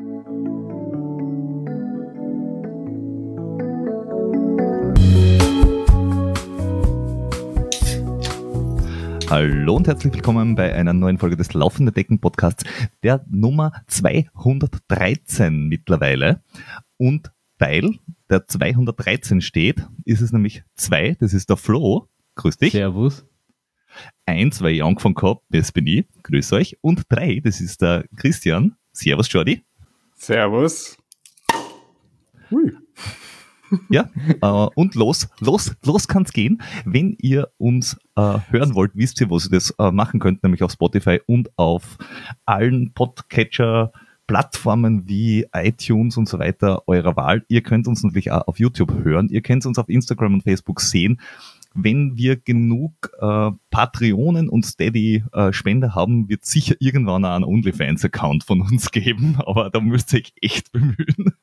[0.00, 0.16] Hallo
[9.76, 12.64] und herzlich willkommen bei einer neuen Folge des Laufende Decken Podcasts,
[13.02, 16.42] der Nummer 213 mittlerweile.
[16.96, 17.98] Und weil
[18.30, 22.08] der 213 steht, ist es nämlich zwei, das ist der Flo.
[22.36, 22.72] Grüß dich.
[22.72, 23.26] Servus.
[24.24, 26.06] Eins, weil ich angefangen habe, das bin ich.
[26.22, 26.78] Grüß euch.
[26.80, 28.76] Und drei, das ist der Christian.
[28.92, 29.62] Servus, Jordi.
[30.20, 30.98] Servus.
[32.50, 32.72] Hui.
[33.88, 34.10] Ja,
[34.42, 36.60] äh, und los, los, los kann's gehen.
[36.84, 40.62] Wenn ihr uns äh, hören wollt, wisst ihr, wo ihr das äh, machen könnt, nämlich
[40.62, 41.96] auf Spotify und auf
[42.44, 43.92] allen Podcatcher
[44.26, 47.44] Plattformen wie iTunes und so weiter eurer Wahl.
[47.48, 49.28] Ihr könnt uns natürlich auch auf YouTube hören.
[49.28, 51.18] Ihr könnt uns auf Instagram und Facebook sehen.
[51.74, 58.44] Wenn wir genug äh, Patreonen und Steady-Spender äh, haben, wird sicher irgendwann auch einen OnlyFans-Account
[58.44, 61.34] von uns geben, aber da müsst ihr euch echt bemühen.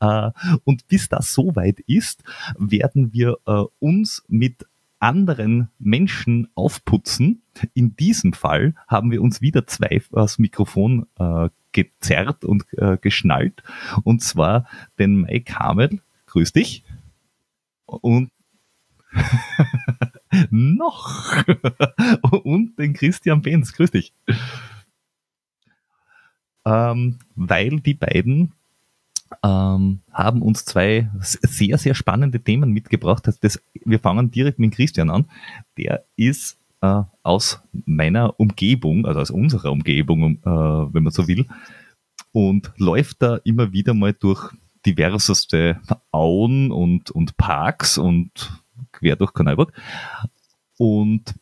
[0.00, 0.30] Äh,
[0.64, 2.24] und bis das soweit ist,
[2.58, 4.66] werden wir äh, uns mit
[4.98, 7.42] anderen Menschen aufputzen.
[7.74, 13.62] In diesem Fall haben wir uns wieder zwei das Mikrofon äh, gezerrt und äh, geschnallt.
[14.04, 14.66] Und zwar
[14.98, 16.84] den Mike Hamel, grüß dich.
[17.86, 18.30] Und
[20.50, 21.44] noch.
[22.44, 24.12] und den Christian Benz, grüß dich.
[26.64, 28.52] Ähm, weil die beiden
[29.42, 33.26] ähm, haben uns zwei sehr, sehr spannende Themen mitgebracht.
[33.26, 35.26] Das, das, wir fangen direkt mit Christian an.
[35.78, 41.46] Der ist äh, aus meiner Umgebung, also aus unserer Umgebung, äh, wenn man so will,
[42.32, 44.52] und läuft da immer wieder mal durch
[44.86, 45.80] diverseste
[46.10, 48.59] Auen und, und Parks und
[48.92, 49.72] quer durch Kanalburg.
[50.78, 51.34] Und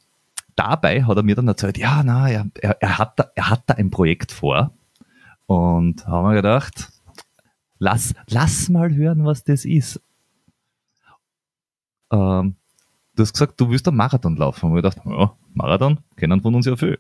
[0.56, 3.74] dabei hat er mir dann erzählt, ja, na, er, er, hat, da, er hat da
[3.74, 4.72] ein Projekt vor.
[5.46, 6.90] Und haben wir gedacht,
[7.78, 10.00] Lass, lass mal hören, was das ist.
[12.10, 12.56] Ähm,
[13.14, 14.66] du hast gesagt, du willst einen Marathon laufen.
[14.66, 16.98] Und wir gedacht, ja, Marathon kennen von uns ja viel.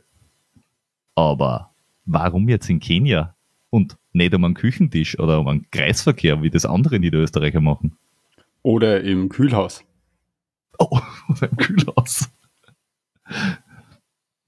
[1.14, 1.70] Aber
[2.04, 3.34] warum jetzt in Kenia?
[3.70, 7.96] Und nicht um einen Küchentisch oder um einen Kreisverkehr, wie das andere Niederösterreicher machen?
[8.62, 9.84] Oder im Kühlhaus.
[10.78, 10.98] Oh,
[11.40, 12.28] im Kühlhaus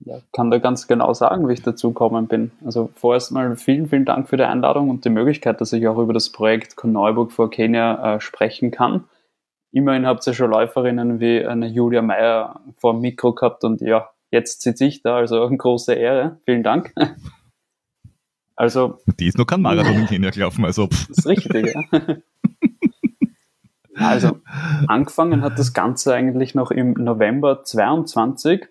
[0.05, 2.51] ja, kann da ganz genau sagen, wie ich dazu gekommen bin.
[2.65, 5.99] Also vorerst mal vielen, vielen Dank für die Einladung und die Möglichkeit, dass ich auch
[5.99, 9.05] über das Projekt Neuburg vor Kenia äh, sprechen kann.
[9.73, 14.11] Immerhin habt ihr schon Läuferinnen wie eine Julia Meyer vor dem Mikro gehabt und ja,
[14.31, 16.39] jetzt sitze ich da, also eine große Ehre.
[16.45, 16.93] Vielen Dank.
[18.57, 20.87] Also, die ist noch kein Marathon in Kenia gelaufen, also.
[20.87, 21.09] Pff.
[21.09, 22.17] Das ist richtig, ja.
[24.01, 24.41] Also,
[24.89, 28.67] angefangen hat das Ganze eigentlich noch im November 22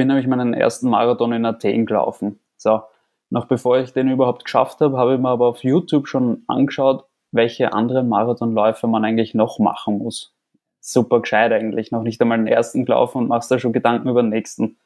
[0.00, 2.40] bin nämlich meinen ersten Marathon in Athen gelaufen.
[2.56, 2.80] So,
[3.28, 7.04] noch bevor ich den überhaupt geschafft habe, habe ich mir aber auf YouTube schon angeschaut,
[7.32, 10.34] welche anderen Marathonläufe man eigentlich noch machen muss.
[10.80, 14.22] Super gescheit eigentlich, noch nicht einmal den ersten gelaufen und machst da schon Gedanken über
[14.22, 14.78] den nächsten.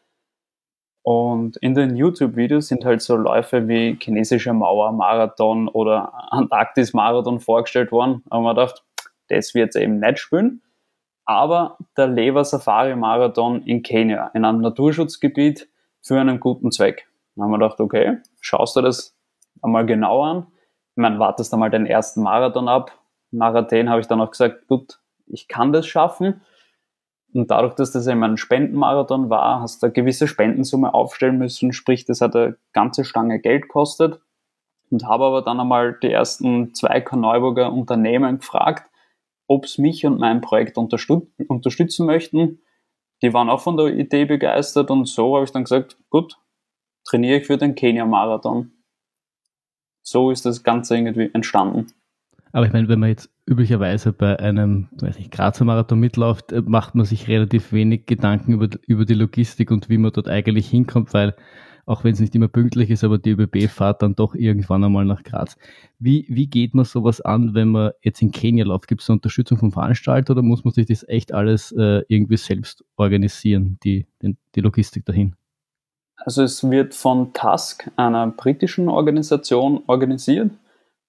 [1.05, 7.93] Und in den YouTube-Videos sind halt so Läufe wie chinesische Mauer, Marathon oder Antarktis-Marathon vorgestellt
[7.93, 8.25] worden.
[8.31, 8.81] Aber man dachte,
[9.29, 10.61] das wird eben nicht spielen
[11.25, 15.69] aber der Lever Safari Marathon in Kenia, in einem Naturschutzgebiet
[16.03, 17.09] für einen guten Zweck.
[17.35, 19.17] Dann haben wir gedacht, okay, schaust du das
[19.63, 20.47] einmal genau an.
[20.97, 22.93] Ich meine, wartest einmal den ersten Marathon ab.
[23.31, 26.43] Nach Athen habe ich dann auch gesagt, gut, ich kann das schaffen.
[27.33, 31.73] Und dadurch, dass das eben ein Spendenmarathon war, hast du eine gewisse Spendensumme aufstellen müssen,
[31.73, 34.21] sprich, das hat eine ganze Stange Geld gekostet.
[34.91, 38.89] Und habe aber dann einmal die ersten zwei Karneuburger Unternehmen gefragt,
[39.47, 42.61] ob es mich und mein Projekt unterstützen möchten.
[43.23, 46.37] Die waren auch von der Idee begeistert und so habe ich dann gesagt, gut,
[47.05, 48.73] trainiere ich für den Kenia-Marathon.
[50.03, 51.87] So ist das Ganze irgendwie entstanden.
[52.53, 56.63] Aber ich meine, wenn man jetzt üblicherweise bei einem weiß nicht, Grazer Marathon mitläuft, äh,
[56.63, 60.69] macht man sich relativ wenig Gedanken über, über die Logistik und wie man dort eigentlich
[60.69, 61.35] hinkommt, weil
[61.87, 65.05] auch wenn es nicht immer pünktlich ist, aber die ÖBB fahrt dann doch irgendwann einmal
[65.05, 65.57] nach Graz.
[65.99, 68.89] Wie, wie geht man sowas an, wenn man jetzt in Kenia läuft?
[68.89, 72.85] Gibt es Unterstützung vom Veranstalter oder muss man sich das echt alles äh, irgendwie selbst
[72.97, 75.37] organisieren, die, die, die Logistik dahin?
[76.17, 80.51] Also es wird von Task, einer britischen Organisation, organisiert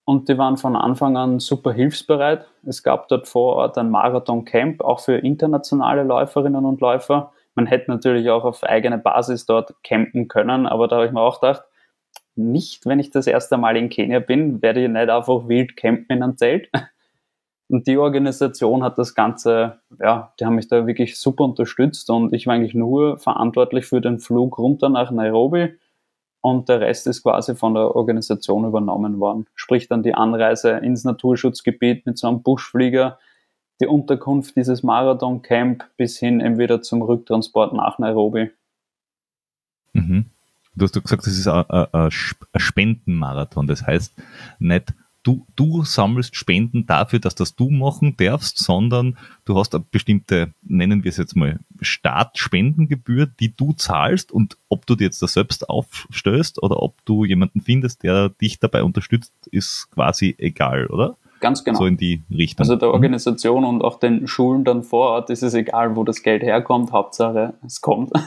[0.06, 2.46] und die waren von Anfang an super hilfsbereit.
[2.64, 7.32] Es gab dort vor Ort ein Marathon-Camp, auch für internationale Läuferinnen und Läufer.
[7.56, 11.22] Man hätte natürlich auch auf eigene Basis dort campen können, aber da habe ich mir
[11.22, 11.64] auch gedacht,
[12.36, 16.18] nicht, wenn ich das erste Mal in Kenia bin, werde ich nicht einfach wild campen
[16.18, 16.70] in einem Zelt.
[17.68, 22.32] Und die Organisation hat das Ganze, ja, die haben mich da wirklich super unterstützt und
[22.32, 25.74] ich war eigentlich nur verantwortlich für den Flug runter nach Nairobi
[26.42, 29.48] und der Rest ist quasi von der Organisation übernommen worden.
[29.56, 33.18] Sprich dann die Anreise ins Naturschutzgebiet mit so einem Buschflieger,
[33.82, 38.52] die Unterkunft dieses Marathon-Camp bis hin eben wieder zum Rücktransport nach Nairobi.
[39.94, 40.26] Mhm.
[40.76, 42.12] Du hast gesagt, das ist ein
[42.58, 43.68] Spendenmarathon.
[43.68, 44.14] Das heißt,
[44.60, 44.94] nicht
[45.26, 50.54] du, du sammelst Spenden dafür, dass das du machen darfst, sondern du hast eine bestimmte,
[50.62, 55.28] nennen wir es jetzt mal, Startspendengebühr, die du zahlst und ob du dir jetzt da
[55.28, 61.18] selbst aufstößt oder ob du jemanden findest, der dich dabei unterstützt, ist quasi egal, oder?
[61.46, 61.78] Ganz genau.
[61.78, 62.64] So in die Richtung.
[62.64, 62.96] Also der mhm.
[62.96, 66.92] Organisation und auch den Schulen dann vor Ort ist es egal, wo das Geld herkommt,
[66.92, 68.12] Hauptsache es kommt.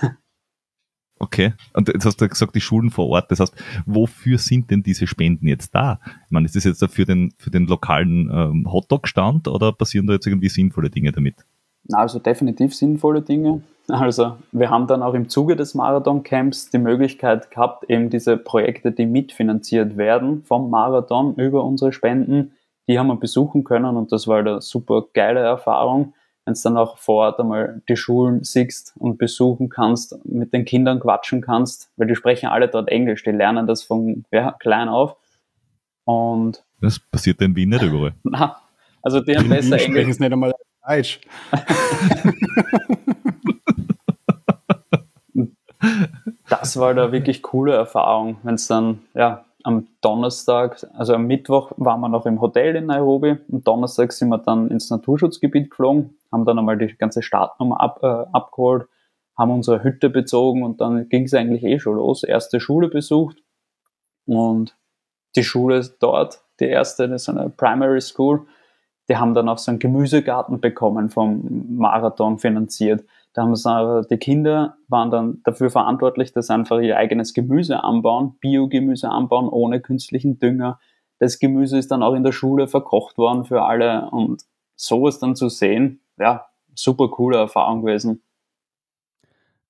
[1.20, 1.52] Okay.
[1.74, 3.32] Und jetzt hast du gesagt, die Schulen vor Ort.
[3.32, 3.52] Das heißt,
[3.86, 5.98] wofür sind denn diese Spenden jetzt da?
[6.26, 10.12] Ich meine, ist das jetzt für den, für den lokalen ähm, Hotdog-Stand oder passieren da
[10.12, 11.44] jetzt irgendwie sinnvolle Dinge damit?
[11.92, 13.62] Also definitiv sinnvolle Dinge.
[13.88, 18.92] Also wir haben dann auch im Zuge des Marathon-Camps die Möglichkeit gehabt, eben diese Projekte,
[18.92, 22.52] die mitfinanziert werden vom Marathon über unsere Spenden,
[22.88, 26.14] die haben wir besuchen können und das war eine super geile Erfahrung
[26.48, 30.64] wenn du dann auch vor Ort einmal die Schulen siehst und besuchen kannst, mit den
[30.64, 34.88] Kindern quatschen kannst, weil die sprechen alle dort Englisch, die lernen das von ja, klein
[34.88, 35.16] auf.
[36.04, 38.14] Und das passiert in Wien nicht überall.
[38.22, 38.56] Na,
[39.02, 39.90] also die haben besser Englisch.
[39.90, 40.54] Sprechen es nicht einmal
[40.86, 41.20] Deutsch.
[46.48, 51.72] das war da wirklich coole Erfahrung, wenn es dann ja am Donnerstag, also am Mittwoch
[51.76, 53.36] waren wir noch im Hotel in Nairobi.
[53.52, 58.00] Am Donnerstag sind wir dann ins Naturschutzgebiet geflogen, haben dann einmal die ganze Startnummer ab,
[58.02, 58.88] äh, abgeholt,
[59.36, 62.22] haben unsere Hütte bezogen und dann ging es eigentlich eh schon los.
[62.22, 63.42] Erste Schule besucht
[64.26, 64.76] und
[65.36, 68.46] die Schule dort, die erste, das ist eine Primary School,
[69.08, 73.04] die haben dann auch so einen Gemüsegarten bekommen vom Marathon finanziert.
[73.38, 77.84] Da haben sie, die Kinder waren dann dafür verantwortlich, dass sie einfach ihr eigenes Gemüse
[77.84, 80.80] anbauen, Biogemüse anbauen, ohne künstlichen Dünger.
[81.20, 84.42] Das Gemüse ist dann auch in der Schule verkocht worden für alle und
[84.74, 88.24] sowas dann zu sehen, ja, super coole Erfahrung gewesen.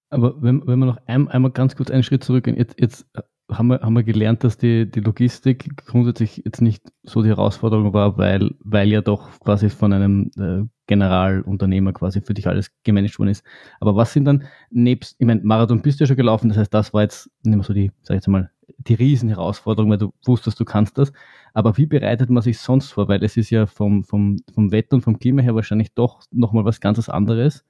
[0.08, 3.06] Aber wenn, wenn wir noch ein, einmal ganz kurz einen Schritt zurückgehen, jetzt, jetzt
[3.50, 7.92] haben wir, haben wir gelernt, dass die, die Logistik grundsätzlich jetzt nicht so die Herausforderung
[7.92, 13.18] war, weil, weil ja doch quasi von einem äh, Generalunternehmer quasi für dich alles gemanagt
[13.18, 13.44] worden ist.
[13.80, 16.74] Aber was sind dann nebst, ich meine, Marathon bist du ja schon gelaufen, das heißt,
[16.74, 20.12] das war jetzt nicht mehr so die, sag ich jetzt mal, die Riesenherausforderung, weil du
[20.26, 21.12] wusstest, du kannst das.
[21.54, 23.08] Aber wie bereitet man sich sonst vor?
[23.08, 26.64] Weil es ist ja vom, vom, vom Wetter und vom Klima her wahrscheinlich doch nochmal
[26.64, 27.64] was ganz anderes,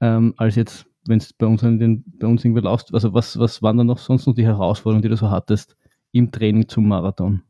[0.00, 3.62] ähm, als jetzt wenn es bei uns, den, bei uns irgendwie laufst, also was, was
[3.62, 5.76] waren dann noch sonst noch die Herausforderungen, die du so hattest
[6.12, 7.42] im Training zum Marathon?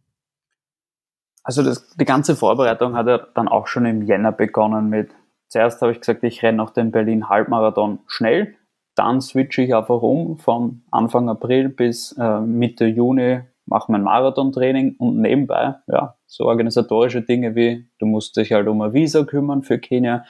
[1.43, 5.11] Also das, die ganze Vorbereitung hat ja dann auch schon im Jänner begonnen mit,
[5.49, 8.55] zuerst habe ich gesagt, ich renne noch den Berlin Halbmarathon schnell,
[8.95, 14.97] dann switche ich einfach um von Anfang April bis äh, Mitte Juni mache mein Marathontraining
[14.99, 19.63] und nebenbei, ja, so organisatorische Dinge wie, du musst dich halt um ein Visa kümmern
[19.63, 20.25] für Kenia,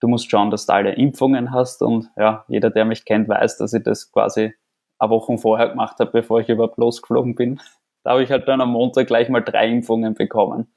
[0.00, 3.58] du musst schauen, dass du alle Impfungen hast und ja, jeder, der mich kennt, weiß,
[3.58, 4.52] dass ich das quasi
[4.98, 7.60] eine Woche vorher gemacht habe, bevor ich überhaupt losgeflogen bin.
[8.02, 10.72] Da habe ich halt dann am Montag gleich mal drei Impfungen bekommen.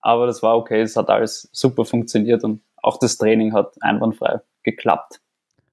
[0.00, 4.40] Aber das war okay, es hat alles super funktioniert und auch das Training hat einwandfrei
[4.62, 5.20] geklappt.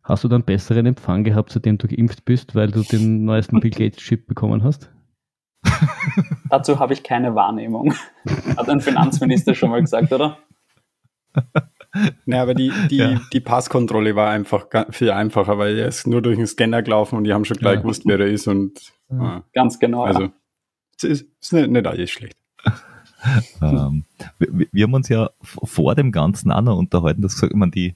[0.04, 3.72] Hast du dann besseren Empfang gehabt, seitdem du geimpft bist, weil du den neuesten Bill
[3.72, 4.92] Gates Chip bekommen hast?
[6.50, 7.94] Dazu habe ich keine Wahrnehmung.
[8.56, 10.38] Hat ein Finanzminister schon mal gesagt, oder?
[12.26, 13.22] Ja, aber die, die, ja.
[13.32, 17.24] die Passkontrolle war einfach viel einfacher, weil er ist nur durch den Scanner gelaufen und
[17.24, 17.82] die haben schon gleich ja.
[17.82, 19.44] gewusst, wer er ist und ja.
[19.54, 20.04] ganz genau.
[20.04, 20.30] Also
[20.98, 22.38] es ist, ist nicht, nicht alles schlecht.
[23.62, 24.06] ähm,
[24.40, 27.96] wir, wir, haben uns ja vor dem Ganzen auch noch unterhalten, dass gesagt, man die,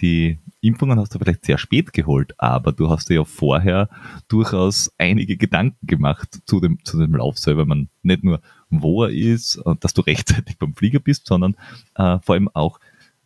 [0.00, 3.88] die Impfungen hast du vielleicht sehr spät geholt, aber du hast dir ja vorher
[4.28, 7.64] durchaus einige Gedanken gemacht zu dem, zu dem Lauf selber.
[7.64, 11.56] Man nicht nur, wo er ist, und dass du rechtzeitig beim Flieger bist, sondern
[11.96, 12.78] äh, vor allem auch,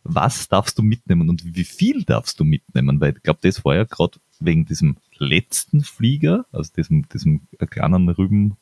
[0.05, 3.01] was darfst du mitnehmen und wie viel darfst du mitnehmen?
[3.01, 8.07] Weil ich glaube, das war ja gerade wegen diesem letzten Flieger, also diesem, diesem kleinen
[8.09, 8.57] Rübenflieger,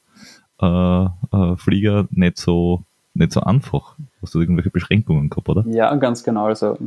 [1.99, 3.95] äh, äh, nicht so nicht so einfach.
[4.21, 5.63] Hast du irgendwelche Beschränkungen gehabt, oder?
[5.67, 6.45] Ja, ganz genau.
[6.45, 6.77] Also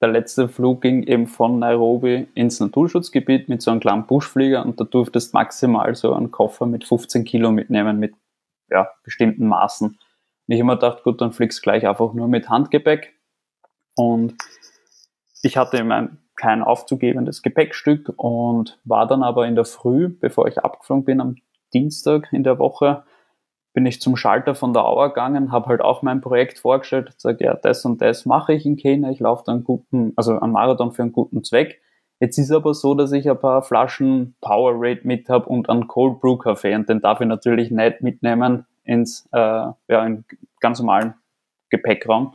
[0.00, 4.80] der letzte Flug ging eben von Nairobi ins Naturschutzgebiet mit so einem kleinen Buschflieger und
[4.80, 8.14] da durftest maximal so einen Koffer mit 15 Kilo mitnehmen mit
[8.70, 9.88] ja, bestimmten Maßen.
[9.88, 9.96] Und
[10.46, 13.14] ich habe mir gedacht, gut, dann fliegst gleich einfach nur mit Handgepäck
[14.00, 14.34] und
[15.42, 20.58] ich hatte immer kein aufzugebendes Gepäckstück und war dann aber in der Früh, bevor ich
[20.58, 21.36] abgeflogen bin, am
[21.74, 23.04] Dienstag in der Woche,
[23.74, 27.42] bin ich zum Schalter von der Auer gegangen, habe halt auch mein Projekt vorgestellt, gesagt,
[27.42, 30.92] ja, das und das mache ich in Kenia, ich laufe dann guten, also einen Marathon
[30.92, 31.80] für einen guten Zweck.
[32.20, 36.20] Jetzt ist aber so, dass ich ein paar Flaschen Powerade mit habe und einen Cold
[36.20, 40.24] Brew Kaffee und den darf ich natürlich nicht mitnehmen ins äh, ja, in
[40.58, 41.14] ganz normalen
[41.68, 42.34] Gepäckraum.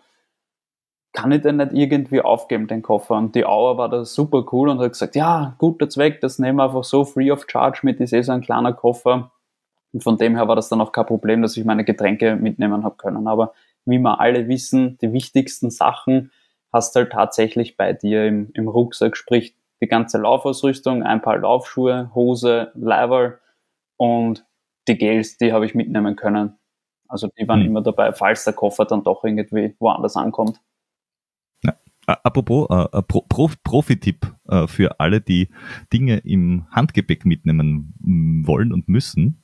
[1.15, 3.15] Kann ich den nicht irgendwie aufgeben, den Koffer?
[3.15, 6.57] Und die Auer war da super cool und hat gesagt, ja, guter Zweck, das nehmen
[6.57, 9.31] wir einfach so free of charge mit, ist eh so ein kleiner Koffer.
[9.93, 12.83] Und von dem her war das dann auch kein Problem, dass ich meine Getränke mitnehmen
[12.83, 13.27] habe können.
[13.27, 13.53] Aber
[13.85, 16.31] wie wir alle wissen, die wichtigsten Sachen
[16.73, 21.37] hast du halt tatsächlich bei dir im, im Rucksack, sprich die ganze Laufausrüstung, ein paar
[21.37, 23.35] Laufschuhe, Hose, Leiber
[23.95, 24.45] und
[24.89, 26.57] die Gels, die habe ich mitnehmen können.
[27.07, 27.67] Also die waren mhm.
[27.67, 30.59] immer dabei, falls der Koffer dann doch irgendwie woanders ankommt.
[32.05, 35.49] Apropos, äh, Pro, Pro, Profi-Tipp äh, für alle, die
[35.91, 37.93] Dinge im Handgepäck mitnehmen
[38.45, 39.41] wollen und müssen.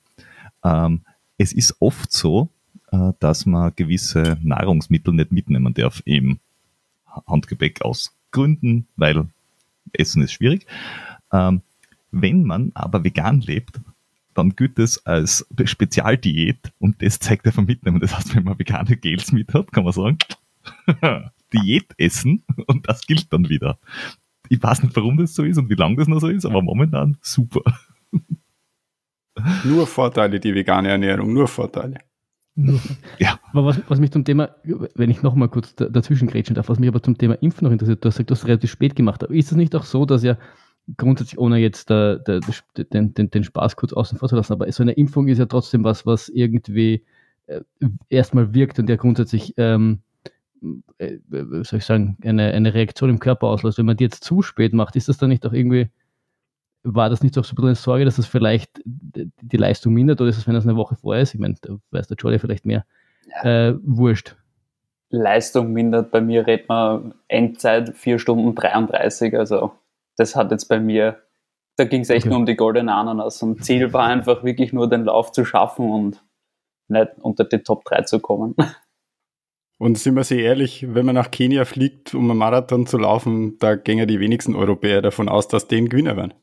[0.63, 1.01] Ähm,
[1.37, 2.49] es ist oft so,
[2.91, 6.39] äh, dass man gewisse Nahrungsmittel nicht mitnehmen darf im
[7.27, 9.27] Handgepäck aus Gründen, weil
[9.93, 10.65] Essen ist schwierig.
[11.31, 11.61] Ähm,
[12.11, 13.79] wenn man aber vegan lebt,
[14.33, 17.99] dann gilt es als Spezialdiät und das zeigt vom Mitnehmen.
[17.99, 20.17] Das heißt, wenn man vegane Gels mit hat, kann man sagen,
[21.53, 23.79] Diät essen und das gilt dann wieder.
[24.49, 26.61] Ich weiß nicht, warum das so ist und wie lange das noch so ist, aber
[26.61, 27.61] momentan super.
[29.63, 31.99] Nur Vorteile, die vegane Ernährung, nur Vorteile.
[33.17, 33.39] Ja.
[33.53, 36.89] Aber was, was mich zum Thema, wenn ich nochmal kurz dazwischen grätschen darf, was mich
[36.89, 39.23] aber zum Thema Impfen noch interessiert, du hast gesagt, du hast relativ spät gemacht.
[39.23, 40.37] Aber ist es nicht auch so, dass ja
[40.97, 42.41] grundsätzlich, ohne jetzt der, der,
[42.91, 45.45] den, den, den Spaß kurz außen vor zu lassen, aber so eine Impfung ist ja
[45.45, 47.05] trotzdem was, was irgendwie
[47.47, 47.61] äh,
[48.09, 49.99] erstmal wirkt und ja grundsätzlich, ähm,
[50.97, 53.77] äh, soll ich sagen, eine, eine Reaktion im Körper auslöst.
[53.77, 55.89] Wenn man die jetzt zu spät macht, ist das dann nicht auch irgendwie
[56.83, 60.21] war das nicht auch so ein bisschen eine Sorge, dass das vielleicht die Leistung mindert
[60.21, 61.33] oder ist es, wenn das eine Woche vorher ist?
[61.33, 62.85] Ich meine, da weiß der Jolly vielleicht mehr.
[63.43, 63.69] Ja.
[63.69, 64.35] Äh, wurscht.
[65.09, 69.73] Leistung mindert, bei mir redet man Endzeit 4 Stunden 33, also
[70.15, 71.17] das hat jetzt bei mir,
[71.75, 72.29] da ging es echt okay.
[72.29, 75.91] nur um die goldene Ananas und Ziel war einfach wirklich nur den Lauf zu schaffen
[75.91, 76.23] und
[76.87, 78.55] nicht unter die Top 3 zu kommen.
[79.81, 83.57] Und sind wir sehr ehrlich, wenn man nach Kenia fliegt, um einen Marathon zu laufen,
[83.57, 86.35] da gehen die wenigsten Europäer davon aus, dass den Gewinner werden.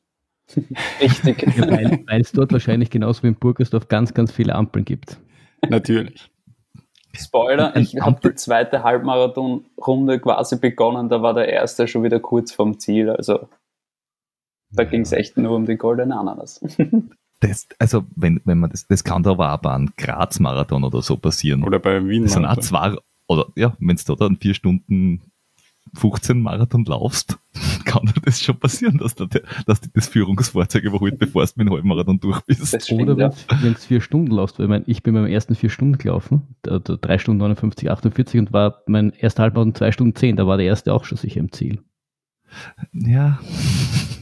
[1.00, 1.47] Richtig.
[1.57, 5.21] weil, weil es dort wahrscheinlich genauso wie in Burgersdorf ganz, ganz viele Ampeln gibt.
[5.68, 6.28] Natürlich.
[7.14, 12.50] Spoiler, ich habe die zweite Halbmarathon-Runde quasi begonnen, da war der erste schon wieder kurz
[12.50, 13.09] vorm Ziel.
[13.09, 13.49] Also
[14.73, 16.61] da ging es echt nur um die goldene Ananas.
[17.40, 21.02] Das, also wenn, wenn man das, das kann da aber auch bei einem Graz-Marathon oder
[21.02, 21.62] so passieren.
[21.62, 22.25] Oder bei Wien.
[22.25, 22.97] Das sind auch zwei,
[23.28, 25.20] oder ja, wenn es da dann vier Stunden
[25.94, 27.38] 15 Marathon laufst,
[27.85, 29.26] kann das schon passieren, dass, du
[29.66, 32.82] dass die das Führungsfahrzeug überholt, bevor du mit dem Halbmarathon durch bist.
[32.82, 33.32] Stimmt, Oder
[33.62, 36.42] wenn du vier Stunden laufst, weil ich, mein, ich bin beim ersten vier Stunden gelaufen,
[36.62, 40.47] da, da 3 Stunden 59, 48 und war mein erster Halbmarathon 2 Stunden 10, da
[40.47, 41.82] war der erste auch schon sicher im Ziel.
[42.92, 43.38] Ja.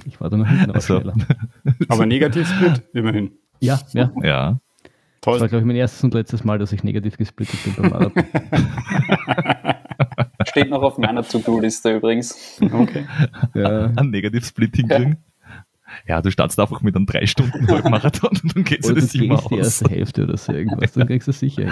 [0.04, 0.98] Ich war da noch hinten also.
[0.98, 1.14] schneller.
[1.88, 3.32] Aber negativ Split, immerhin.
[3.60, 4.12] Ja, ja.
[4.22, 4.60] Ja.
[5.26, 5.34] Toll.
[5.34, 7.90] Das war, glaube ich, mein erstes und letztes Mal, dass ich negativ gesplittet bin beim
[7.90, 8.22] Marathon.
[10.46, 12.60] Steht noch auf meiner To-Do-Liste übrigens.
[12.62, 13.04] Okay.
[13.52, 13.86] Ja.
[13.96, 15.16] Ein Negativ-Splitting kriegen.
[16.06, 19.34] Ja, du startest einfach mit einem 3 Stunden Marathon und dann geht es das immer
[19.34, 19.48] aus.
[19.48, 21.62] die erste Hälfte oder so irgendwas, dann kriegst du sicher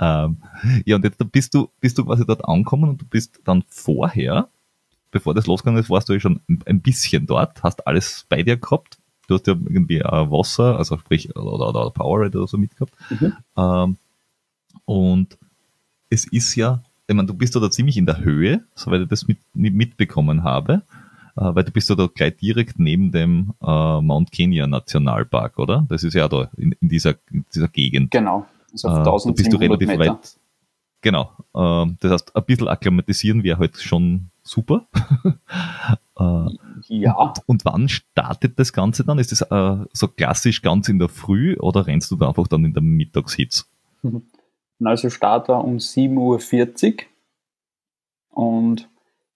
[0.00, 0.36] ähm,
[0.84, 4.50] ja, und jetzt bist du, bist du quasi dort angekommen und du bist dann vorher,
[5.10, 8.58] bevor das losgegangen ist, warst du ja schon ein bisschen dort, hast alles bei dir
[8.58, 8.98] gehabt.
[9.28, 12.92] Du hast ja irgendwie äh, Wasser, also sprich, oder, oder Powerade oder so mitgehabt.
[13.10, 13.32] Mhm.
[13.56, 13.96] Ähm,
[14.84, 15.38] und
[16.10, 19.26] es ist ja ich meine, du bist da ziemlich in der Höhe, soweit ich das
[19.26, 20.82] mit, mitbekommen habe,
[21.36, 25.86] äh, weil du bist da gleich direkt neben dem äh, Mount Kenya Nationalpark, oder?
[25.88, 28.10] Das ist ja da in, in, dieser, in dieser Gegend.
[28.10, 30.12] Genau, also auf 1700 äh, bist du relativ Meter.
[30.12, 30.36] weit.
[31.02, 34.86] Genau, äh, das heißt, ein bisschen akklimatisieren wäre halt schon super.
[37.00, 37.14] ja.
[37.14, 39.18] Und, und, wann startet das Ganze dann?
[39.18, 42.64] Ist das äh, so klassisch ganz in der Früh oder rennst du da einfach dann
[42.64, 43.64] in der Mittagshitze?
[44.02, 44.22] Mhm.
[44.84, 47.04] Also Start war um 7.40 Uhr
[48.30, 48.88] und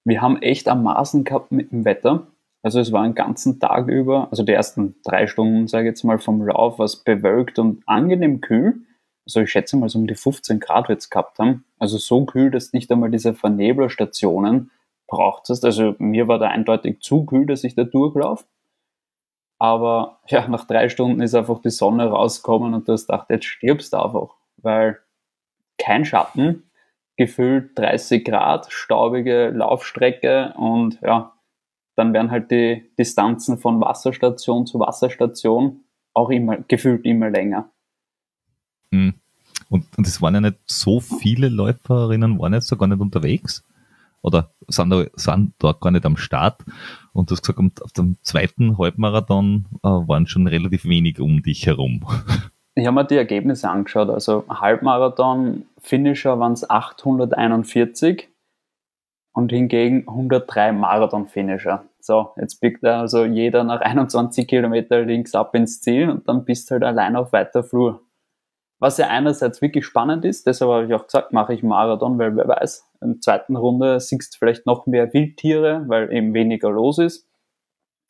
[0.05, 2.27] wir haben echt am Maßen gehabt mit dem Wetter.
[2.63, 6.03] Also es war einen ganzen Tag über, also die ersten drei Stunden, sage ich jetzt
[6.03, 8.81] mal, vom Lauf, was bewölkt und angenehm kühl.
[9.25, 11.65] Also ich schätze mal so um die 15 Grad wird es gehabt haben.
[11.79, 14.71] Also so kühl, dass nicht einmal diese Verneblerstationen
[15.07, 15.65] braucht hast.
[15.65, 18.45] Also mir war da eindeutig zu kühl, dass ich da durchlaufe.
[19.59, 23.47] Aber ja, nach drei Stunden ist einfach die Sonne rausgekommen und du hast gedacht, jetzt
[23.47, 24.35] stirbst du einfach.
[24.59, 24.99] Weil
[25.79, 26.71] kein Schatten,
[27.17, 31.33] gefühlt 30 Grad, staubige Laufstrecke und ja,
[31.95, 37.71] dann werden halt die Distanzen von Wasserstation zu Wasserstation auch immer gefühlt immer länger.
[38.93, 39.15] Hm.
[39.69, 43.65] Und, es waren ja nicht so viele Läuferinnen, waren jetzt so gar nicht unterwegs?
[44.27, 46.65] Oder sind, da, sind dort gar nicht am Start.
[47.13, 51.67] Und du hast gesagt, auf dem zweiten Halbmarathon äh, waren schon relativ wenig um dich
[51.67, 52.05] herum.
[52.79, 54.11] Ich habe mir die Ergebnisse angeschaut.
[54.11, 58.29] Also Halbmarathon-Finisher waren es 841
[59.33, 61.85] und hingegen 103 Marathon-Finisher.
[62.01, 66.69] So, jetzt biegt also jeder nach 21 Kilometer links ab ins Ziel und dann bist
[66.69, 68.03] du halt allein auf weiter Flur.
[68.79, 72.37] Was ja einerseits wirklich spannend ist, deshalb habe ich auch gesagt, mache ich Marathon, weil
[72.37, 76.71] wer weiß, in der zweiten Runde siehst du vielleicht noch mehr Wildtiere, weil eben weniger
[76.71, 77.27] los ist.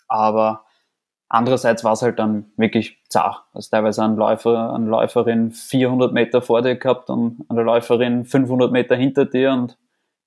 [0.08, 0.64] Aber
[1.28, 3.44] andererseits war es halt dann wirklich zart.
[3.52, 8.72] Also teilweise ein Läufer, eine Läuferin 400 Meter vor dir gehabt und eine Läuferin 500
[8.72, 9.78] Meter hinter dir und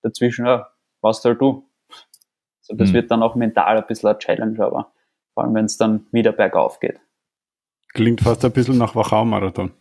[0.02, 0.70] dazwischen, ja,
[1.02, 1.70] warst halt du.
[2.62, 2.94] So, das mhm.
[2.94, 4.92] wird dann auch mental ein bisschen eine Challenge, aber
[5.34, 7.00] vor allem, wenn es dann wieder bergauf geht.
[7.94, 9.72] Klingt fast ein bisschen nach Wachau-Marathon.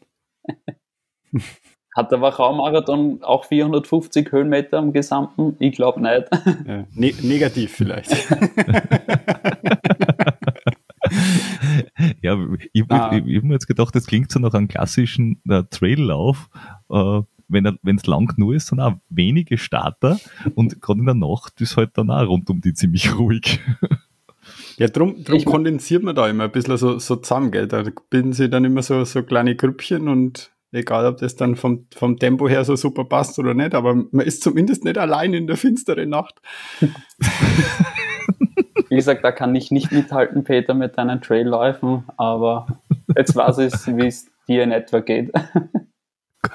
[1.96, 5.56] Hat der Wachau-Marathon auch 450 Höhenmeter im Gesamten?
[5.58, 6.28] Ich glaube nicht.
[6.66, 8.10] Ja, ne negativ vielleicht.
[12.22, 12.38] ja,
[12.72, 13.10] ich, ah.
[13.12, 16.48] ich, ich, habe mir jetzt gedacht, das klingt so nach einem klassischen äh, Traillauf.
[16.90, 20.18] Äh, wenn es lang genug ist, sind auch wenige Starter
[20.54, 23.60] und gerade in der Nacht ist halt dann auch rund um die ziemlich ruhig.
[24.78, 27.66] Ja, drum, drum kondensiert man da immer ein bisschen so, so zusammen, gell?
[27.66, 31.86] Da bilden sie dann immer so, so kleine Grüppchen und egal, ob das dann vom,
[31.92, 35.48] vom Tempo her so super passt oder nicht, aber man ist zumindest nicht allein in
[35.48, 36.40] der finsteren Nacht.
[38.88, 42.66] Wie gesagt, da kann ich nicht mithalten, Peter, mit deinen Trailläufen, aber
[43.16, 45.32] jetzt weiß ich, wie es dir in etwa geht.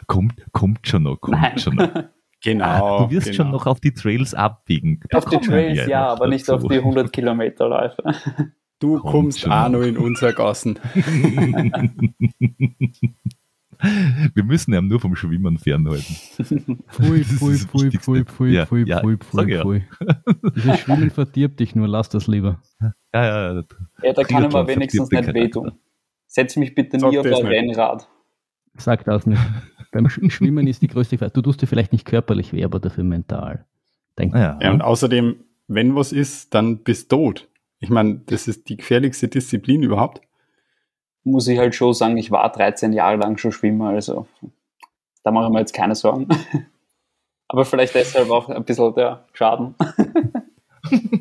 [0.07, 1.59] Kommt, kommt schon noch, kommt Nein.
[1.59, 2.05] schon noch.
[2.43, 3.05] Genau.
[3.05, 3.37] Du wirst genau.
[3.37, 4.99] schon noch auf die Trails abbiegen.
[5.09, 8.03] Da auf die Trails, ja, aber nicht auf die 100 Kilometer Läufe.
[8.79, 10.77] Du Kommt kommst auch noch in unser Gassen.
[14.33, 16.15] Wir müssen ihn nur vom Schwimmen fernhalten.
[16.89, 19.83] Pfui, pfui, pfui, pfui, pfui, pfui, pfui, pfui, pfui.
[20.55, 22.61] Dieses Schwimmen verdirbt dich nur, lass das lieber.
[22.81, 23.53] Ja, ja.
[23.53, 23.63] Ja,
[24.03, 25.71] ja da kann ich mir wenigstens nicht wehtun.
[26.27, 28.09] Setz mich bitte nie auf ein Rennrad.
[28.75, 29.41] Sag das nicht.
[29.93, 31.29] Beim Schwimmen ist die größte Gefahr.
[31.29, 33.65] Du tust dir vielleicht nicht körperlich weh, aber dafür mental.
[34.17, 34.57] Denk ja.
[34.59, 35.35] ja, und außerdem,
[35.67, 37.47] wenn was ist, dann bist du tot.
[37.79, 40.21] Ich meine, das ist die gefährlichste Disziplin überhaupt.
[41.23, 44.27] Muss ich halt schon sagen, ich war 13 Jahre lang schon Schwimmer, also
[45.23, 46.27] da mache ich mir jetzt keine Sorgen.
[47.47, 49.75] aber vielleicht deshalb auch ein bisschen der Schaden.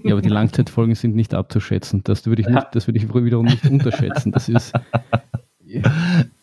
[0.03, 2.03] Ja, aber die Langzeitfolgen sind nicht abzuschätzen.
[2.03, 4.33] Das würde ich, nicht, das würde ich wiederum nicht unterschätzen.
[4.33, 4.73] Das ist.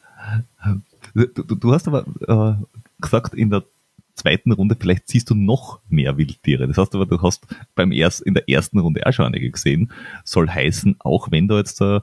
[1.27, 2.63] Du, du hast aber äh,
[3.01, 3.63] gesagt, in der
[4.15, 6.67] zweiten Runde vielleicht siehst du noch mehr Wildtiere.
[6.67, 9.91] Das heißt aber, du hast beim erst, in der ersten Runde auch schon einige gesehen.
[10.23, 12.01] Soll heißen, auch wenn da jetzt äh,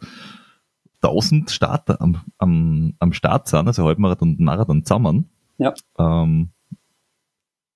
[1.03, 5.75] 1000 Starter am, am, am Start sind, also Halbmarathon und Marathon zusammen, ja.
[5.99, 6.49] ähm,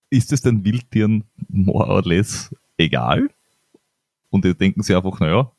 [0.09, 3.29] ist es den Wildtieren more or less egal?
[4.31, 5.51] Und die denken sich einfach, naja,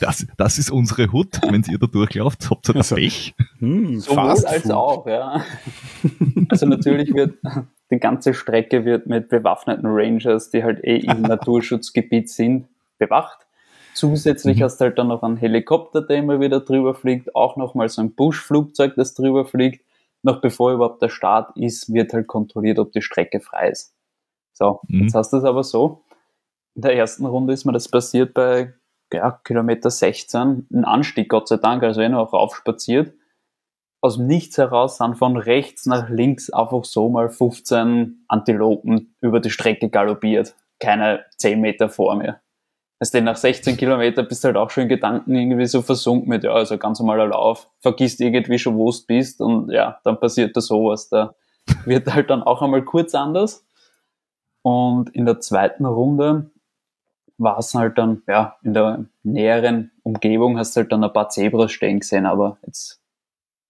[0.00, 1.40] das, das ist unsere Hut.
[1.48, 3.34] Wenn ihr da durchlauft, habt ihr das also, Pech.
[3.58, 4.72] Hm, Sowohl als Food.
[4.72, 5.44] auch, ja.
[6.48, 7.38] Also natürlich wird
[7.90, 13.46] die ganze Strecke wird mit bewaffneten Rangers, die halt eh im Naturschutzgebiet sind, bewacht.
[13.94, 14.64] Zusätzlich mhm.
[14.64, 18.00] hast du halt dann noch einen Helikopter, der immer wieder drüber fliegt, auch nochmal so
[18.00, 19.84] ein Buschflugzeug, das drüber fliegt.
[20.22, 23.94] Noch bevor überhaupt der Start ist, wird halt kontrolliert, ob die Strecke frei ist.
[24.52, 25.02] So, mhm.
[25.02, 26.02] jetzt hast du es aber so.
[26.74, 28.74] In der ersten Runde ist mir das passiert bei
[29.12, 33.14] ja, Kilometer 16, ein Anstieg, Gott sei Dank, also eh noch raufspaziert.
[34.02, 39.40] Aus dem Nichts heraus sind von rechts nach links einfach so mal 15 Antilopen über
[39.40, 40.54] die Strecke galoppiert.
[40.78, 42.40] Keine 10 Meter vor mir.
[42.98, 46.44] Also nach 16 Kilometer bist du halt auch schon in Gedanken irgendwie so versunken mit,
[46.44, 50.54] ja, also ganz normaler Lauf, vergisst irgendwie schon, wo du bist und ja, dann passiert
[50.54, 51.08] da sowas.
[51.08, 51.34] Da
[51.86, 53.66] wird halt dann auch einmal kurz anders.
[54.62, 56.50] Und in der zweiten Runde
[57.40, 61.30] war es halt dann, ja, in der näheren Umgebung hast du halt dann ein paar
[61.30, 63.02] Zebras stehen gesehen, aber jetzt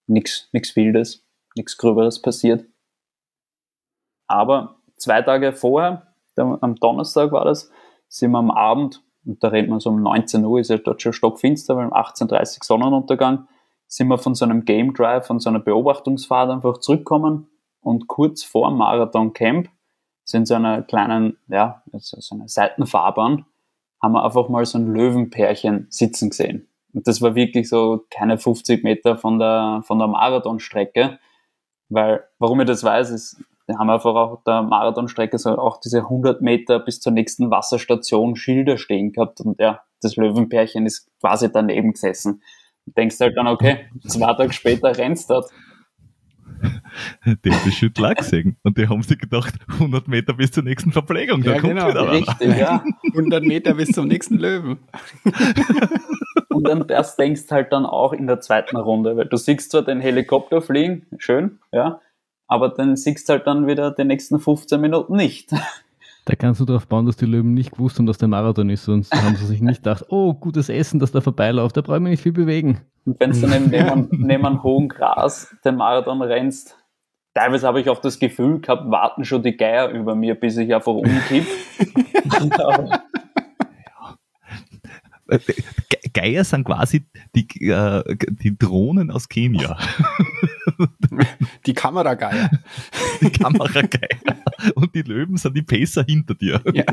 [0.07, 2.65] nichts nix Wildes, nichts Gröberes passiert.
[4.27, 7.71] Aber zwei Tage vorher, am Donnerstag war das,
[8.09, 11.01] sind wir am Abend, und da reden wir so um 19 Uhr, ist ja dort
[11.01, 13.47] schon stockfinster, weil um 18.30 Uhr Sonnenuntergang,
[13.87, 18.43] sind wir von so einem Game Drive, von so einer Beobachtungsfahrt einfach zurückgekommen und kurz
[18.43, 19.69] vor Marathon Camp
[20.23, 23.45] sind so einer kleinen, ja, so einer Seitenfahrbahn,
[24.01, 26.67] haben wir einfach mal so ein Löwenpärchen sitzen gesehen.
[26.93, 31.19] Und das war wirklich so keine 50 Meter von der, von der Marathonstrecke.
[31.89, 35.99] Weil, warum ich das weiß, ist, wir haben einfach auf der Marathonstrecke so auch diese
[35.99, 39.39] 100 Meter bis zur nächsten Wasserstation Schilder stehen gehabt.
[39.41, 42.41] Und ja, das Löwenpärchen ist quasi daneben gesessen.
[42.85, 45.51] Und denkst halt dann, okay, zwei Tage später rennst du dort.
[47.25, 48.57] die haben das Schüttler gesehen.
[48.63, 51.89] Und die haben sich gedacht, 100 Meter bis zur nächsten Verpflegung, da Ja, kommt genau.
[51.89, 52.11] wieder einer.
[52.13, 52.83] Richtig, ja.
[53.13, 54.79] 100 Meter bis zum nächsten Löwen.
[56.49, 59.83] Und dann das denkst halt dann auch in der zweiten Runde, weil du siehst zwar
[59.83, 61.99] den Helikopter fliegen, schön, ja,
[62.47, 65.51] aber dann siehst halt dann wieder die nächsten 15 Minuten nicht.
[66.25, 68.83] Da kannst du darauf bauen, dass die Löwen nicht gewusst haben, dass der Marathon ist.
[68.85, 72.11] Sonst haben sie sich nicht gedacht, oh, gutes Essen, das da vorbeiläuft, da brauchen wir
[72.11, 72.81] nicht viel bewegen.
[73.05, 76.77] Und wenn du dann eben neben, neben einem hohen Gras den Marathon rennst,
[77.33, 80.73] teilweise habe ich auch das Gefühl gehabt, warten schon die Geier über mir, bis ich
[80.73, 81.45] einfach umkipp.
[86.13, 89.77] Geier sind quasi die, äh, die Drohnen aus Kenia.
[91.65, 92.49] Die Kamerageier.
[93.21, 94.37] Die Kamerageier.
[94.75, 96.61] Und die Löwen sind die Pacer hinter dir.
[96.73, 96.85] Ja.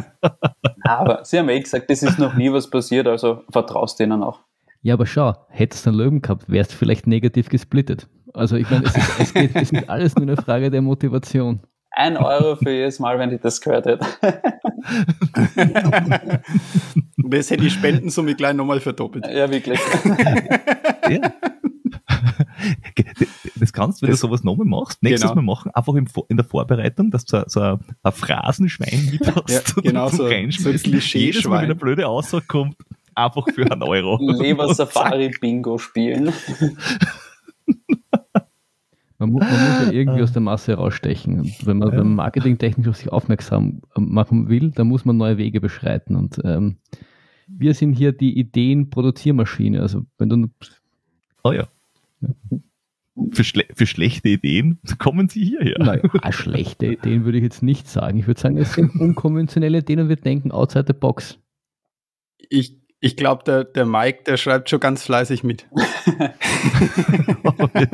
[0.83, 4.40] Aber sie haben eh gesagt, es ist noch nie was passiert, also vertraust denen auch.
[4.83, 8.09] Ja, aber schau, hättest du einen Löwen gehabt, wärst du vielleicht negativ gesplittet.
[8.38, 11.61] Also ich meine, es ist, es, geht, es ist alles nur eine Frage der Motivation.
[11.90, 14.07] Ein Euro für jedes Mal, wenn ich das gehört hätte.
[17.16, 19.27] Und das hätte die Spendensumme gleich nochmal verdoppelt.
[19.27, 19.79] ja, wirklich.
[21.11, 21.33] Ja.
[23.59, 25.37] Das kannst du, wenn Das- du sowas nochmal machst, nächstes Genau.
[25.40, 29.35] Mal machen, einfach im, in der Vorbereitung, dass du so, so ein, ein Phrasenschwein mit
[29.35, 31.20] hast Ja, genau, so- so ein Klischeeschwein.
[31.22, 32.77] Jedes Mal, wenn eine blöde Aussage kommt,
[33.14, 34.18] einfach für einen Euro.
[34.20, 36.31] Leber Safari Bingo spielen.
[39.18, 41.40] Man, mu man muss ja irgendwie aus der Masse herausstechen.
[41.40, 45.38] Und wenn man, wenn man marketingtechnisch auf sich aufmerksam machen will, dann muss man neue
[45.38, 46.14] Wege beschreiten.
[46.14, 46.76] Und ähm,
[47.48, 49.81] wir sind hier die Ideen-Produziermaschine.
[49.81, 50.48] Also wenn du
[51.42, 51.68] Oh ja.
[53.33, 55.76] Für, schle für schlechte Ideen kommen sie hierher.
[55.78, 58.18] Naja, schlechte Ideen würde ich jetzt nicht sagen.
[58.18, 61.38] Ich würde sagen, es sind unkonventionelle Ideen und wir denken outside the box.
[62.48, 65.66] Ich, ich glaube, der, der Mike, der schreibt schon ganz fleißig mit.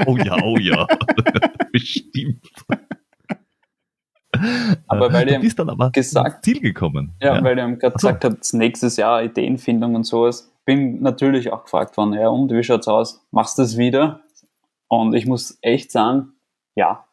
[0.06, 0.86] oh ja, oh ja.
[1.72, 2.42] Bestimmt.
[4.88, 7.14] Aber weil du ihr bist dann aber gesagt- Ziel gekommen.
[7.22, 8.08] Ja, weil ihr gerade so.
[8.08, 10.50] gesagt habt, nächstes Jahr Ideenfindung und sowas.
[10.64, 13.22] Bin natürlich auch gefragt worden, ja, und wie schaut's aus?
[13.30, 14.20] Machst du das wieder?
[14.88, 16.32] Und ich muss echt sagen,
[16.74, 17.04] ja.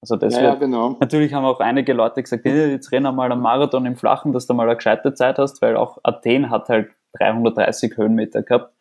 [0.00, 0.96] Also das Ja, ja, wird, genau.
[1.00, 4.46] Natürlich haben auch einige Leute gesagt, "Ja, jetzt renn einmal am Marathon im Flachen, dass
[4.46, 8.74] du mal eine gescheite Zeit hast, weil auch Athen hat halt 330 Höhenmeter gehabt.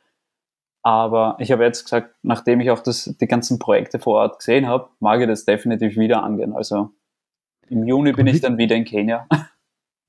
[0.83, 4.67] Aber ich habe jetzt gesagt, nachdem ich auch das, die ganzen Projekte vor Ort gesehen
[4.67, 6.53] habe, mag ich das definitiv wieder angehen.
[6.53, 6.89] Also
[7.69, 9.27] im Juni bin ich dann wieder in Kenia.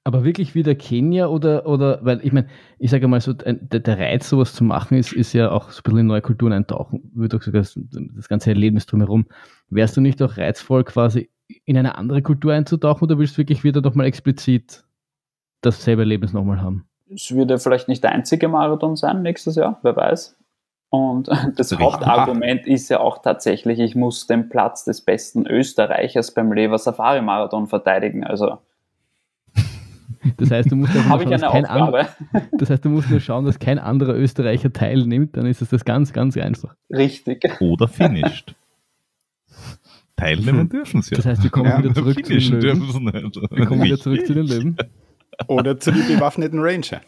[0.04, 3.98] Aber wirklich wieder Kenia oder, oder weil ich meine, ich sage mal so, der, der
[3.98, 7.12] Reiz, sowas zu machen, ist, ist ja auch so ein bisschen in neue Kulturen eintauchen.
[7.14, 7.78] Du gesagt hast,
[8.16, 9.26] das ganze Erlebnis drumherum.
[9.68, 11.30] Wärst du nicht auch reizvoll, quasi
[11.64, 14.84] in eine andere Kultur einzutauchen oder willst du wirklich wieder nochmal explizit
[15.60, 16.88] dasselbe Erlebnis nochmal haben?
[17.14, 20.36] Es wird ja vielleicht nicht der einzige Marathon sein nächstes Jahr, wer weiß.
[20.90, 21.72] Und das.
[21.72, 27.22] Hauptargument ist ja auch tatsächlich, ich muss den Platz des besten Österreichers beim Lever Safari
[27.22, 28.24] Marathon verteidigen.
[28.24, 28.58] Also
[30.36, 32.06] Das heißt, du musst schauen, dass eine kein an-.
[32.52, 35.84] Das heißt, du musst nur schauen, dass kein anderer Österreicher teilnimmt, dann ist es das
[35.84, 36.74] ganz, ganz einfach.
[36.90, 37.60] Richtig.
[37.60, 38.54] Oder finished.
[40.16, 41.14] Teilnehmen dürfen sie.
[41.14, 43.32] Das heißt, wir kommen Ja, wieder zurück zu den Löwen.
[43.50, 44.76] Wir kommen wieder zurück zu den Löwen.
[45.48, 47.00] Oder zu den bewaffneten Ranger.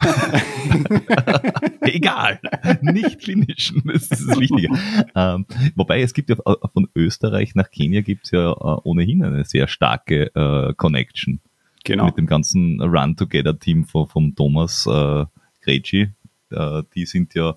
[1.82, 2.40] Egal,
[2.80, 4.70] nicht finishen, das ist das Wichtige.
[5.14, 9.22] ähm, wobei es gibt ja äh, von Österreich nach Kenia gibt es ja äh, ohnehin
[9.22, 11.40] eine sehr starke äh, Connection
[11.84, 12.06] Genau.
[12.06, 15.24] mit dem ganzen Run-Together-Team von, vom Thomas äh,
[15.62, 16.10] Greci.
[16.50, 17.56] Äh, die sind ja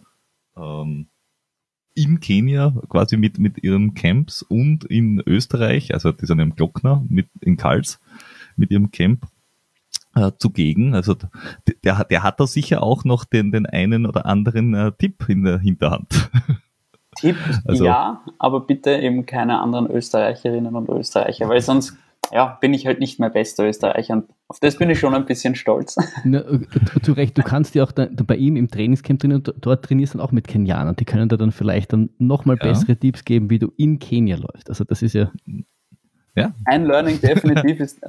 [0.55, 1.07] ähm,
[1.93, 7.03] in Kenia quasi mit, mit ihren Camps und in Österreich, also die sind im Glockner
[7.07, 7.99] mit in Kals
[8.55, 9.27] mit ihrem Camp
[10.15, 10.93] äh, zugegen.
[10.95, 11.15] Also
[11.83, 15.25] der, hat- der hat da sicher auch noch den, den einen oder anderen äh, Tipp
[15.27, 16.29] in der Hinterhand.
[17.15, 21.95] Tipp, Also- ja, aber bitte eben keine anderen Österreicherinnen und Österreicher, weil sonst
[22.31, 25.25] ja, bin ich halt nicht mehr bester Österreicher und auf das bin ich schon ein
[25.25, 25.97] bisschen stolz.
[26.23, 26.59] Na, äh,
[27.03, 30.13] zu Recht, du kannst ja auch da, bei ihm im Trainingscamp trainieren und dort trainierst
[30.13, 30.95] du dann auch mit Kenianern.
[30.95, 32.69] Die können dir dann vielleicht dann nochmal Ja.
[32.69, 34.69] bessere Tipps geben, wie du in Kenia läufst.
[34.69, 35.31] Also das ist ja,
[36.65, 38.07] Ein Learning definitiv ist äh,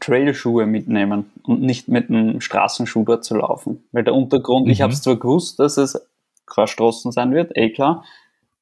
[0.00, 3.84] Trailschuhe mitnehmen und nicht mit einem Straßenschuh dort zu laufen.
[3.92, 4.82] Weil der Untergrund, ich Mhm.
[4.84, 6.00] habe es zwar gewusst, dass es
[6.50, 8.04] Straßen sein wird, eh klar,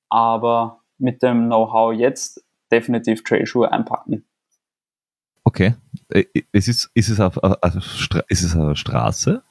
[0.09, 4.25] aber mit dem Know-how jetzt definitiv Trailschuhe einpacken.
[5.45, 5.75] Okay.
[6.09, 9.43] Äh, Es ist, ist, es auf, auf, auf Stra ist es eine Straße?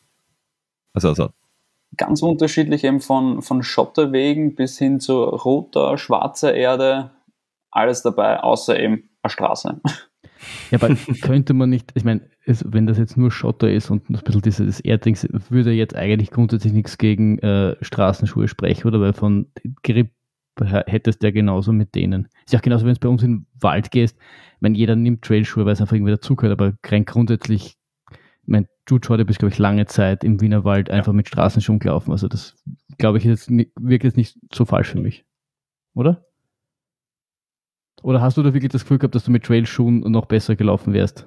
[0.94, 1.30] Also, also
[1.98, 7.12] Ganz unterschiedlich eben von, von Schotterwegen bis hin zu roter, schwarzer Erde,
[7.72, 9.82] alles dabei, außer eben eine Straße.
[10.72, 14.10] ja, aber könnte man nicht, ich meine, es- wenn das jetzt nur Schotter ist und
[14.10, 19.00] ein bisschen dieses Erddings, würde jetzt eigentlich grundsätzlich nichts gegen äh, Straßenschuhe sprechen, oder?
[19.02, 19.48] Weil von
[19.84, 20.12] Grip
[20.58, 22.30] hättest du ja genauso mit denen.
[22.46, 24.18] Ist ja auch genauso, wenn du bei uns in den Wald gehst,
[24.62, 27.78] wenn jeder nimmt Trailschuhe, weil es einfach irgendwie dazugehört, aber rein grundsätzlich,
[28.46, 32.12] mein Jude heute bist, glaube ich, lange Zeit im Wienerwald einfach mit Straßenschuhen gelaufen.
[32.12, 32.56] Also das,
[32.98, 35.26] glaube ich, ist jetzt, wirkt jetzt nicht so falsch für mich.
[35.94, 36.26] Oder?
[38.04, 40.94] Oder hast du da wirklich das Gefühl gehabt, dass du mit Trailschuhen noch besser gelaufen
[40.94, 41.26] wärst?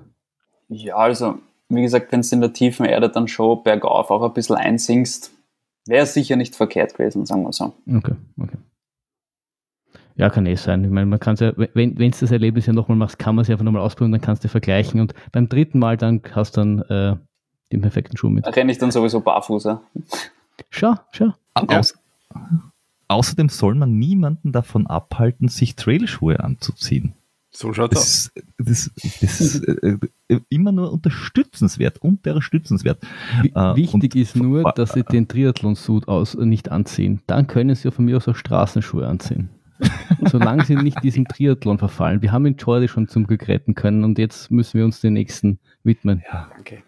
[0.68, 4.33] Ja, also wie gesagt, wenn du in der tiefen Erde dann schon bergauf auch ein
[4.33, 5.33] bisschen einsinkst,
[5.87, 7.74] wäre es sicher nicht verkehrt gewesen, sagen wir so.
[7.87, 8.59] Okay, okay.
[10.16, 10.83] Ja, kann eh sein.
[10.83, 13.42] Ich meine, man kann es ja, wenn du das Erlebnis ja nochmal machst, kann man
[13.42, 16.57] es ja einfach nochmal ausprobieren, dann kannst du vergleichen und beim dritten Mal dann hast
[16.57, 17.16] du dann äh,
[17.70, 18.44] den perfekten Schuh mit.
[18.44, 19.64] Da renne ich dann sowieso barfuß.
[19.64, 19.83] Ja.
[20.70, 21.35] Schau, schau.
[21.54, 21.94] Aus,
[23.09, 27.14] außerdem soll man niemanden davon abhalten, sich Trailschuhe anzuziehen.
[27.51, 29.97] So schaut das, das, das, das ist äh,
[30.29, 33.03] äh, immer nur unterstützenswert, unterstützenswert.
[33.42, 37.23] Äh, Wichtig ist nur, dass Sie den Triathlon-Suit aus nicht anziehen.
[37.27, 39.49] Dann können Sie von mir aus auch Straßenschuhe anziehen.
[40.31, 42.21] Solange Sie nicht diesem Triathlon verfallen.
[42.21, 45.14] Wir haben den Jordi schon zum Glück retten können und jetzt müssen wir uns den
[45.14, 46.23] nächsten widmen.
[46.31, 46.83] Ja, danke.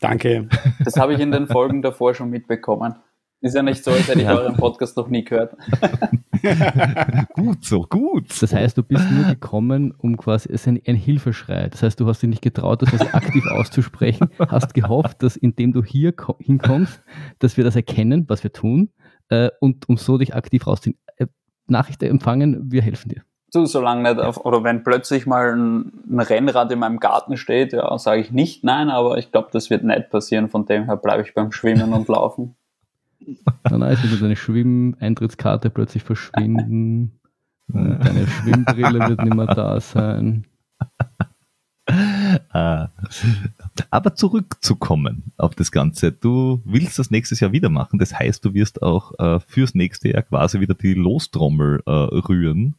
[0.00, 0.48] Danke.
[0.84, 2.94] Das habe ich in den Folgen davor schon mitbekommen.
[3.40, 4.34] Ist ja nicht so, als hätte ich ja.
[4.34, 5.56] euren Podcast noch nie gehört.
[7.34, 8.30] gut so, gut.
[8.40, 11.68] Das heißt, du bist nur gekommen, um quasi, es ist ein, ein Hilfeschrei.
[11.68, 15.84] Das heißt, du hast dich nicht getraut, das aktiv auszusprechen, hast gehofft, dass indem du
[15.84, 17.02] hier hinkommst,
[17.38, 18.90] dass wir das erkennen, was wir tun,
[19.28, 20.96] äh, und um so dich aktiv rausziehen.
[21.16, 21.26] Äh,
[21.66, 23.22] Nachricht empfangen, wir helfen dir.
[23.52, 27.72] Du, solange nicht, auf, oder wenn plötzlich mal ein, ein, Rennrad in meinem Garten steht,
[27.72, 30.48] ja, sage ich nicht nein, aber ich glaube, das wird nicht passieren.
[30.48, 32.55] Von dem her bleibe ich beim Schwimmen und Laufen.
[33.64, 37.20] Dann ist wieder deine Schwimmeintrittkarte plötzlich verschwinden.
[37.68, 40.46] Deine Schwimmbrille wird nicht mehr da sein.
[42.50, 42.88] Ah.
[43.90, 46.12] Aber zurückzukommen auf das Ganze.
[46.12, 47.98] Du willst das nächstes Jahr wieder machen.
[47.98, 52.74] Das heißt, du wirst auch äh, fürs nächste Jahr quasi wieder die Lostrommel äh, rühren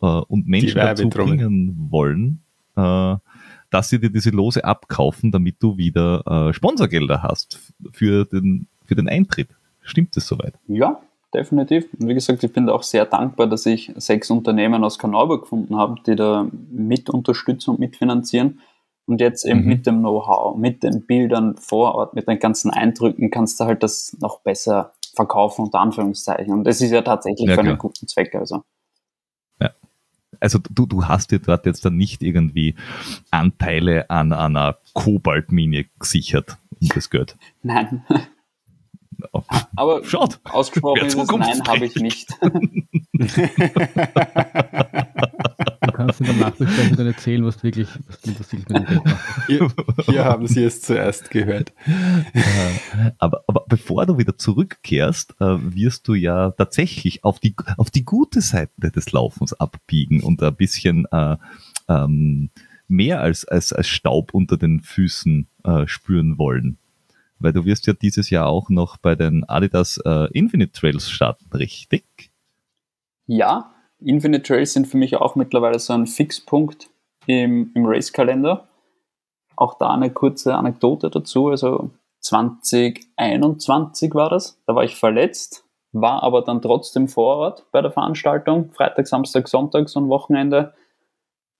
[0.00, 2.42] äh, und Menschen dazu bringen wollen,
[2.76, 3.16] äh,
[3.70, 8.94] dass sie dir diese Lose abkaufen, damit du wieder äh, Sponsorgelder hast für den, für
[8.94, 9.48] den Eintritt.
[9.84, 10.54] Stimmt das soweit?
[10.66, 11.00] Ja,
[11.32, 11.86] definitiv.
[11.98, 15.76] Und wie gesagt, ich bin auch sehr dankbar, dass ich sechs Unternehmen aus Kanauber gefunden
[15.76, 18.60] habe, die da mit unterstützen und mitfinanzieren.
[19.06, 19.68] Und jetzt eben mhm.
[19.68, 23.82] mit dem Know-how, mit den Bildern vor Ort, mit den ganzen Eindrücken kannst du halt
[23.82, 26.54] das noch besser verkaufen, unter Anführungszeichen.
[26.54, 28.34] Und das ist ja tatsächlich ja, für einen guten Zweck.
[28.34, 28.62] Also.
[29.60, 29.70] Ja.
[30.40, 32.76] Also du, du hast dir dort jetzt dann nicht irgendwie
[33.30, 37.36] Anteile an, an einer Kobaltmine gesichert um das Geld.
[37.62, 38.04] Nein.
[39.76, 40.40] Aber Schaut.
[40.44, 42.28] ausgesprochenes Nein habe ich nicht.
[45.80, 48.88] Du kannst in der Nachbesprechung dann erzählen, was du wirklich, was du, was wirklich mit
[48.88, 49.46] dem machst.
[49.46, 49.68] Hier,
[50.06, 51.72] hier haben Sie es zuerst gehört.
[53.18, 58.04] Aber, aber bevor du wieder zurückkehrst, äh, wirst du ja tatsächlich auf die, auf die
[58.04, 61.36] gute Seite des Laufens abbiegen und ein bisschen äh,
[61.88, 62.50] ähm,
[62.88, 66.78] mehr als, als, als Staub unter den Füßen äh, spüren wollen
[67.38, 71.44] weil du wirst ja dieses Jahr auch noch bei den Adidas äh, Infinite Trails starten,
[71.54, 72.04] richtig?
[73.26, 76.90] Ja, Infinite Trails sind für mich auch mittlerweile so ein Fixpunkt
[77.26, 78.68] im, im Race-Kalender.
[79.56, 81.48] Auch da eine kurze Anekdote dazu.
[81.48, 87.80] Also 2021 war das, da war ich verletzt, war aber dann trotzdem vor Ort bei
[87.80, 90.74] der Veranstaltung, Freitag, Samstag, Sonntag, so ein Wochenende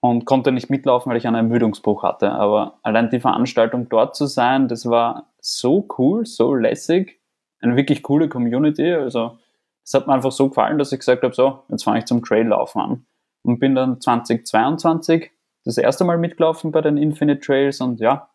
[0.05, 2.31] und konnte nicht mitlaufen, weil ich einen Ermüdungsbruch hatte.
[2.31, 7.23] Aber allein die Veranstaltung dort zu sein, das war so cool, so lässig,
[7.63, 8.93] eine wirklich coole Community.
[8.93, 9.39] Also
[9.83, 12.23] es hat mir einfach so gefallen, dass ich gesagt habe, so, jetzt fange ich zum
[12.23, 13.07] Traillaufen an.
[13.45, 15.31] Und bin dann 2022
[15.65, 18.29] das erste Mal mitgelaufen bei den Infinite Trails und ja,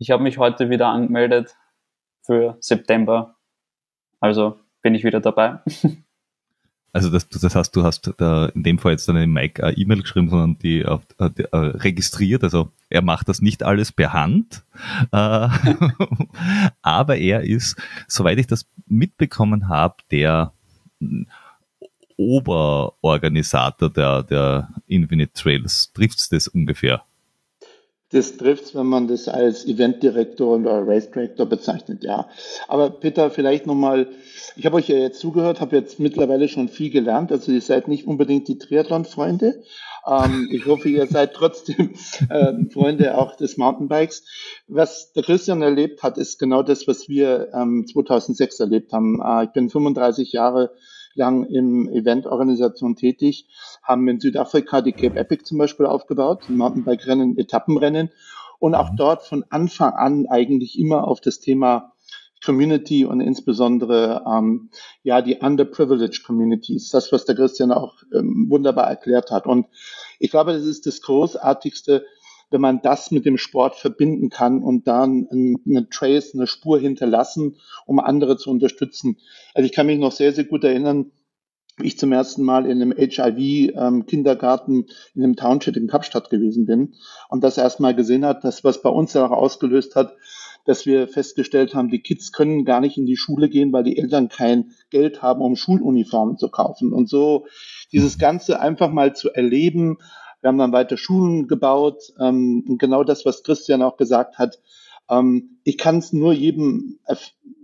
[0.00, 1.54] ich habe mich heute wieder angemeldet
[2.22, 3.36] für September.
[4.18, 5.60] Also bin ich wieder dabei.
[6.94, 10.02] Also das, das heißt, du hast da in dem Fall jetzt eine Mike eine E-Mail
[10.02, 11.00] geschrieben, sondern die, auf,
[11.38, 12.44] die uh, registriert.
[12.44, 14.62] Also er macht das nicht alles per Hand,
[15.10, 15.48] uh,
[16.82, 20.52] aber er ist, soweit ich das mitbekommen habe, der
[22.16, 25.92] Oberorganisator der, der Infinite Trails.
[25.94, 27.04] Trifft's das ungefähr?
[28.12, 32.28] Das trifft wenn man das als Eventdirektor oder Race Director bezeichnet, ja.
[32.68, 34.08] Aber Peter, vielleicht nochmal,
[34.54, 37.32] ich habe euch ja jetzt zugehört, habe jetzt mittlerweile schon viel gelernt.
[37.32, 39.62] Also ihr seid nicht unbedingt die Triathlon-Freunde.
[40.06, 41.94] Ähm, ich hoffe, ihr seid trotzdem
[42.28, 44.24] äh, Freunde auch des Mountainbikes.
[44.68, 49.22] Was der Christian erlebt hat, ist genau das, was wir ähm, 2006 erlebt haben.
[49.24, 50.72] Äh, ich bin 35 Jahre
[51.14, 53.46] lang im Eventorganisation tätig,
[53.82, 58.10] haben in Südafrika die Cape Epic zum Beispiel aufgebaut, Mountainbike-Rennen, Etappenrennen
[58.58, 58.96] und auch mhm.
[58.96, 61.92] dort von Anfang an eigentlich immer auf das Thema
[62.44, 64.70] Community und insbesondere ähm,
[65.02, 66.90] ja die underprivileged Communities.
[66.90, 69.46] Das, was der Christian auch ähm, wunderbar erklärt hat.
[69.46, 69.66] Und
[70.18, 72.04] ich glaube, das ist das Großartigste,
[72.52, 77.56] wenn man das mit dem Sport verbinden kann und dann eine Trace, eine Spur hinterlassen,
[77.86, 79.18] um andere zu unterstützen.
[79.54, 81.12] Also ich kann mich noch sehr, sehr gut erinnern,
[81.78, 86.66] wie ich zum ersten Mal in einem HIV-Kindergarten ähm, in einem Township in Kapstadt gewesen
[86.66, 86.94] bin
[87.28, 90.14] und das erstmal gesehen hat, das, was bei uns danach ausgelöst hat,
[90.64, 93.98] dass wir festgestellt haben, die Kids können gar nicht in die Schule gehen, weil die
[93.98, 96.92] Eltern kein Geld haben, um Schuluniformen zu kaufen.
[96.92, 97.46] Und so
[97.90, 99.98] dieses Ganze einfach mal zu erleben.
[100.42, 102.12] Wir haben dann weiter Schulen gebaut.
[102.20, 104.60] Ähm, und genau das, was Christian auch gesagt hat.
[105.08, 106.98] Ähm, ich kann es nur jedem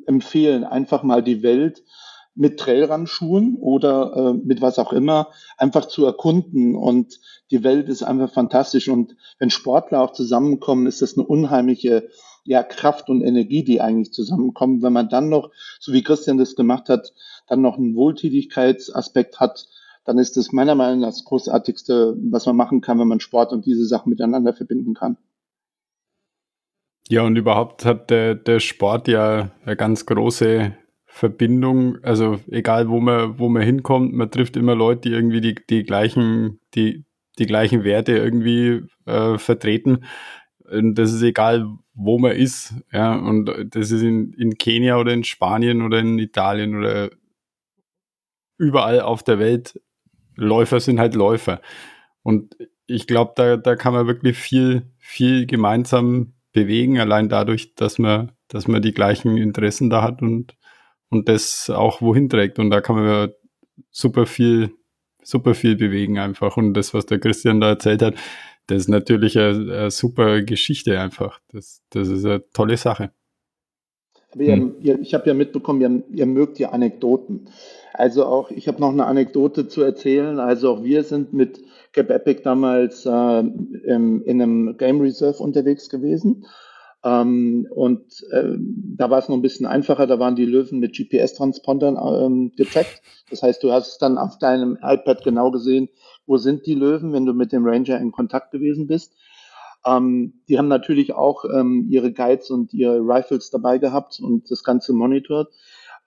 [0.06, 1.82] empfehlen, einfach mal die Welt
[2.34, 6.76] mit Trailrun-Schuhen oder äh, mit was auch immer einfach zu erkunden.
[6.76, 7.18] Und
[7.50, 8.88] die Welt ist einfach fantastisch.
[8.88, 12.08] Und wenn Sportler auch zusammenkommen, ist das eine unheimliche
[12.44, 14.82] ja, Kraft und Energie, die eigentlich zusammenkommen.
[14.82, 17.12] Wenn man dann noch, so wie Christian das gemacht hat,
[17.48, 19.66] dann noch einen Wohltätigkeitsaspekt hat,
[20.08, 23.52] dann ist das meiner Meinung nach das Großartigste, was man machen kann, wenn man Sport
[23.52, 25.18] und diese Sachen miteinander verbinden kann.
[27.10, 32.02] Ja, und überhaupt hat der, der Sport ja eine ganz große Verbindung.
[32.02, 35.82] Also egal, wo man, wo man hinkommt, man trifft immer Leute, die irgendwie die, die
[35.82, 37.04] gleichen, die,
[37.38, 40.04] die gleichen Werte irgendwie äh, vertreten.
[40.70, 42.72] Und das ist egal, wo man ist.
[42.92, 47.10] Ja, und das ist in, in Kenia oder in Spanien oder in Italien oder
[48.56, 49.78] überall auf der Welt.
[50.38, 51.60] Läufer sind halt Läufer.
[52.22, 57.98] Und ich glaube, da, da kann man wirklich viel, viel gemeinsam bewegen, allein dadurch, dass
[57.98, 60.56] man, dass man die gleichen Interessen da hat und,
[61.10, 62.58] und das auch wohin trägt.
[62.58, 63.30] Und da kann man
[63.90, 64.70] super viel,
[65.22, 66.56] super viel bewegen einfach.
[66.56, 68.14] Und das, was der Christian da erzählt hat,
[68.66, 71.40] das ist natürlich eine, eine super Geschichte einfach.
[71.48, 73.12] Das, das ist eine tolle Sache.
[74.32, 74.74] Aber hm.
[74.80, 77.48] ihr, ich habe ja mitbekommen, ihr, ihr, mögt ja Anekdoten.
[77.94, 80.38] Also auch, ich habe noch eine Anekdote zu erzählen.
[80.38, 81.60] Also auch wir sind mit
[81.92, 86.44] Cap Epic damals äh, im, in einem Game Reserve unterwegs gewesen.
[87.04, 90.96] Ähm, und äh, da war es noch ein bisschen einfacher, da waren die Löwen mit
[90.96, 93.02] GPS-Transpondern ähm, getrackt.
[93.30, 95.88] Das heißt, du hast dann auf deinem iPad genau gesehen,
[96.26, 99.14] wo sind die Löwen, wenn du mit dem Ranger in Kontakt gewesen bist.
[99.86, 104.64] Ähm, die haben natürlich auch ähm, ihre Guides und ihre Rifles dabei gehabt und das
[104.64, 105.52] Ganze monitort.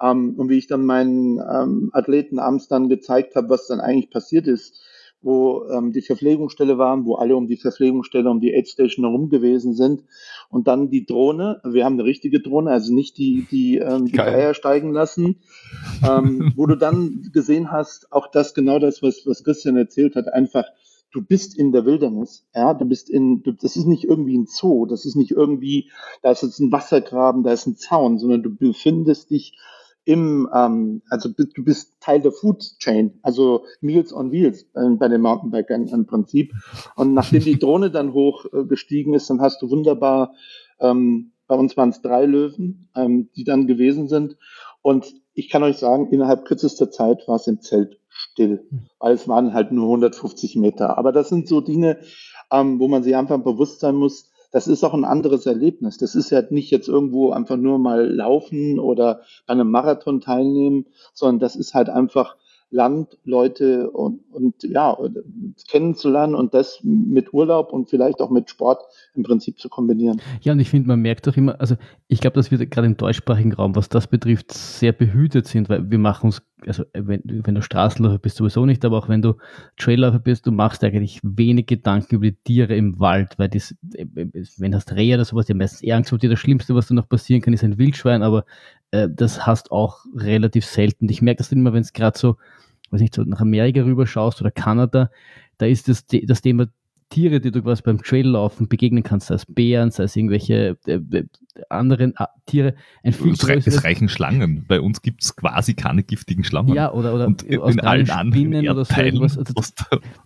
[0.02, 4.10] Ähm, und wie ich dann meinen ähm, Athleten abends dann gezeigt habe, was dann eigentlich
[4.10, 4.82] passiert ist,
[5.22, 9.30] wo ähm, die Verpflegungsstelle waren, wo alle um die Verpflegungsstelle, um die Aid Station herum
[9.30, 10.04] gewesen sind.
[10.50, 14.20] Und dann die Drohne, wir haben eine richtige Drohne, also nicht die, die, ähm, die
[14.20, 15.38] Eier steigen lassen,
[16.08, 20.34] ähm, wo du dann gesehen hast, auch das genau das, was, was Christian erzählt hat,
[20.34, 20.66] einfach,
[21.14, 24.48] du bist in der Wildnis, ja, du bist in, du, das ist nicht irgendwie ein
[24.48, 25.92] Zoo, das ist nicht irgendwie,
[26.24, 29.58] da ist jetzt ein Wassergraben, da ist ein Zaun, sondern du befindest dich
[30.04, 35.08] im, ähm, also du bist Teil der Food Chain, also Meals on Wheels äh, bei
[35.08, 36.54] den Mountainbikern im Prinzip.
[36.96, 40.34] Und nachdem die Drohne dann hochgestiegen äh, ist, dann hast du wunderbar,
[40.80, 44.38] ähm, bei uns waren es drei Löwen, ähm, die dann gewesen sind.
[44.82, 48.68] Und ich kann euch sagen, innerhalb kürzester Zeit war es im Zelt still,
[49.00, 50.98] weil es waren halt nur 150 Meter.
[50.98, 52.00] Aber das sind so Dinge,
[52.52, 55.98] ähm, wo man sich einfach bewusst sein muss, das ist auch ein anderes Erlebnis.
[55.98, 60.86] Das ist ja nicht jetzt irgendwo einfach nur mal laufen oder bei einem Marathon teilnehmen,
[61.14, 62.36] sondern das ist halt einfach
[62.72, 64.98] Land, Leute und, und ja,
[65.70, 68.82] kennenzulernen und das mit Urlaub und vielleicht auch mit Sport
[69.14, 70.22] im Prinzip zu kombinieren.
[70.42, 71.76] Ja, und ich finde, man merkt auch immer, also
[72.08, 75.92] ich glaube, dass wir gerade im deutschsprachigen Raum, was das betrifft, sehr behütet sind, weil
[75.92, 79.34] wir machen uns, also wenn, wenn du Straßenläufer bist, sowieso nicht, aber auch wenn du
[79.78, 84.72] Trailläufer bist, du machst eigentlich wenig Gedanken über die Tiere im Wald, weil das, wenn
[84.72, 86.30] du hast Rehe oder sowas, die haben meistens eher Angst vor dir.
[86.30, 88.46] Das Schlimmste, was da noch passieren kann, ist ein Wildschwein, aber
[88.92, 91.10] äh, das hast auch relativ selten.
[91.10, 92.38] Ich merke das immer, wenn es gerade so,
[92.92, 95.10] weiß nicht, so nach Amerika rüber schaust oder Kanada,
[95.58, 96.68] da ist das, das Thema
[97.12, 100.94] Tiere, die du quasi beim Traillaufen begegnen kannst, sei es Bären, sei es irgendwelche äh,
[100.94, 101.26] äh
[101.70, 102.74] anderen äh, Tiere,
[103.04, 104.66] ein viel es, es reichen Schlangen.
[104.68, 106.74] Bei uns gibt es quasi keine giftigen Schlangen.
[106.74, 108.94] Ja, oder, oder Und in allen anderen oder so.
[108.94, 109.44] Also,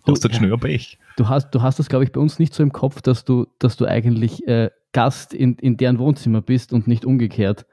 [0.06, 0.98] du, schnell Pech.
[1.16, 3.48] Du hast, du hast das, glaube ich, bei uns nicht so im Kopf, dass du,
[3.58, 7.66] dass du eigentlich äh, Gast in, in deren Wohnzimmer bist und nicht umgekehrt.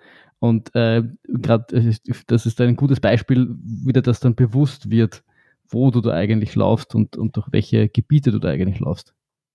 [0.43, 1.95] Und äh, gerade
[2.27, 5.23] das ist ein gutes Beispiel, wie dir das dann bewusst wird,
[5.69, 9.13] wo du da eigentlich laufst und, und durch welche Gebiete du da eigentlich laufst.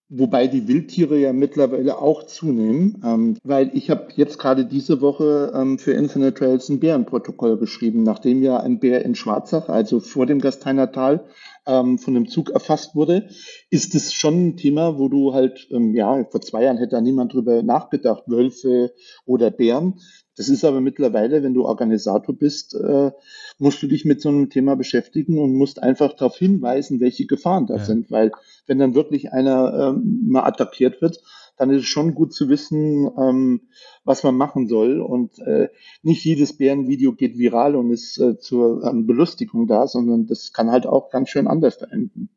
[0.08, 5.52] Wobei die Wildtiere ja mittlerweile auch zunehmen, ähm, weil ich habe jetzt gerade diese Woche
[5.54, 10.24] ähm, für Infinite Trails ein Bärenprotokoll geschrieben, nachdem ja ein Bär in Schwarzach, also vor
[10.24, 11.26] dem Gasteiner Tal,
[11.66, 13.28] ähm, von dem Zug erfasst wurde,
[13.68, 17.02] ist es schon ein Thema, wo du halt, ähm, ja, vor zwei Jahren hätte da
[17.02, 18.94] niemand drüber nachgedacht, Wölfe
[19.26, 20.00] oder Bären.
[20.38, 23.10] Das ist aber mittlerweile, wenn du Organisator bist, äh,
[23.58, 27.66] musst du dich mit so einem Thema beschäftigen und musst einfach darauf hinweisen, welche Gefahren
[27.66, 27.84] da ja.
[27.84, 28.08] sind.
[28.12, 28.30] Weil
[28.68, 31.20] wenn dann wirklich einer ähm, mal attackiert wird,
[31.56, 33.62] dann ist es schon gut zu wissen, ähm,
[34.04, 35.00] was man machen soll.
[35.00, 35.70] Und äh,
[36.02, 40.70] nicht jedes Bärenvideo geht viral und ist äh, zur ähm, Belustigung da, sondern das kann
[40.70, 42.28] halt auch ganz schön anders enden.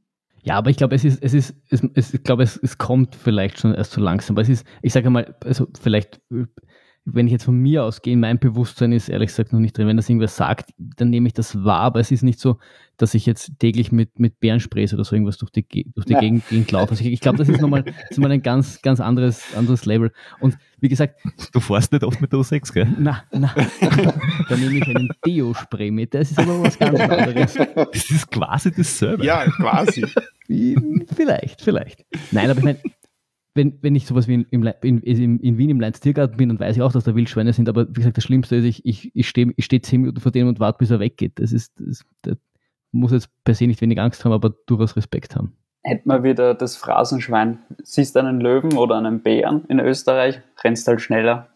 [0.42, 3.16] Ja, aber ich glaube, es ist, es ist, es, es, ich glaube, es, es kommt
[3.16, 4.34] vielleicht schon erst so langsam.
[4.34, 6.20] Aber es ist, ich sage mal, also vielleicht
[7.06, 9.88] wenn ich jetzt von mir ausgehe, mein Bewusstsein ist ehrlich gesagt noch nicht drin.
[9.88, 12.60] Wenn das irgendwer sagt, dann nehme ich das wahr, aber es ist nicht so,
[12.98, 16.20] dass ich jetzt täglich mit, mit Bärensprays oder so irgendwas durch die, durch die ja.
[16.20, 16.92] Gegend, Gegend laufe.
[16.92, 17.84] Also ich, ich glaube, das ist nochmal
[18.18, 20.12] mal ein ganz, ganz anderes, anderes Label.
[20.40, 21.20] Und wie gesagt.
[21.54, 22.88] Du fährst nicht oft mit der O6, gell?
[23.00, 23.54] Na, na.
[24.50, 26.14] da nehme ich einen Deo-Spray mit.
[26.14, 27.56] Das ist aber was ganz anderes.
[27.56, 29.26] Das ist quasi dasselbe.
[29.26, 30.06] Ja, quasi.
[31.16, 32.06] Vielleicht, vielleicht.
[32.32, 32.80] Nein, aber ich meine,
[33.54, 36.60] wenn, wenn ich sowas wie in, in, in, in Wien im Leins Tiergarten bin, dann
[36.60, 39.16] weiß ich auch, dass da Wildschweine sind, aber wie gesagt, das Schlimmste ist, ich, ich,
[39.16, 41.34] ich stehe ich steh zehn Minuten vor dem und warte, bis er weggeht.
[41.36, 42.38] Das ist, das, das
[42.92, 45.58] muss jetzt per se nicht wenig Angst haben, aber durchaus Respekt haben.
[45.84, 47.60] Hätten wir wieder das Phrasenschwein.
[47.84, 51.50] Siehst einen Löwen oder einen Bären in Österreich, rennst halt schneller.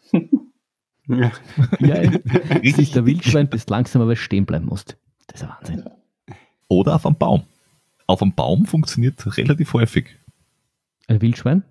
[1.07, 1.31] ja,
[1.79, 2.11] ja
[2.63, 4.97] siehst der Wildschwein, bist langsamer, weil du stehen bleiben musst.
[5.27, 5.89] Das ist ein Wahnsinn.
[6.67, 7.43] Oder auf einem Baum.
[8.07, 10.07] Auf einem Baum funktioniert relativ häufig.
[11.07, 11.63] Ein Wildschwein?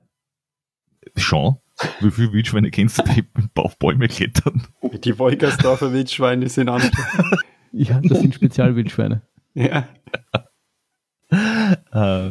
[1.16, 1.57] Schon.
[2.00, 3.24] Wie viele Wildschweine kennst du, die
[3.57, 4.66] auf Bäume klettern?
[4.82, 6.92] Die Wolkersdorfer Wildschweine sind andere.
[7.72, 9.22] ja, das sind Spezialwildschweine.
[9.55, 9.88] Ja.
[11.30, 12.30] äh, äh,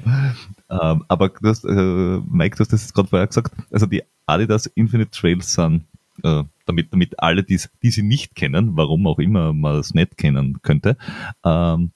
[0.70, 5.12] aber du hast, äh, Mike, du hast das gerade vorher gesagt, also die Adidas Infinite
[5.12, 5.86] Trails sind,
[6.24, 10.18] äh, damit, damit alle, die, die sie nicht kennen, warum auch immer man es nicht
[10.18, 10.98] kennen könnte,
[11.44, 11.92] ähm,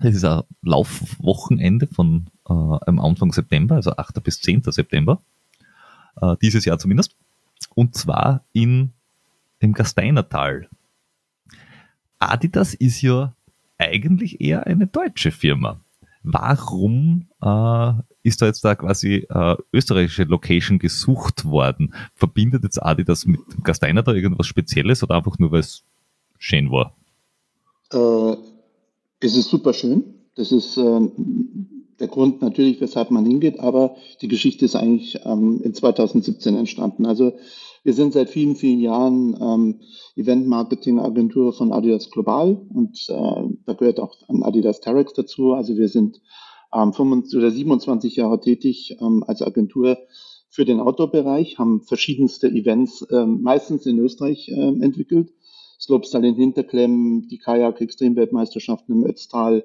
[0.00, 4.22] es ist ein Laufwochenende von äh, am Anfang September, also 8.
[4.22, 4.64] bis 10.
[4.64, 5.20] September
[6.20, 7.16] äh, dieses Jahr zumindest.
[7.74, 8.92] Und zwar in,
[9.58, 10.68] im Gasteinertal.
[12.18, 13.34] Adidas ist ja
[13.78, 15.80] eigentlich eher eine deutsche Firma.
[16.22, 17.92] Warum äh,
[18.22, 21.94] ist da jetzt da quasi äh, österreichische Location gesucht worden?
[22.14, 25.84] Verbindet jetzt Adidas mit dem Gasteinertal irgendwas Spezielles oder einfach nur, weil es
[26.38, 26.96] schön war?
[27.92, 28.36] Äh,
[29.20, 30.04] es ist super schön.
[30.36, 31.00] Das ist äh,
[32.00, 37.06] der Grund natürlich, weshalb man hingeht, aber die Geschichte ist eigentlich ähm, in 2017 entstanden.
[37.06, 37.34] Also
[37.82, 39.80] wir sind seit vielen, vielen Jahren ähm,
[40.16, 45.52] Event-Marketing-Agentur von Adidas Global und äh, da gehört auch an Adidas Terex dazu.
[45.52, 46.20] Also wir sind
[46.72, 49.98] ähm, 25 oder 27 Jahre tätig ähm, als Agentur
[50.48, 55.32] für den Outdoor-Bereich, haben verschiedenste Events ähm, meistens in Österreich äh, entwickelt.
[55.80, 59.64] Slopestyle in Hinterklemm, die Kajak-Extremweltmeisterschaften im Ötztal,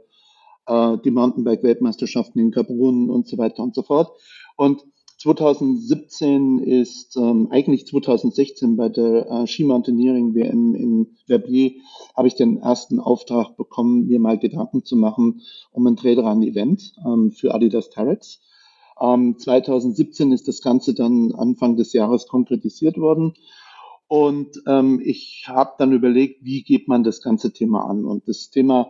[0.69, 4.11] äh, die Mountainbike-Weltmeisterschaften in Kaprun und so weiter und so fort.
[4.55, 4.83] Und
[5.17, 11.73] 2017 ist ähm, eigentlich 2016 bei der äh, Ski Mountaineering WM in Verbier
[12.15, 15.41] habe ich den ersten Auftrag bekommen, mir mal Gedanken zu machen
[15.71, 18.39] um ein Trailrun-Event ähm, für Adidas Terex.
[19.01, 23.33] Ähm, 2017 ist das Ganze dann Anfang des Jahres konkretisiert worden.
[24.07, 28.05] Und ähm, ich habe dann überlegt, wie geht man das ganze Thema an?
[28.05, 28.89] Und das Thema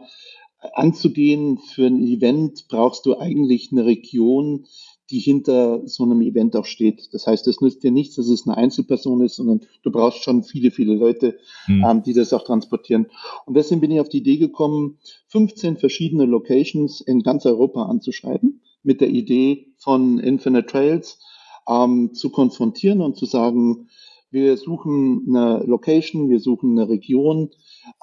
[0.74, 4.66] anzugehen für ein Event brauchst du eigentlich eine Region,
[5.10, 7.14] die hinter so einem Event auch steht.
[7.14, 10.44] Das heißt, es nützt dir nichts, dass es eine Einzelperson ist, sondern du brauchst schon
[10.44, 11.84] viele, viele Leute, mhm.
[11.84, 13.08] ähm, die das auch transportieren.
[13.46, 18.62] Und deswegen bin ich auf die Idee gekommen, 15 verschiedene Locations in ganz Europa anzuschreiben,
[18.84, 21.20] mit der Idee von Infinite Trails
[21.68, 23.88] ähm, zu konfrontieren und zu sagen,
[24.32, 27.50] wir suchen eine Location, wir suchen eine Region,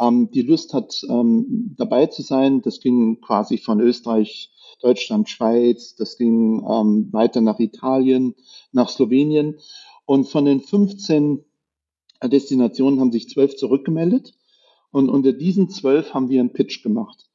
[0.01, 2.63] ähm, die Lust hat, ähm, dabei zu sein.
[2.63, 4.51] Das ging quasi von Österreich,
[4.81, 8.35] Deutschland, Schweiz, das ging ähm, weiter nach Italien,
[8.73, 9.57] nach Slowenien.
[10.05, 11.45] Und von den 15
[12.25, 14.35] Destinationen haben sich zwölf zurückgemeldet.
[14.91, 17.27] Und unter diesen zwölf haben wir einen Pitch gemacht.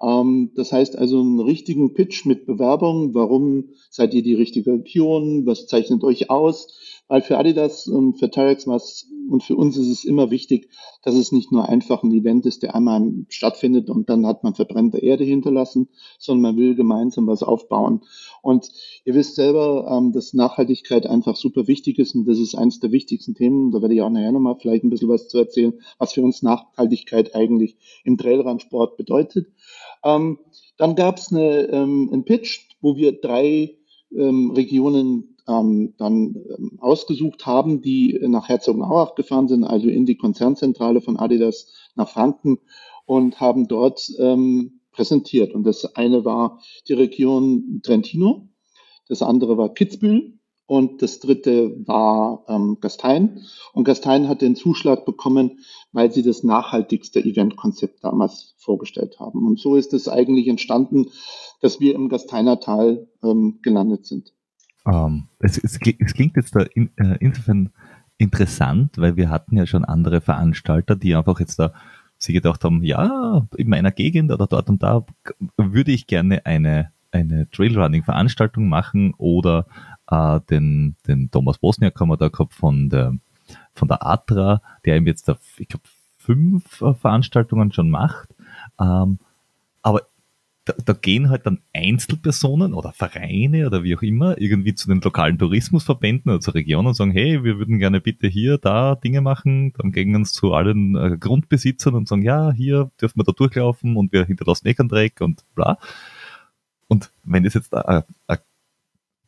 [0.00, 3.14] Ähm, das heißt also einen richtigen Pitch mit Bewerbung.
[3.14, 5.46] Warum seid ihr die richtige Region?
[5.46, 6.95] Was zeichnet euch aus?
[7.08, 10.68] Weil für Adidas und für Terex und für uns ist es immer wichtig,
[11.02, 14.54] dass es nicht nur einfach ein Event ist, der einmal stattfindet und dann hat man
[14.54, 15.88] verbrannte Erde hinterlassen,
[16.18, 18.02] sondern man will gemeinsam was aufbauen.
[18.42, 18.70] Und
[19.04, 22.92] ihr wisst selber, ähm, dass Nachhaltigkeit einfach super wichtig ist und das ist eines der
[22.92, 23.70] wichtigsten Themen.
[23.70, 26.42] Da werde ich auch nachher nochmal vielleicht ein bisschen was zu erzählen, was für uns
[26.42, 29.48] Nachhaltigkeit eigentlich im Trailrunsport bedeutet.
[30.04, 30.38] Ähm,
[30.76, 33.76] dann gab es eine, ähm, einen Pitch, wo wir drei
[34.14, 40.16] ähm, Regionen ähm, dann ähm, ausgesucht haben, die nach Herzogenaurach gefahren sind, also in die
[40.16, 42.58] Konzernzentrale von Adidas nach Franken
[43.04, 45.54] und haben dort ähm, präsentiert.
[45.54, 48.48] Und das eine war die Region Trentino,
[49.08, 53.42] das andere war Kitzbühel und das dritte war ähm, Gastein.
[53.72, 55.60] Und Gastein hat den Zuschlag bekommen,
[55.92, 59.46] weil sie das nachhaltigste Eventkonzept damals vorgestellt haben.
[59.46, 61.06] Und so ist es eigentlich entstanden,
[61.60, 64.35] dass wir im Gasteiner Tal ähm, gelandet sind.
[64.86, 67.70] Ähm, es, es, es, klingt jetzt da in, äh, insofern
[68.18, 71.72] interessant, weil wir hatten ja schon andere Veranstalter, die einfach jetzt da
[72.18, 75.04] sie gedacht haben, ja, in meiner Gegend oder dort und da
[75.56, 79.66] würde ich gerne eine, eine Trailrunning-Veranstaltung machen oder
[80.10, 83.14] äh, den, den Thomas Bosniak haben wir da gehabt von der,
[83.74, 85.84] von der Atra, der ihm jetzt, da, ich glaube,
[86.16, 88.28] fünf äh, Veranstaltungen schon macht.
[88.80, 89.18] Ähm,
[89.82, 90.02] aber
[90.66, 95.00] da, da gehen halt dann Einzelpersonen oder Vereine oder wie auch immer irgendwie zu den
[95.00, 99.20] lokalen Tourismusverbänden oder zur Region und sagen, hey, wir würden gerne bitte hier, da Dinge
[99.20, 99.72] machen.
[99.78, 103.96] Dann gehen uns zu allen äh, Grundbesitzern und sagen, ja, hier dürfen wir da durchlaufen
[103.96, 105.78] und wir hinterlassen Eckanträg und bla.
[106.88, 108.02] Und wenn das jetzt ein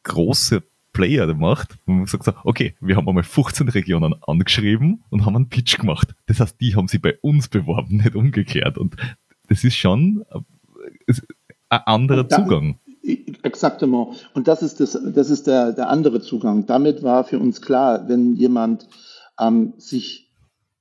[0.02, 5.36] große Player macht, und man sagt okay, wir haben einmal 15 Regionen angeschrieben und haben
[5.36, 6.16] einen Pitch gemacht.
[6.26, 8.76] Das heißt, die haben sich bei uns beworben, nicht umgekehrt.
[8.76, 8.96] Und
[9.48, 10.24] das ist schon
[11.68, 12.78] ein anderer da, Zugang.
[13.42, 14.28] Exaktement.
[14.34, 16.66] Und das ist, das, das ist der, der andere Zugang.
[16.66, 18.88] Damit war für uns klar, wenn jemand
[19.38, 20.28] ähm, sich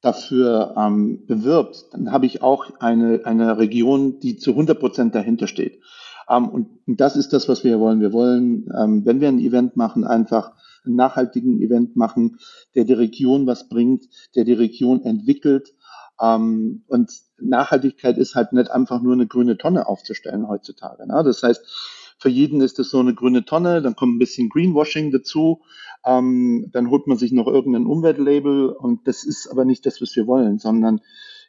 [0.02, 5.48] dafür ähm, bewirbt, dann habe ich auch eine, eine Region, die zu 100 Prozent dahinter
[5.48, 5.82] steht.
[6.30, 8.02] Ähm, und, und, das ist das, was wir wollen.
[8.02, 10.54] Wir wollen, ähm, wenn wir ein Event machen, einfach
[10.86, 12.40] einen nachhaltigen Event machen,
[12.76, 14.06] der die Region was bringt,
[14.36, 15.74] der die Region entwickelt,
[16.22, 21.08] ähm, und Nachhaltigkeit ist halt nicht einfach nur eine grüne Tonne aufzustellen heutzutage.
[21.08, 21.22] Ne?
[21.24, 25.12] Das heißt, für jeden ist es so eine grüne Tonne, dann kommt ein bisschen Greenwashing
[25.12, 25.62] dazu,
[26.04, 30.16] ähm, dann holt man sich noch irgendein Umweltlabel und das ist aber nicht das, was
[30.16, 31.02] wir wollen, sondern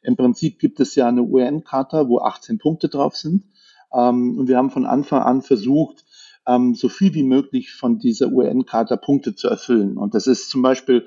[0.02, 3.44] im Prinzip gibt es ja eine UN-Charta, wo 18 Punkte drauf sind.
[3.92, 6.04] Ähm, und wir haben von Anfang an versucht,
[6.46, 9.96] ähm, so viel wie möglich von dieser UN-Charta Punkte zu erfüllen.
[9.96, 11.06] Und das ist zum Beispiel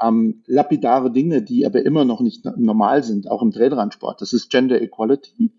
[0.00, 4.20] ähm, lapidare Dinge, die aber immer noch nicht normal sind, auch im Trailrunsport.
[4.20, 5.52] Das ist Gender Equality.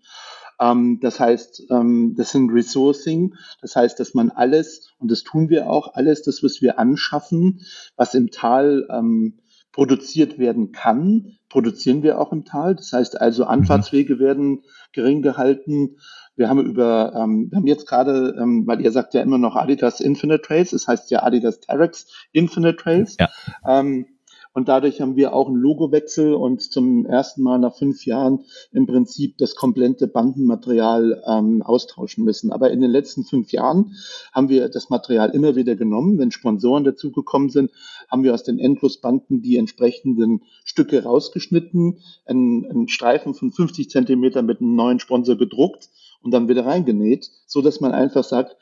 [0.60, 3.34] Ähm, das heißt, ähm, das sind Resourcing.
[3.60, 7.62] Das heißt, dass man alles, und das tun wir auch, alles das, was wir anschaffen,
[7.96, 9.38] was im Tal ähm,
[9.72, 12.76] produziert werden kann, produzieren wir auch im Tal.
[12.76, 13.50] Das heißt also, mhm.
[13.50, 14.62] Anfahrtswege werden
[14.92, 15.96] gering gehalten.
[16.36, 19.56] Wir haben über, ähm, wir haben jetzt gerade, ähm, weil ihr sagt ja immer noch
[19.56, 23.16] Adidas Infinite Trails, das heißt ja Adidas Terex Infinite Trails.
[23.18, 23.28] Ja.
[23.66, 24.06] Ähm,
[24.52, 28.86] und dadurch haben wir auch einen Logowechsel und zum ersten Mal nach fünf Jahren im
[28.86, 32.50] Prinzip das komplette Bandenmaterial ähm, austauschen müssen.
[32.50, 33.94] Aber in den letzten fünf Jahren
[34.32, 36.18] haben wir das Material immer wieder genommen.
[36.18, 37.70] Wenn Sponsoren dazugekommen sind,
[38.10, 44.42] haben wir aus den Endlosbanden die entsprechenden Stücke rausgeschnitten, einen, einen Streifen von 50 Zentimeter
[44.42, 45.88] mit einem neuen Sponsor gedruckt
[46.22, 48.56] und dann wieder reingenäht, so dass man einfach sagt,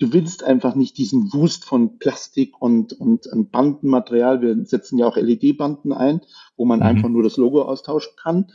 [0.00, 4.40] du willst einfach nicht diesen Wust von Plastik und, und, und Bandenmaterial.
[4.40, 6.22] Wir setzen ja auch LED-Banden ein,
[6.56, 6.86] wo man mhm.
[6.86, 8.50] einfach nur das Logo austauschen kann.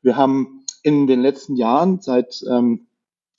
[0.00, 2.86] Wir haben in den letzten Jahren seit ähm,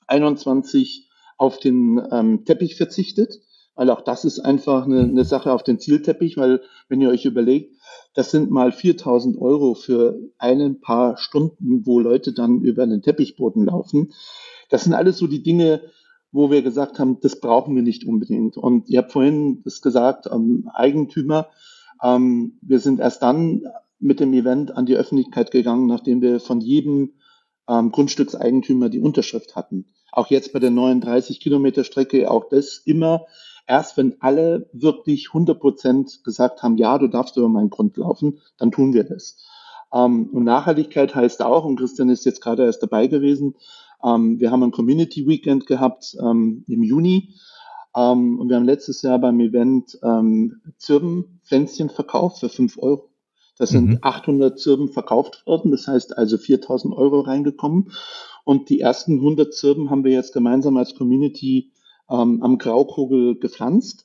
[0.07, 3.39] 21 auf den ähm, Teppich verzichtet,
[3.73, 7.25] weil auch das ist einfach eine, eine Sache auf den Zielteppich, weil wenn ihr euch
[7.25, 7.75] überlegt,
[8.13, 13.65] das sind mal 4000 Euro für ein paar Stunden, wo Leute dann über den Teppichboden
[13.65, 14.13] laufen.
[14.69, 15.81] Das sind alles so die Dinge,
[16.35, 18.57] wo wir gesagt haben, das brauchen wir nicht unbedingt.
[18.57, 21.47] Und ihr habt vorhin das gesagt, ähm, Eigentümer.
[22.03, 23.63] Ähm, wir sind erst dann
[23.99, 27.13] mit dem Event an die Öffentlichkeit gegangen, nachdem wir von jedem
[27.69, 29.85] ähm, Grundstückseigentümer die Unterschrift hatten.
[30.11, 33.25] Auch jetzt bei der neuen 30 Kilometer Strecke, auch das immer
[33.65, 38.41] erst, wenn alle wirklich 100 Prozent gesagt haben, ja, du darfst über meinen Grund laufen,
[38.57, 39.41] dann tun wir das.
[39.93, 43.55] Ähm, und Nachhaltigkeit heißt auch, und Christian ist jetzt gerade erst dabei gewesen,
[44.05, 47.33] ähm, wir haben ein Community Weekend gehabt ähm, im Juni.
[47.95, 53.09] Ähm, und wir haben letztes Jahr beim Event ähm, Zirbenpflänzchen verkauft für 5 Euro.
[53.57, 53.99] Das sind mhm.
[54.01, 57.93] 800 Zirben verkauft worden, das heißt also 4000 Euro reingekommen.
[58.43, 61.71] Und die ersten 100 Zirben haben wir jetzt gemeinsam als Community
[62.09, 64.04] ähm, am Graukogel gepflanzt.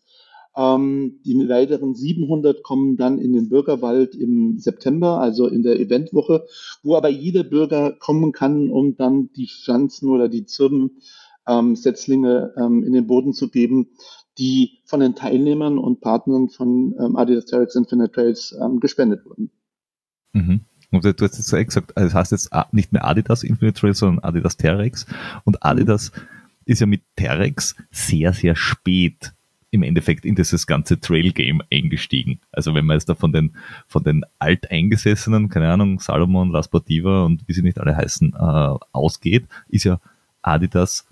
[0.57, 6.45] Ähm, die weiteren 700 kommen dann in den Bürgerwald im September, also in der Eventwoche,
[6.83, 12.85] wo aber jeder Bürger kommen kann, um dann die Pflanzen oder die Zirbensetzlinge ähm, ähm,
[12.85, 13.91] in den Boden zu geben,
[14.39, 19.51] die von den Teilnehmern und Partnern von ähm, Adidas Terex Infinite Trails ähm, gespendet wurden.
[20.33, 20.61] Mhm.
[20.91, 23.99] Und du hast jetzt so gesagt, also das heißt jetzt nicht mehr Adidas Infinite Trails,
[23.99, 25.07] sondern Adidas Terex.
[25.45, 26.11] Und Adidas
[26.65, 29.33] ist ja mit Terex sehr, sehr spät
[29.71, 32.41] im Endeffekt in dieses ganze Trail-Game eingestiegen.
[32.51, 33.57] Also wenn man jetzt da von den,
[33.87, 38.79] von den Alteingesessenen, keine Ahnung, Salomon, La Sportiva und wie sie nicht alle heißen, äh,
[38.93, 40.01] ausgeht, ist ja
[40.43, 41.07] Adidas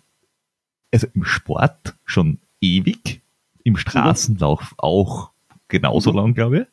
[0.92, 3.20] also im Sport schon ewig,
[3.62, 5.30] im Straßenlauf auch
[5.68, 6.16] genauso mhm.
[6.16, 6.66] lang, glaube ich.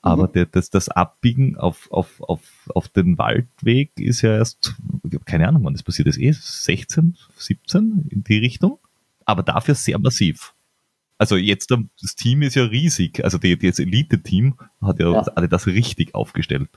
[0.00, 0.32] Aber mhm.
[0.32, 2.40] der, das, das Abbiegen auf, auf, auf,
[2.74, 4.74] auf den Waldweg ist ja erst,
[5.24, 8.78] keine Ahnung, wann das passiert ist, eh 16, 17 in die Richtung.
[9.24, 10.54] Aber dafür sehr massiv.
[11.18, 13.22] Also jetzt, das Team ist ja riesig.
[13.24, 15.20] Also die, das Elite-Team hat ja, ja.
[15.34, 16.68] Alle das richtig aufgestellt.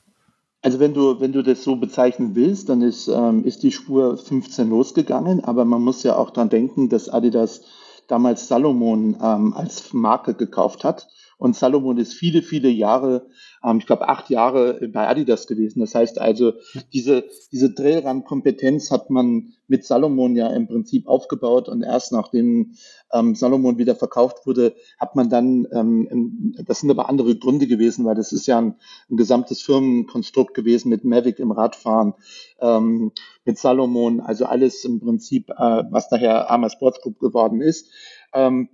[0.62, 4.18] Also wenn du, wenn du das so bezeichnen willst, dann ist, ähm, ist die Spur
[4.18, 7.62] 15 losgegangen, aber man muss ja auch dran denken, dass Adidas
[8.08, 11.08] damals Salomon ähm, als Marke gekauft hat
[11.38, 13.28] und Salomon ist viele, viele Jahre,
[13.64, 15.80] ähm, ich glaube acht Jahre bei Adidas gewesen.
[15.80, 16.54] Das heißt also,
[16.94, 22.76] diese, diese Trailrun-Kompetenz hat man mit Salomon ja im Prinzip aufgebaut und erst nachdem
[23.12, 28.06] ähm, Salomon wieder verkauft wurde, hat man dann, ähm, das sind aber andere Gründe gewesen,
[28.06, 28.76] weil das ist ja ein,
[29.10, 32.14] ein gesamtes Firmenkonstrukt gewesen mit Mavic im Radfahren,
[32.60, 33.12] ähm,
[33.44, 37.90] mit Salomon, also alles im Prinzip, äh, was daher Arma Sports Group geworden ist.
[38.34, 38.70] Ähm,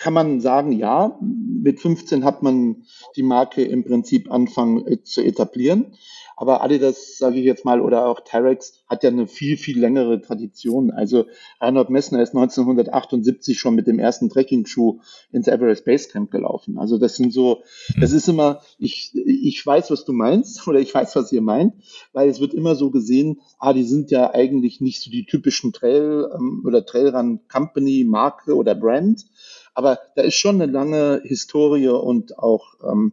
[0.00, 2.84] kann man sagen, ja, mit 15 hat man
[3.16, 5.94] die Marke im Prinzip anfangen äh, zu etablieren.
[6.40, 10.22] Aber Adidas, sage ich jetzt mal, oder auch Terex hat ja eine viel, viel längere
[10.22, 10.90] Tradition.
[10.90, 11.26] Also
[11.60, 15.00] Reinhold Messner ist 1978 schon mit dem ersten Trekking-Schuh
[15.32, 16.78] ins Everest Base Camp gelaufen.
[16.78, 17.62] Also das sind so,
[18.00, 21.74] das ist immer, ich, ich weiß, was du meinst oder ich weiß, was ihr meint,
[22.14, 25.74] weil es wird immer so gesehen, ah, die sind ja eigentlich nicht so die typischen
[25.74, 29.26] Trail ähm, oder Trailrun Company, Marke oder Brand,
[29.74, 33.12] aber da ist schon eine lange Historie und auch, ähm,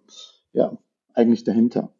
[0.53, 0.77] ja,
[1.13, 1.91] eigentlich dahinter.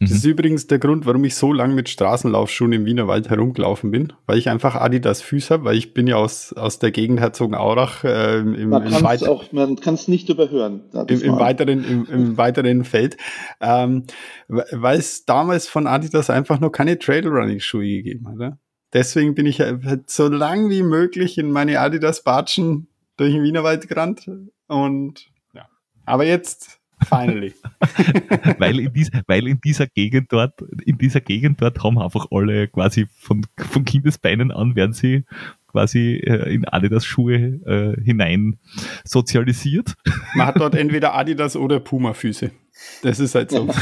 [0.00, 3.90] Das ist übrigens der Grund, warum ich so lange mit Straßenlaufschuhen im Wiener Wald herumgelaufen
[3.90, 7.18] bin, weil ich einfach Adidas Füße habe, weil ich bin ja aus, aus der Gegend
[7.18, 10.82] Herzogenaurach äh, im, man im weiteren, auch, man kann es nicht überhören.
[11.08, 13.16] Im, im, weiteren, im, im, weiteren Feld,
[13.60, 14.04] ähm,
[14.46, 18.56] weil es damals von Adidas einfach noch keine Trailrunning-Schuhe gegeben hat.
[18.92, 22.86] Deswegen bin ich halt so lang wie möglich in meine Adidas Batschen
[23.18, 24.30] durch den Wienerwald gerannt
[24.66, 25.68] und ja.
[26.06, 27.54] Aber jetzt finally.
[28.58, 32.68] weil, in dies, weil in dieser Gegend dort, in dieser Gegend dort haben einfach alle
[32.68, 35.24] quasi von, von Kindesbeinen an werden sie
[35.68, 38.58] quasi äh, in Adidas Schuhe äh, hinein
[39.04, 39.94] sozialisiert.
[40.34, 42.50] Man hat dort entweder Adidas oder Puma Füße.
[43.02, 43.68] Das ist halt so.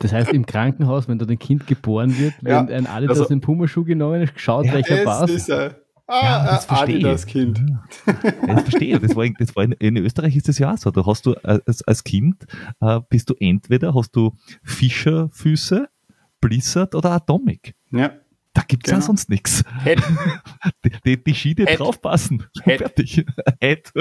[0.00, 3.28] Das heißt, im Krankenhaus, wenn dort ein Kind geboren wird, ja, wenn ein Adidas also,
[3.28, 5.34] den Puma-Schuh genommen ist, schaut, ja, welcher passt.
[5.34, 5.70] Ist, äh,
[6.10, 7.62] Ah, ja, das äh, verstehe das Kind.
[8.06, 8.14] Ja,
[8.46, 10.90] das verstehe das war, das war in, in, Österreich ist das ja auch so.
[10.90, 12.46] Da hast du äh, als, als Kind
[12.80, 15.86] äh, bist du entweder hast du Fischerfüße,
[16.40, 17.74] Blizzard oder Atomic.
[17.90, 18.12] Ja.
[18.54, 19.02] Da gibt es genau.
[19.02, 19.62] ja sonst nichts.
[20.84, 22.44] Die, die, die Ski, die draufpassen.
[22.64, 22.78] Head.
[22.78, 23.24] Fertig.
[23.60, 23.92] Head.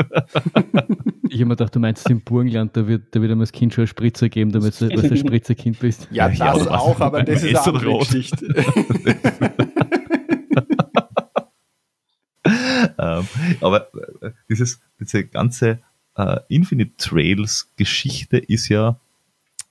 [1.30, 3.74] Ich habe mir gedacht, du meinst im Burgenland, da wird, da wird einem das Kind
[3.74, 6.08] schon eine Spritze geben, damit du ein Spritzerkind bist.
[6.12, 8.48] Ja, das ja, auch, aber das ist eine andere Geschichte.
[12.98, 13.28] ähm,
[13.62, 13.88] aber
[14.22, 15.80] äh, dieses, diese ganze
[16.16, 19.00] äh, Infinite Trails Geschichte ist ja,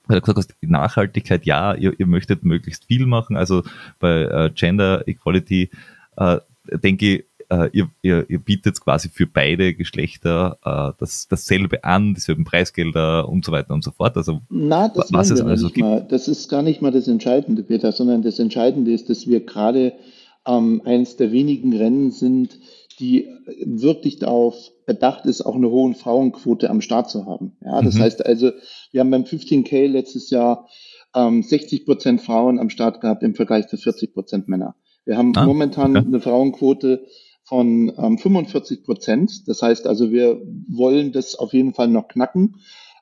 [0.07, 3.35] weil du gesagt hast, Nachhaltigkeit, ja, ihr, ihr möchtet möglichst viel machen.
[3.35, 3.63] Also
[3.99, 5.69] bei äh, Gender Equality
[6.15, 6.37] äh,
[6.71, 12.13] denke ich, äh, ihr, ihr, ihr bietet quasi für beide Geschlechter äh, das, dasselbe an,
[12.13, 14.17] dieselben Preisgelder und so weiter und so fort.
[14.17, 15.79] Also Na, das was es also gibt.
[15.79, 16.05] Mal.
[16.09, 19.93] Das ist gar nicht mal das Entscheidende, Peter, sondern das Entscheidende ist, dass wir gerade
[20.47, 22.59] ähm, eines der wenigen Rennen sind,
[22.99, 23.27] die
[23.63, 27.57] wirklich darauf bedacht ist, auch eine hohe Frauenquote am Start zu haben.
[27.63, 28.01] Ja, das mhm.
[28.01, 28.51] heißt also,
[28.91, 30.67] wir haben beim 15K letztes Jahr
[31.13, 34.75] ähm, 60 Prozent Frauen am Start gehabt im Vergleich zu 40 Prozent Männer.
[35.05, 36.05] Wir haben ah, momentan okay.
[36.07, 37.05] eine Frauenquote
[37.43, 39.47] von ähm, 45 Prozent.
[39.47, 42.57] Das heißt also, wir wollen das auf jeden Fall noch knacken.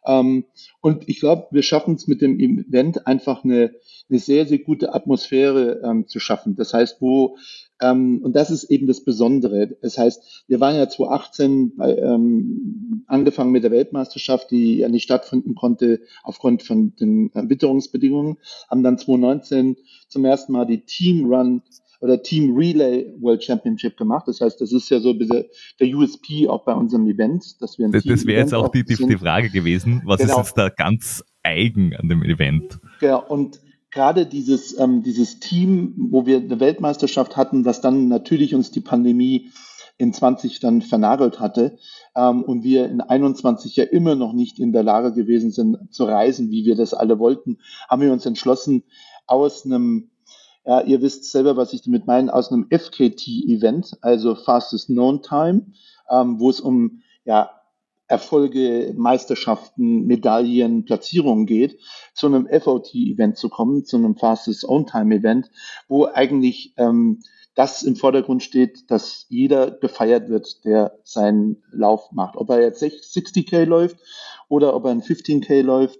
[0.06, 0.46] Ähm,
[0.82, 3.74] und ich glaube, wir schaffen es mit dem Event einfach eine,
[4.10, 6.56] eine sehr, sehr gute Atmosphäre ähm, zu schaffen.
[6.56, 7.38] Das heißt, wo
[7.82, 9.76] ähm, und das ist eben das Besondere.
[9.82, 15.04] Das heißt, wir waren ja 2018 bei, ähm, angefangen mit der Weltmeisterschaft, die ja nicht
[15.04, 18.38] stattfinden konnte aufgrund von den Witterungsbedingungen,
[18.70, 19.76] haben dann 2019
[20.08, 21.64] zum ersten Mal die Team Run
[22.02, 24.28] oder Team Relay World Championship gemacht.
[24.28, 25.46] Das heißt, das ist ja so der
[25.82, 28.96] USP auch bei unserem Event, dass wir ein Das, das wäre jetzt auch die, die,
[29.18, 30.34] Frage gewesen, was genau.
[30.34, 32.80] ist jetzt da ganz eigen an dem Event?
[33.00, 33.60] Genau, und
[33.92, 38.82] gerade dieses, ähm, dieses Team, wo wir eine Weltmeisterschaft hatten, was dann natürlich uns die
[38.82, 39.52] Pandemie
[39.98, 41.78] in 20 dann vernagelt hatte
[42.16, 46.04] ähm, und wir in 21 ja immer noch nicht in der Lage gewesen sind zu
[46.04, 48.84] reisen, wie wir das alle wollten, haben wir uns entschlossen,
[49.28, 50.10] aus einem
[50.66, 55.68] Ja, ihr wisst selber, was ich damit meine, aus einem FKT-Event, also Fastest Known Time,
[56.10, 57.52] ähm, wo es um ja,
[58.08, 61.80] Erfolge, Meisterschaften, Medaillen, Platzierungen geht,
[62.14, 65.50] zu einem FOT-Event zu kommen, zu einem Fastest On-Time-Event,
[65.88, 67.20] wo eigentlich ähm,
[67.56, 72.36] das im Vordergrund steht, dass jeder gefeiert wird, der seinen Lauf macht.
[72.38, 73.98] Ob er jetzt 60k läuft
[74.50, 76.00] oder ob er ein 15k läuft.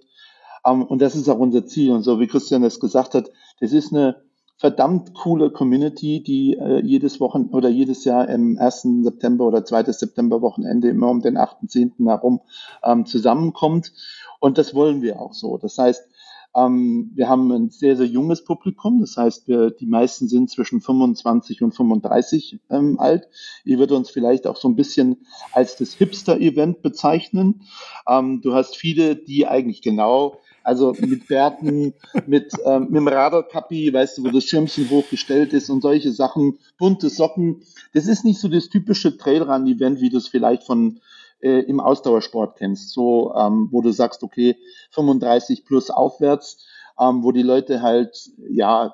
[0.62, 1.92] Um, und das ist auch unser Ziel.
[1.92, 4.25] Und so wie Christian es gesagt hat, das ist eine
[4.58, 8.88] verdammt coole Community, die äh, jedes Wochen oder jedes Jahr im 1.
[9.02, 9.92] September oder 2.
[9.92, 12.06] September Wochenende immer um den 8.10.
[12.06, 12.40] herum
[12.82, 13.92] ähm, zusammenkommt.
[14.40, 15.58] Und das wollen wir auch so.
[15.58, 16.08] Das heißt,
[16.56, 19.00] ähm, wir haben ein sehr, sehr junges Publikum.
[19.00, 23.28] Das heißt, wir, die meisten sind zwischen 25 und 35 ähm, alt.
[23.64, 27.62] Ihr würdet uns vielleicht auch so ein bisschen als das Hipster-Event bezeichnen.
[28.08, 31.94] Ähm, du hast viele, die eigentlich genau also mit Bärten,
[32.26, 36.58] mit, ähm, mit dem Radarkappi, weißt du, wo das Schirmchen hochgestellt ist und solche Sachen,
[36.76, 37.62] bunte Socken.
[37.94, 40.98] Das ist nicht so das typische Trailrun-Event, wie du es vielleicht von
[41.40, 44.56] äh, im Ausdauersport kennst, so ähm, wo du sagst, okay,
[44.90, 46.66] 35 plus aufwärts,
[46.98, 48.92] ähm, wo die Leute halt ja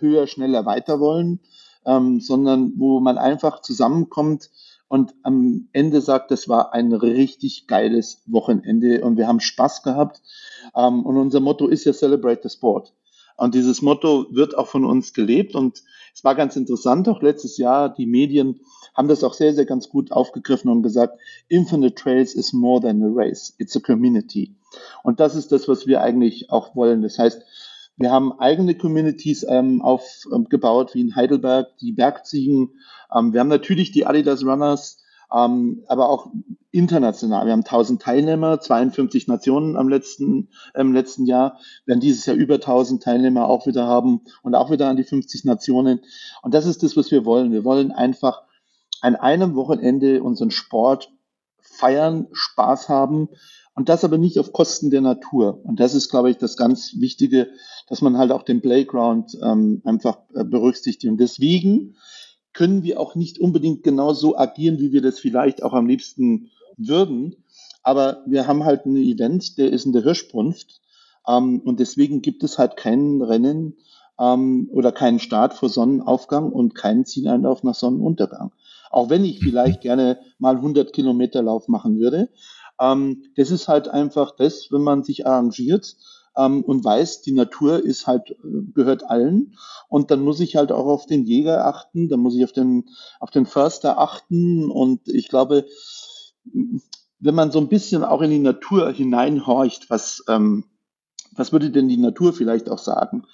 [0.00, 1.40] höher, schneller weiter wollen,
[1.86, 4.50] ähm, sondern wo man einfach zusammenkommt
[4.88, 10.22] und am Ende sagt, das war ein richtig geiles Wochenende und wir haben Spaß gehabt.
[10.76, 12.92] Ähm, und unser Motto ist ja Celebrate the Sport.
[13.36, 15.82] Und dieses Motto wird auch von uns gelebt und
[16.14, 18.60] es war ganz interessant, auch letztes Jahr, die Medien
[18.94, 21.18] haben das auch sehr, sehr ganz gut aufgegriffen und gesagt,
[21.48, 24.54] Infinite Trails is more than a race, it's a community.
[25.02, 27.02] Und das ist das, was wir eigentlich auch wollen.
[27.02, 27.42] Das heißt,
[27.96, 32.70] wir haben eigene Communities ähm, aufgebaut, ähm, wie in Heidelberg, die Bergziegen.
[33.14, 35.03] Ähm, wir haben natürlich die Adidas Runners,
[35.34, 36.30] ähm, aber auch
[36.70, 37.46] international.
[37.46, 41.58] Wir haben 1000 Teilnehmer, 52 Nationen am letzten, im letzten Jahr.
[41.84, 45.04] Wir werden dieses Jahr über 1000 Teilnehmer auch wieder haben und auch wieder an die
[45.04, 46.00] 50 Nationen.
[46.42, 47.52] Und das ist das, was wir wollen.
[47.52, 48.42] Wir wollen einfach
[49.00, 51.12] an einem Wochenende unseren Sport
[51.60, 53.28] feiern, Spaß haben
[53.74, 55.60] und das aber nicht auf Kosten der Natur.
[55.64, 57.48] Und das ist, glaube ich, das ganz Wichtige,
[57.88, 61.10] dass man halt auch den Playground ähm, einfach äh, berücksichtigt.
[61.10, 61.96] Und deswegen
[62.54, 66.50] können wir auch nicht unbedingt genau so agieren, wie wir das vielleicht auch am liebsten
[66.76, 67.36] würden.
[67.82, 70.80] Aber wir haben halt ein Event, der ist in der Hirschbrunft.
[71.28, 73.76] Ähm, und deswegen gibt es halt kein Rennen
[74.18, 78.52] ähm, oder keinen Start vor Sonnenaufgang und keinen Zieleinlauf nach Sonnenuntergang.
[78.90, 82.30] Auch wenn ich vielleicht gerne mal 100 Kilometer Lauf machen würde.
[82.80, 85.96] Ähm, das ist halt einfach das, wenn man sich arrangiert
[86.36, 88.36] ähm, und weiß, die Natur ist halt, äh,
[88.74, 89.56] gehört allen.
[89.88, 92.88] Und dann muss ich halt auch auf den Jäger achten, dann muss ich auf den,
[93.20, 94.70] auf den Förster achten.
[94.70, 95.66] Und ich glaube,
[96.44, 100.64] wenn man so ein bisschen auch in die Natur hineinhorcht, was, ähm,
[101.32, 103.24] was würde denn die Natur vielleicht auch sagen?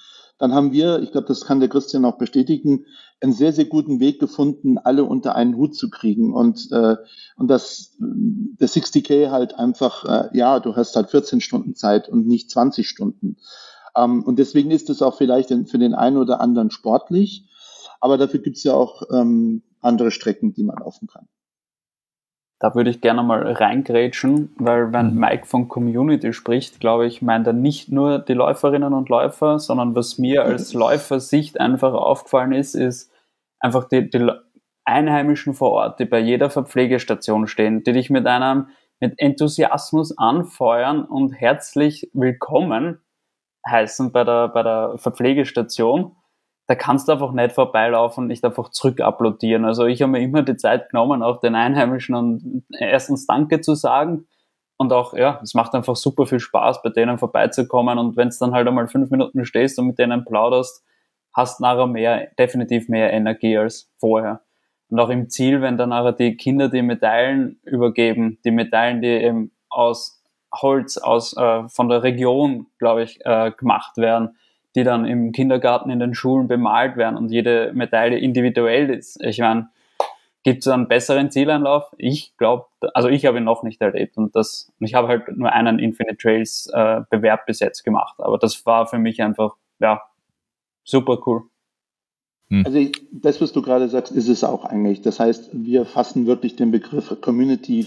[0.40, 2.86] dann haben wir, ich glaube, das kann der Christian auch bestätigen,
[3.20, 6.32] einen sehr, sehr guten Weg gefunden, alle unter einen Hut zu kriegen.
[6.32, 6.96] Und, äh,
[7.36, 12.26] und das, der 60K halt einfach, äh, ja, du hast halt 14 Stunden Zeit und
[12.26, 13.36] nicht 20 Stunden.
[13.96, 17.46] Ähm, und deswegen ist es auch vielleicht für den einen oder anderen sportlich,
[18.00, 21.28] aber dafür gibt es ja auch ähm, andere Strecken, die man laufen kann.
[22.58, 25.20] Da würde ich gerne mal reingrätschen, weil wenn mhm.
[25.20, 29.94] Mike von Community spricht, glaube ich, meint er nicht nur die Läuferinnen und Läufer, sondern
[29.94, 33.09] was mir als Läufersicht einfach aufgefallen ist, ist
[33.60, 34.30] einfach die, die
[34.84, 41.04] Einheimischen vor Ort, die bei jeder Verpflegestation stehen, die dich mit einem mit Enthusiasmus anfeuern
[41.04, 43.00] und herzlich willkommen
[43.66, 46.16] heißen bei der, bei der Verpflegestation
[46.70, 49.64] da kannst du einfach nicht vorbeilaufen und nicht einfach zurück applaudieren.
[49.64, 53.74] Also ich habe mir immer die Zeit genommen, auch den Einheimischen und erstens Danke zu
[53.74, 54.28] sagen.
[54.76, 57.98] Und auch, ja, es macht einfach super viel Spaß, bei denen vorbeizukommen.
[57.98, 60.84] Und wenn es dann halt einmal fünf Minuten stehst und mit denen plauderst,
[61.32, 64.40] hast nachher mehr, definitiv mehr Energie als vorher.
[64.88, 69.08] Und auch im Ziel, wenn dann nachher die Kinder die Medaillen übergeben, die Medaillen, die
[69.08, 70.22] eben aus
[70.52, 74.36] Holz, aus, äh, von der Region, glaube ich, äh, gemacht werden,
[74.74, 79.22] die dann im Kindergarten in den Schulen bemalt werden und jede Medaille individuell ist.
[79.22, 79.68] Ich meine,
[80.42, 81.92] gibt es einen besseren Zieleinlauf?
[81.98, 85.52] Ich glaube, also ich habe ihn noch nicht erlebt und das, ich habe halt nur
[85.52, 90.02] einen Infinite Trails äh, Bewerb bis jetzt gemacht, aber das war für mich einfach, ja,
[90.84, 91.42] super cool.
[92.48, 92.66] Hm.
[92.66, 95.02] Also das, was du gerade sagst, ist es auch eigentlich.
[95.02, 97.86] Das heißt, wir fassen wirklich den Begriff Community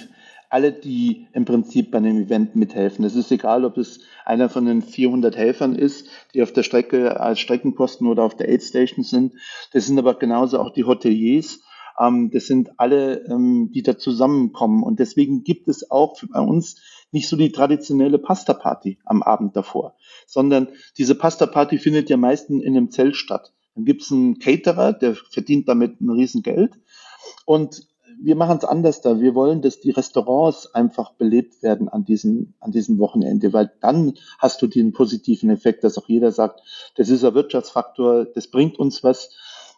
[0.53, 3.03] alle, die im Prinzip bei einem Event mithelfen.
[3.03, 7.19] Es ist egal, ob es einer von den 400 Helfern ist, die auf der Strecke
[7.19, 9.33] als Streckenposten oder auf der Aid Station sind.
[9.71, 11.61] Das sind aber genauso auch die Hoteliers.
[11.99, 14.83] Ähm, das sind alle, ähm, die da zusammenkommen.
[14.83, 16.79] Und deswegen gibt es auch bei uns
[17.13, 19.95] nicht so die traditionelle Pasta-Party am Abend davor,
[20.27, 24.93] sondern diese Pasta-Party findet ja meistens in einem Zelt statt Dann gibt es einen Caterer,
[24.93, 26.73] der verdient damit ein Riesengeld.
[27.45, 27.87] Und
[28.21, 29.19] wir machen es anders da.
[29.19, 34.13] Wir wollen, dass die Restaurants einfach belebt werden an diesem, an diesem Wochenende, weil dann
[34.39, 36.61] hast du den positiven Effekt, dass auch jeder sagt,
[36.95, 39.31] das ist ein Wirtschaftsfaktor, das bringt uns was.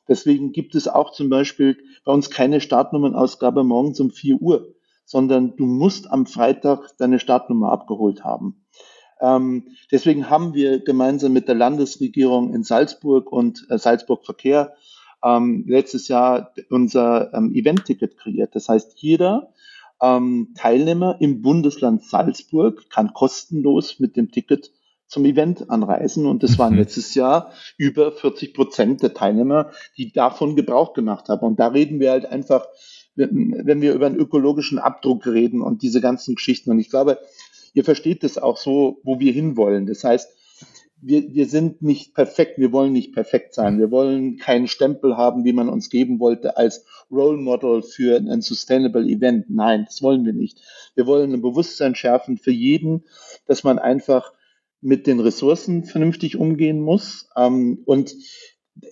[0.08, 4.75] Deswegen gibt es auch zum Beispiel bei uns keine Startnummernausgabe morgens um 4 Uhr,
[5.06, 8.66] sondern du musst am Freitag deine Startnummer abgeholt haben.
[9.22, 14.74] Ähm, deswegen haben wir gemeinsam mit der Landesregierung in Salzburg und äh, Salzburg Verkehr
[15.24, 18.56] ähm, letztes Jahr unser ähm, Event-Ticket kreiert.
[18.56, 19.54] Das heißt, jeder
[20.02, 24.72] ähm, Teilnehmer im Bundesland Salzburg kann kostenlos mit dem Ticket
[25.08, 26.26] zum Event anreisen.
[26.26, 26.80] Und das waren mhm.
[26.80, 31.46] letztes Jahr über 40 Prozent der Teilnehmer, die davon Gebrauch gemacht haben.
[31.46, 32.68] Und da reden wir halt einfach,
[33.16, 36.72] wenn wir über einen ökologischen Abdruck reden und diese ganzen Geschichten.
[36.72, 37.20] Und ich glaube,
[37.74, 39.86] ihr versteht das auch so, wo wir hinwollen.
[39.86, 40.30] Das heißt,
[41.02, 43.78] wir, wir sind nicht perfekt, wir wollen nicht perfekt sein.
[43.80, 48.42] Wir wollen keinen Stempel haben, wie man uns geben wollte, als Role Model für ein
[48.42, 49.50] Sustainable Event.
[49.50, 50.60] Nein, das wollen wir nicht.
[50.96, 53.04] Wir wollen ein Bewusstsein schärfen für jeden,
[53.46, 54.34] dass man einfach
[54.82, 58.16] mit den Ressourcen vernünftig umgehen muss ähm, und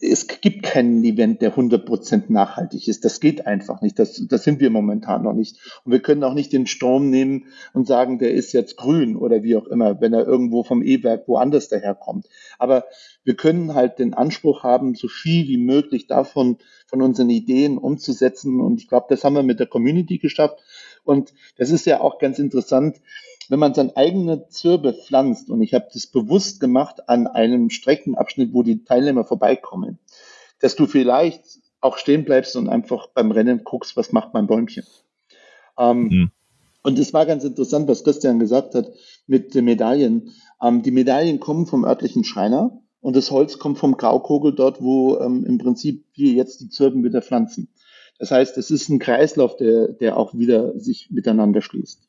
[0.02, 3.04] es gibt keinen Event, der 100% nachhaltig ist.
[3.04, 4.00] Das geht einfach nicht.
[4.00, 5.58] Das, das sind wir momentan noch nicht.
[5.84, 9.44] Und wir können auch nicht den Strom nehmen und sagen, der ist jetzt grün oder
[9.44, 12.28] wie auch immer, wenn er irgendwo vom E-Werk woanders daherkommt.
[12.60, 12.86] Aber
[13.26, 16.58] wir können halt den Anspruch haben, so viel wie möglich davon,
[16.88, 18.62] von unseren Ideen umzusetzen.
[18.62, 20.60] Und ich glaube, das haben wir mit der Community geschafft.
[21.04, 23.02] Und das ist ja auch ganz interessant
[23.50, 28.54] wenn man seine eigene Zirbe pflanzt, und ich habe das bewusst gemacht an einem Streckenabschnitt,
[28.54, 30.00] wo die Teilnehmer vorbeikommen,
[30.60, 31.44] dass du vielleicht
[31.82, 34.86] auch stehen bleibst und einfach beim Rennen guckst, was macht mein Bäumchen.
[35.78, 36.32] Ähm, mhm.
[36.84, 38.92] Und es war ganz interessant, was Christian gesagt hat
[39.26, 40.32] mit den Medaillen.
[40.62, 45.18] Ähm, die Medaillen kommen vom örtlichen Schreiner und das Holz kommt vom Graukogel dort, wo
[45.20, 47.70] ähm, im Prinzip wir jetzt die Zirben wieder pflanzen.
[48.20, 52.08] Das heißt, es ist ein Kreislauf, der, der auch wieder sich miteinander schließt.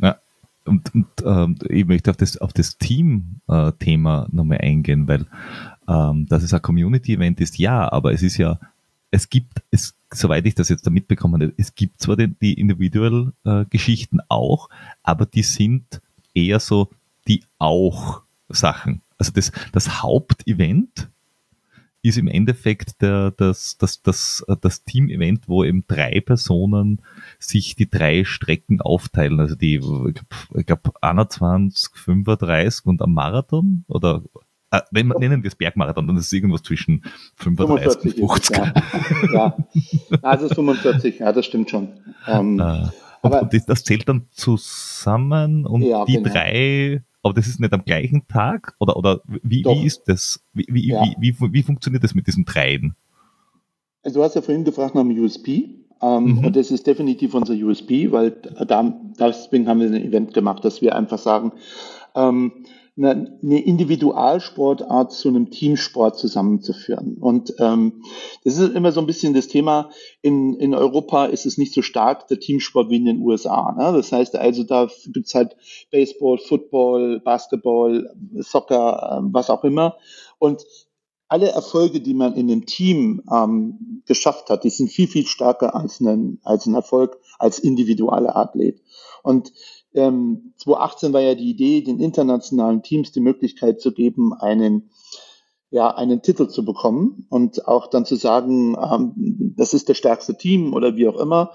[0.00, 0.18] Ja.
[0.64, 5.26] Und, und ähm, ich möchte auf das, auf das Team-Thema äh, nochmal eingehen, weil
[5.88, 8.60] ähm, dass es ein Community-Event ist, ja, aber es ist ja,
[9.10, 12.54] es gibt, es, soweit ich das jetzt da mitbekommen habe, es gibt zwar die, die
[12.54, 14.68] Individual-Geschichten äh, auch,
[15.02, 16.02] aber die sind
[16.34, 16.90] eher so
[17.26, 19.00] die auch Sachen.
[19.16, 21.08] Also das, das Hauptevent
[22.02, 27.02] ist im Endeffekt der, das, das, das, das Team-Event, wo eben drei Personen
[27.38, 29.40] sich die drei Strecken aufteilen.
[29.40, 29.80] Also die,
[30.56, 34.22] ich glaube, 21, 35 und am Marathon oder
[34.70, 37.02] äh, wenn man, nennen wir es Bergmarathon, dann ist es irgendwas zwischen
[37.36, 38.58] 35 45 und 50.
[38.58, 39.56] Es, ja.
[40.10, 40.18] ja.
[40.22, 41.88] Also 45, ja, das stimmt schon.
[42.26, 42.92] Ähm, äh, und,
[43.22, 46.28] aber, und das, das, zählt dann zusammen und ja, die genau.
[46.28, 48.74] drei aber das ist nicht am gleichen Tag?
[48.78, 50.40] Oder, oder wie, wie ist das?
[50.52, 51.02] Wie, wie, ja.
[51.18, 52.94] wie, wie, wie, funktioniert das mit diesen Dreien?
[54.02, 55.70] Also du hast ja vorhin gefragt nach dem USP.
[56.00, 56.44] Ähm, mhm.
[56.46, 60.80] Und das ist definitiv unser USP, weil da, deswegen haben wir ein Event gemacht, dass
[60.80, 61.52] wir einfach sagen,
[62.14, 62.52] ähm,
[62.98, 67.16] eine Individualsportart zu einem Teamsport zusammenzuführen.
[67.20, 68.02] Und ähm,
[68.44, 69.90] das ist immer so ein bisschen das Thema,
[70.20, 73.72] in, in Europa ist es nicht so stark der Teamsport wie in den USA.
[73.72, 73.96] Ne?
[73.96, 75.56] Das heißt also, da gibt's halt
[75.90, 79.96] Baseball, Football, Basketball, Soccer, äh, was auch immer.
[80.38, 80.64] Und
[81.28, 85.74] alle Erfolge, die man in dem Team ähm, geschafft hat, die sind viel, viel stärker
[85.74, 88.80] als ein, als ein Erfolg als individueller Athlet.
[89.22, 89.52] Und
[89.94, 94.90] ähm, 2018 war ja die Idee, den internationalen Teams die Möglichkeit zu geben, einen
[95.70, 100.36] ja, einen Titel zu bekommen und auch dann zu sagen, ähm, das ist das stärkste
[100.36, 101.52] Team oder wie auch immer.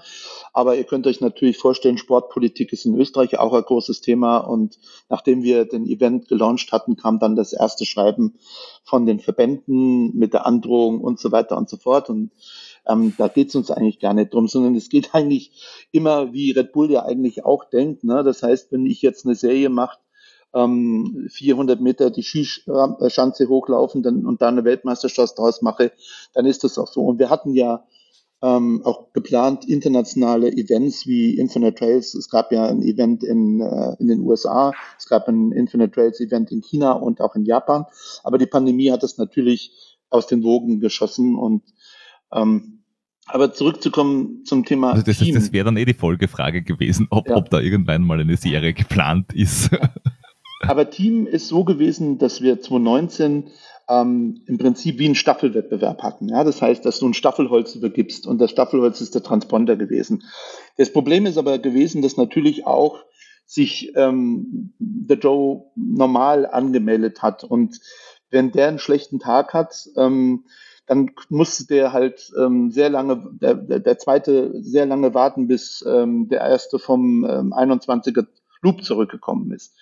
[0.52, 4.36] Aber ihr könnt euch natürlich vorstellen, Sportpolitik ist in Österreich auch ein großes Thema.
[4.36, 4.78] Und
[5.08, 8.38] nachdem wir den Event gelauncht hatten, kam dann das erste Schreiben
[8.84, 12.08] von den Verbänden mit der Androhung und so weiter und so fort.
[12.08, 12.30] Und
[12.86, 16.52] ähm, da geht es uns eigentlich gar nicht drum, sondern es geht eigentlich immer, wie
[16.52, 18.04] Red Bull ja eigentlich auch denkt.
[18.04, 18.22] Ne?
[18.24, 19.98] Das heißt, wenn ich jetzt eine Serie mache,
[20.54, 25.92] ähm, 400 Meter die Skischanze hochlaufen dann, und da eine Weltmeisterschaft draus mache,
[26.32, 27.02] dann ist das auch so.
[27.02, 27.84] Und wir hatten ja
[28.42, 32.14] ähm, auch geplant internationale Events wie Infinite Trails.
[32.14, 36.20] Es gab ja ein Event in, äh, in den USA, es gab ein Infinite Trails
[36.20, 37.86] Event in China und auch in Japan.
[38.22, 39.72] Aber die Pandemie hat das natürlich
[40.10, 41.62] aus den Wogen geschossen und
[42.34, 42.82] ähm,
[43.26, 44.92] aber zurückzukommen zum Thema.
[44.92, 47.36] Also das, das wäre dann eh die Folgefrage gewesen, ob, ja.
[47.36, 49.70] ob da irgendwann mal eine Serie geplant ist.
[50.60, 53.50] Aber Team ist so gewesen, dass wir 2019
[53.88, 56.28] ähm, im Prinzip wie einen Staffelwettbewerb hatten.
[56.28, 56.44] Ja?
[56.44, 60.24] Das heißt, dass du ein Staffelholz übergibst und das Staffelholz ist der Transponder gewesen.
[60.76, 62.98] Das Problem ist aber gewesen, dass natürlich auch
[63.46, 67.78] sich ähm, der Joe normal angemeldet hat und
[68.30, 70.44] wenn der einen schlechten Tag hat, ähm,
[70.86, 76.28] dann musste der halt ähm, sehr lange, der, der zweite sehr lange warten, bis ähm,
[76.28, 78.26] der erste vom ähm, 21er
[78.62, 79.74] Loop zurückgekommen ist.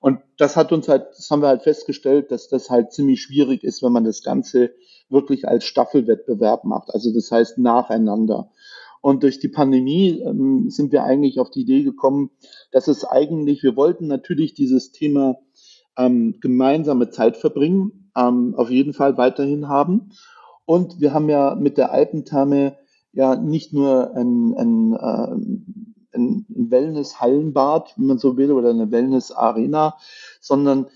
[0.00, 3.64] Und das hat uns halt, das haben wir halt festgestellt, dass das halt ziemlich schwierig
[3.64, 4.72] ist, wenn man das Ganze
[5.08, 6.92] wirklich als Staffelwettbewerb macht.
[6.92, 8.50] Also das heißt nacheinander.
[9.00, 12.30] Und durch die Pandemie ähm, sind wir eigentlich auf die Idee gekommen,
[12.72, 15.36] dass es eigentlich, wir wollten natürlich dieses Thema
[15.96, 20.10] ähm, gemeinsame Zeit verbringen, ähm, auf jeden Fall weiterhin haben.
[20.64, 22.76] Und wir haben ja mit der Alpentherme
[23.12, 29.96] ja nicht nur ein, ein, äh, ein Wellness-Hallenbad, wenn man so will, oder eine Wellness-Arena,
[30.40, 30.86] sondern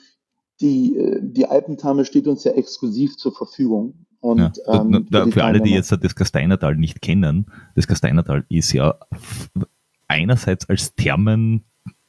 [0.60, 4.06] die, äh, die Alpentherme steht uns ja exklusiv zur Verfügung.
[4.20, 8.72] Und, ja, ähm, für, für alle, die jetzt das Gasteinertal nicht kennen, das Gasteinertal ist
[8.72, 8.96] ja
[10.08, 10.94] einerseits als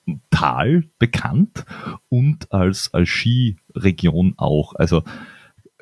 [0.05, 1.65] Thermental bekannt
[2.09, 4.73] und als, als Skiregion auch.
[4.75, 5.03] Also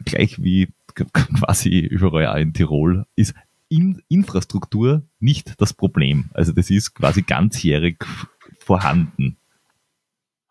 [0.04, 3.34] gleich wie quasi überall auch in Tirol ist
[3.70, 6.30] in Infrastruktur nicht das Problem.
[6.34, 8.04] Also das ist quasi ganzjährig
[8.58, 9.38] vorhanden.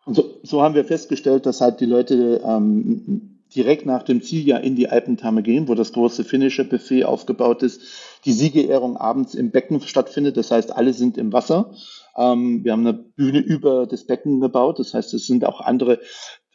[0.05, 4.57] So, so haben wir festgestellt, dass halt die Leute ähm, direkt nach dem Ziel ja
[4.57, 7.81] in die Alpentherme gehen, wo das große finnische Buffet aufgebaut ist,
[8.25, 10.37] die Siegerehrung abends im Becken stattfindet.
[10.37, 11.71] Das heißt, alle sind im Wasser.
[12.17, 14.79] Ähm, wir haben eine Bühne über das Becken gebaut.
[14.79, 15.99] Das heißt, es sind auch andere.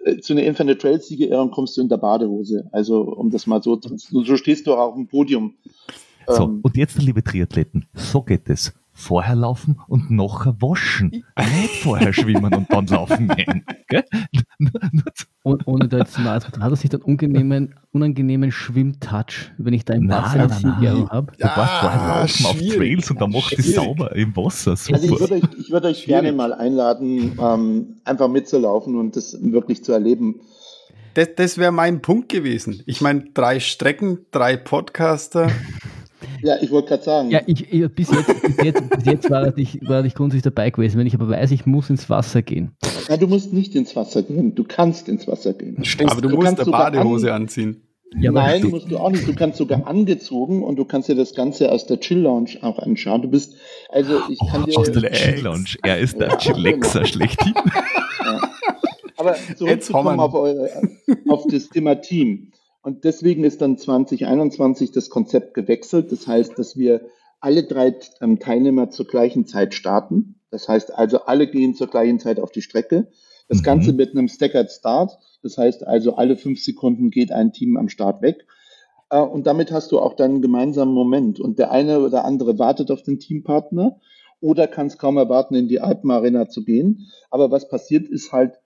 [0.05, 2.69] Äh, zu einer Infinite Trails Siegerehrung kommst du in der Badehose.
[2.73, 5.55] Also, um das mal so, so stehst du auch auf dem Podium.
[6.27, 11.11] So, ähm, und jetzt, liebe Triathleten, so geht es vorher laufen und nachher waschen.
[11.11, 13.65] Nicht vorher schwimmen und dann laufen gehen.
[13.89, 14.05] Gell?
[15.43, 19.93] Und, ohne da jetzt mal, hat das nicht einen unangenehmen, unangenehmen Schwimmtouch, wenn ich da
[19.93, 21.09] im Wasser nein, nein, nein.
[21.11, 21.33] habe?
[21.33, 24.75] Du ja, warst vorher laufen auf Trails und dann macht es sauber im Wasser.
[24.75, 24.95] Super.
[24.95, 29.85] Also ich würde euch, würd euch gerne mal einladen, ähm, einfach mitzulaufen und das wirklich
[29.85, 30.41] zu erleben.
[31.13, 32.83] Das, das wäre mein Punkt gewesen.
[32.87, 35.51] Ich meine, drei Strecken, drei Podcaster.
[36.43, 37.31] Ja, ich wollte gerade sagen.
[37.31, 40.71] Ja, ich, ich, bis, jetzt, bis, jetzt, bis jetzt war ich, war ich grundsätzlich dabei
[40.71, 40.99] gewesen.
[40.99, 42.73] Wenn ich aber weiß, ich muss ins Wasser gehen.
[43.09, 44.55] Ja, du musst nicht ins Wasser gehen.
[44.55, 45.85] Du kannst ins Wasser gehen.
[45.85, 47.83] Stimmt, aber du, du musst eine Badehose an anziehen.
[48.17, 49.27] Ja, Nein, du musst du auch nicht.
[49.27, 52.79] Du kannst sogar angezogen und du kannst dir das Ganze aus der Chill Lounge auch
[52.79, 53.23] anschauen.
[53.23, 53.55] Du bist,
[53.89, 54.79] also ich kann oh, dir.
[54.79, 55.77] Aus der Chill Lounge.
[55.83, 57.13] Er ist der ja, Chillaxer genau.
[57.13, 57.55] schlechthin.
[58.25, 58.41] Ja.
[59.17, 60.71] Aber zurückzukommen auf, eure,
[61.29, 62.53] auf das Thema Team.
[62.85, 66.13] Und deswegen ist dann 2021 das Konzept gewechselt.
[66.13, 67.01] Das heißt, dass wir
[67.41, 70.39] alle drei ähm, Teilnehmer zur gleichen Zeit starten.
[70.51, 73.09] Das heißt also, alle gehen zur gleichen Zeit auf die Strecke.
[73.49, 73.63] Das mhm.
[73.63, 75.19] Ganze mit einem Staggered Start.
[75.43, 78.47] Das heißt also, alle fünf Sekunden geht ein Team am Start weg.
[79.09, 81.41] Äh, und damit hast du auch dann einen gemeinsamen Moment.
[81.41, 83.99] Und der eine oder andere wartet auf den Teampartner
[84.41, 87.11] oder kann es kaum erwarten, in die Alpenarena zu gehen.
[87.31, 88.61] Aber was passiert ist halt,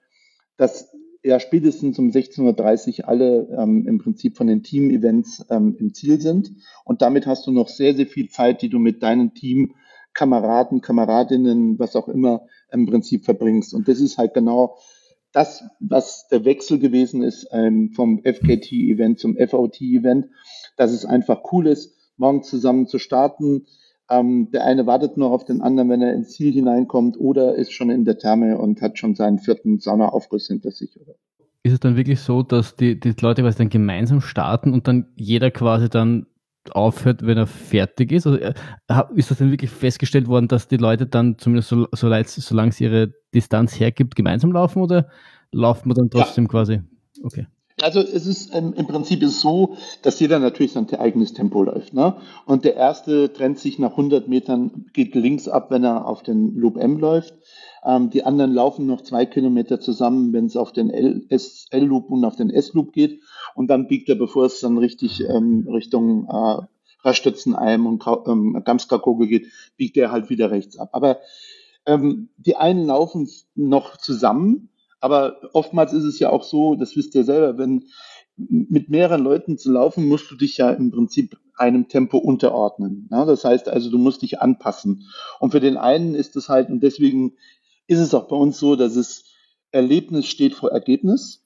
[0.57, 0.91] dass
[1.29, 6.21] ja spätestens um 16.30 Uhr alle ähm, im Prinzip von den Team-Events ähm, im Ziel
[6.21, 6.53] sind.
[6.85, 11.79] Und damit hast du noch sehr, sehr viel Zeit, die du mit deinen Team-Kameraden, Kameradinnen,
[11.79, 13.75] was auch immer im Prinzip verbringst.
[13.75, 14.79] Und das ist halt genau
[15.33, 20.29] das, was der Wechsel gewesen ist ähm, vom FKT-Event zum FOT-Event,
[20.79, 23.67] dass es einfach cool ist, morgen zusammen zu starten,
[24.11, 27.73] ähm, der eine wartet noch auf den anderen, wenn er ins Ziel hineinkommt oder ist
[27.73, 30.99] schon in der Therme und hat schon seinen vierten Saunaaufguss hinter sich.
[31.01, 31.15] Oder?
[31.63, 35.09] Ist es dann wirklich so, dass die, die Leute quasi dann gemeinsam starten und dann
[35.17, 36.27] jeder quasi dann
[36.71, 38.27] aufhört, wenn er fertig ist?
[38.27, 38.55] Also, äh,
[39.15, 42.71] ist das dann wirklich festgestellt worden, dass die Leute dann zumindest so, so leid, solange
[42.71, 45.09] es ihre Distanz hergibt, gemeinsam laufen oder
[45.53, 46.51] laufen wir dann trotzdem ja.
[46.51, 46.81] quasi?
[47.23, 47.47] Okay.
[47.83, 51.95] Also es ist ähm, im Prinzip ist so, dass jeder natürlich sein eigenes Tempo läuft.
[51.95, 52.17] Ne?
[52.47, 56.57] Und der erste trennt sich nach 100 Metern, geht links ab, wenn er auf den
[56.57, 57.35] Loop M läuft.
[57.85, 62.37] Ähm, die anderen laufen noch zwei Kilometer zusammen, wenn es auf den L-Loop und auf
[62.37, 63.23] den S-Loop geht.
[63.55, 66.63] Und dann biegt er, bevor es dann richtig ähm, Richtung äh,
[67.05, 70.91] Raststützenalm und ähm, Gamskakogel geht, biegt er halt wieder rechts ab.
[70.93, 71.19] Aber
[71.87, 74.71] ähm, die einen laufen noch zusammen
[75.01, 77.85] aber oftmals ist es ja auch so, das wisst ihr selber, wenn
[78.37, 83.09] mit mehreren Leuten zu laufen, musst du dich ja im Prinzip einem Tempo unterordnen.
[83.11, 85.09] Ja, das heißt also, du musst dich anpassen.
[85.41, 87.35] Und für den einen ist es halt, und deswegen
[87.89, 89.25] ist es auch bei uns so, dass es
[89.73, 91.45] Erlebnis steht vor Ergebnis.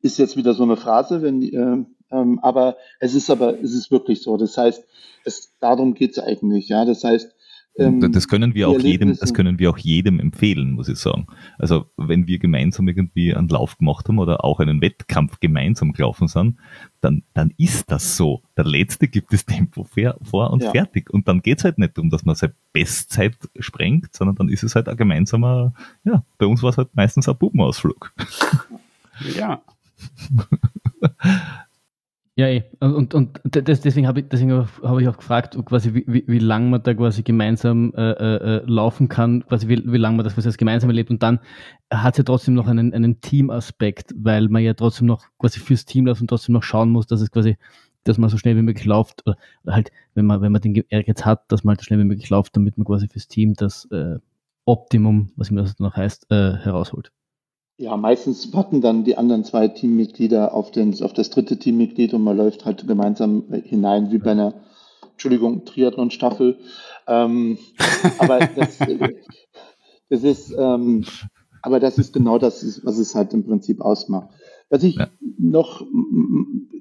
[0.00, 3.90] Ist jetzt wieder so eine Phrase, wenn, äh, ähm, aber es ist aber, es ist
[3.90, 4.36] wirklich so.
[4.36, 4.84] Das heißt,
[5.24, 6.68] es, darum geht es eigentlich.
[6.68, 7.34] Ja, das heißt,
[7.78, 11.26] ähm, das können wir auch jedem, das können wir auch jedem empfehlen, muss ich sagen.
[11.58, 16.28] Also wenn wir gemeinsam irgendwie einen Lauf gemacht haben oder auch einen Wettkampf gemeinsam gelaufen
[16.28, 16.58] sind,
[17.00, 18.42] dann, dann ist das so.
[18.56, 20.70] Der Letzte gibt das Tempo vor und ja.
[20.72, 21.10] fertig.
[21.10, 24.74] Und dann geht's halt nicht darum, dass man seine Bestzeit sprengt, sondern dann ist es
[24.74, 25.72] halt ein gemeinsamer,
[26.04, 28.12] ja, bei uns war es halt meistens ein Bubenausflug.
[29.36, 29.62] Ja.
[32.38, 32.62] Ja, eh.
[32.78, 36.94] und, und deswegen habe ich, habe ich auch gefragt, quasi, wie, wie, lange man da
[36.94, 40.88] quasi gemeinsam äh, äh, äh, laufen kann, quasi wie, wie lange man das als gemeinsam
[40.88, 41.10] erlebt.
[41.10, 41.40] Und dann
[41.92, 45.84] hat es ja trotzdem noch einen, einen Teamaspekt, weil man ja trotzdem noch quasi fürs
[45.84, 47.56] Team läuft und trotzdem noch schauen muss, dass es quasi,
[48.04, 49.36] dass man so schnell wie möglich läuft, oder,
[49.66, 52.30] halt, wenn man, wenn man den Ehrgeiz hat, dass man halt so schnell wie möglich
[52.30, 54.20] läuft, damit man quasi fürs Team das äh,
[54.64, 57.10] Optimum, was immer das noch heißt, äh, herausholt.
[57.80, 62.24] Ja, meistens warten dann die anderen zwei Teammitglieder auf, den, auf das dritte Teammitglied und
[62.24, 64.54] man läuft halt gemeinsam hinein, wie bei einer,
[65.12, 66.58] Entschuldigung, Triathlon-Staffel.
[67.06, 67.56] Ähm,
[68.18, 68.78] aber das,
[70.10, 71.04] das ist, ähm,
[71.62, 74.30] aber das ist genau das, was es halt im Prinzip ausmacht.
[74.70, 75.06] Was ich ja.
[75.38, 75.86] noch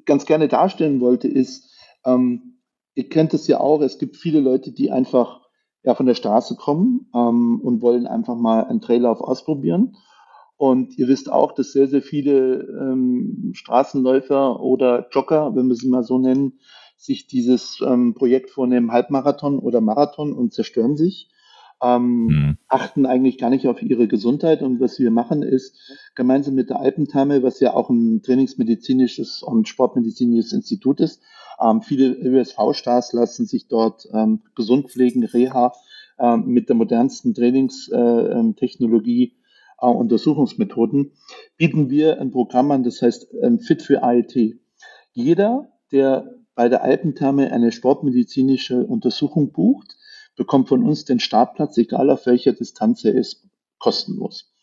[0.05, 1.75] ganz gerne darstellen wollte, ist,
[2.05, 2.57] ähm,
[2.95, 5.41] ihr kennt es ja auch, es gibt viele Leute, die einfach
[5.83, 9.95] ja, von der Straße kommen ähm, und wollen einfach mal einen Traillauf ausprobieren.
[10.57, 15.87] Und ihr wisst auch, dass sehr, sehr viele ähm, Straßenläufer oder Jogger, wenn wir sie
[15.87, 16.59] mal so nennen,
[16.97, 21.29] sich dieses ähm, Projekt vornehmen, Halbmarathon oder Marathon und zerstören sich,
[21.81, 22.57] ähm, mhm.
[22.67, 24.63] achten eigentlich gar nicht auf ihre Gesundheit.
[24.63, 25.77] Und was wir machen ist,
[26.15, 31.21] gemeinsam mit der Alpentame, was ja auch ein trainingsmedizinisches und sportmedizinisches Institut ist,
[31.61, 35.73] ähm, viele ÖSV-Stars lassen sich dort ähm, gesund pflegen, Reha,
[36.19, 39.31] ähm, mit der modernsten Trainingstechnologie äh, äh,
[39.85, 41.11] Untersuchungsmethoden,
[41.57, 44.59] bieten wir ein Programm an, das heißt ähm, Fit für AIT.
[45.11, 49.95] Jeder, der bei der Alpentherme eine sportmedizinische Untersuchung bucht,
[50.35, 53.47] bekommt von uns den Startplatz, egal auf welcher Distanz er ist,
[53.77, 54.53] kostenlos.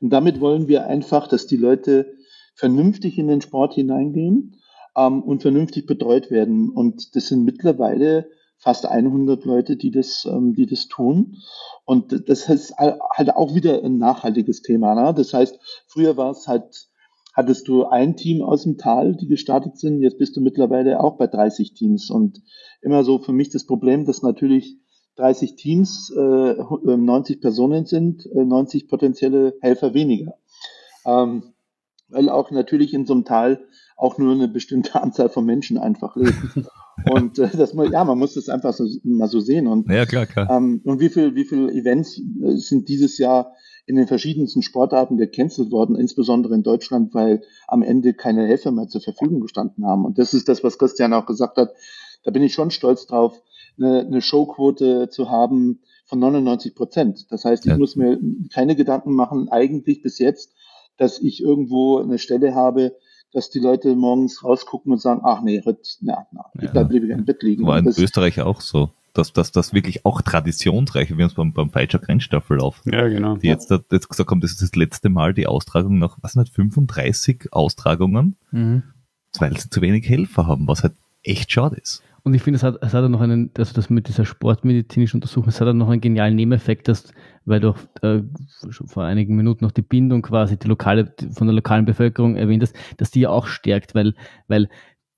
[0.00, 2.14] Und damit wollen wir einfach, dass die Leute
[2.54, 4.56] vernünftig in den Sport hineingehen
[4.96, 6.70] ähm, und vernünftig betreut werden.
[6.70, 8.28] Und das sind mittlerweile
[8.58, 11.36] fast 100 Leute, die das, ähm, die das tun.
[11.84, 14.94] Und das ist halt auch wieder ein nachhaltiges Thema.
[14.94, 15.14] Ne?
[15.14, 16.88] Das heißt, früher war es halt,
[17.32, 20.02] hattest du ein Team aus dem Tal, die gestartet sind.
[20.02, 22.10] Jetzt bist du mittlerweile auch bei 30 Teams.
[22.10, 22.42] Und
[22.82, 24.76] immer so für mich das Problem, dass natürlich
[25.16, 30.34] 30 Teams äh, 90 Personen sind, äh, 90 potenzielle Helfer weniger.
[31.06, 31.54] Ähm,
[32.08, 33.60] weil auch natürlich in so einem Tal
[33.96, 36.68] auch nur eine bestimmte Anzahl von Menschen einfach lebt.
[37.10, 39.66] Und äh, das ja, man muss das einfach so, mal so sehen.
[39.66, 40.48] Und, ja, klar, klar.
[40.50, 43.54] Ähm, und wie viel, wie viel Events äh, sind dieses Jahr
[43.86, 48.88] in den verschiedensten Sportarten gecancelt worden, insbesondere in Deutschland, weil am Ende keine Helfer mehr
[48.88, 50.04] zur Verfügung gestanden haben.
[50.04, 51.72] Und das ist das, was Christian auch gesagt hat.
[52.22, 53.40] Da bin ich schon stolz drauf,
[53.78, 57.26] eine, eine Showquote zu haben von 99 Prozent.
[57.30, 57.78] Das heißt, ich ja.
[57.78, 58.18] muss mir
[58.52, 60.52] keine Gedanken machen, eigentlich bis jetzt,
[60.98, 62.96] dass ich irgendwo eine Stelle habe,
[63.32, 67.12] dass die Leute morgens rausgucken und sagen, ach nee, heute, na, na, ich bleib lieber
[67.12, 67.66] im Bett liegen.
[67.66, 68.90] War in das, Österreich auch so.
[69.14, 73.36] Dass, dass das wirklich auch traditionsreiche, wie uns beim, beim Feitscher Grenzstaffel Ja, genau.
[73.36, 76.54] Die jetzt, jetzt gesagt haben, das ist das letzte Mal die Austragung nach, was nicht,
[76.54, 78.84] 35 Austragungen, mhm.
[79.38, 82.02] weil sie zu wenig Helfer haben, was halt echt schade ist.
[82.28, 85.48] Und ich finde, es hat, es hat noch einen, also das mit dieser sportmedizinischen Untersuchung,
[85.48, 87.10] es hat noch einen genialen Nebeneffekt, dass,
[87.46, 88.22] weil du auch äh,
[88.84, 92.76] vor einigen Minuten noch die Bindung quasi die lokale, von der lokalen Bevölkerung erwähnt hast,
[92.98, 94.14] dass die ja auch stärkt, weil,
[94.46, 94.68] weil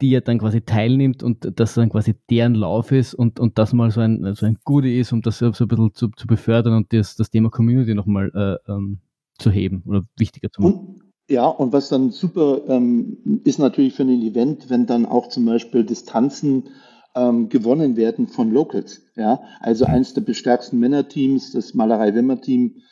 [0.00, 3.72] die ja dann quasi teilnimmt und das dann quasi deren Lauf ist und, und das
[3.72, 6.74] mal so ein, so ein Goodie ist, um das so ein bisschen zu, zu befördern
[6.74, 9.00] und das, das Thema Community nochmal äh, ähm,
[9.36, 11.02] zu heben oder wichtiger zu machen.
[11.28, 15.44] Ja, und was dann super ähm, ist natürlich für ein Event, wenn dann auch zum
[15.46, 16.68] Beispiel Distanzen
[17.14, 19.02] ähm, gewonnen werden von Locals.
[19.16, 22.82] Ja, also eines der bestärksten Männerteams, das Malerei-Wimmer-Team,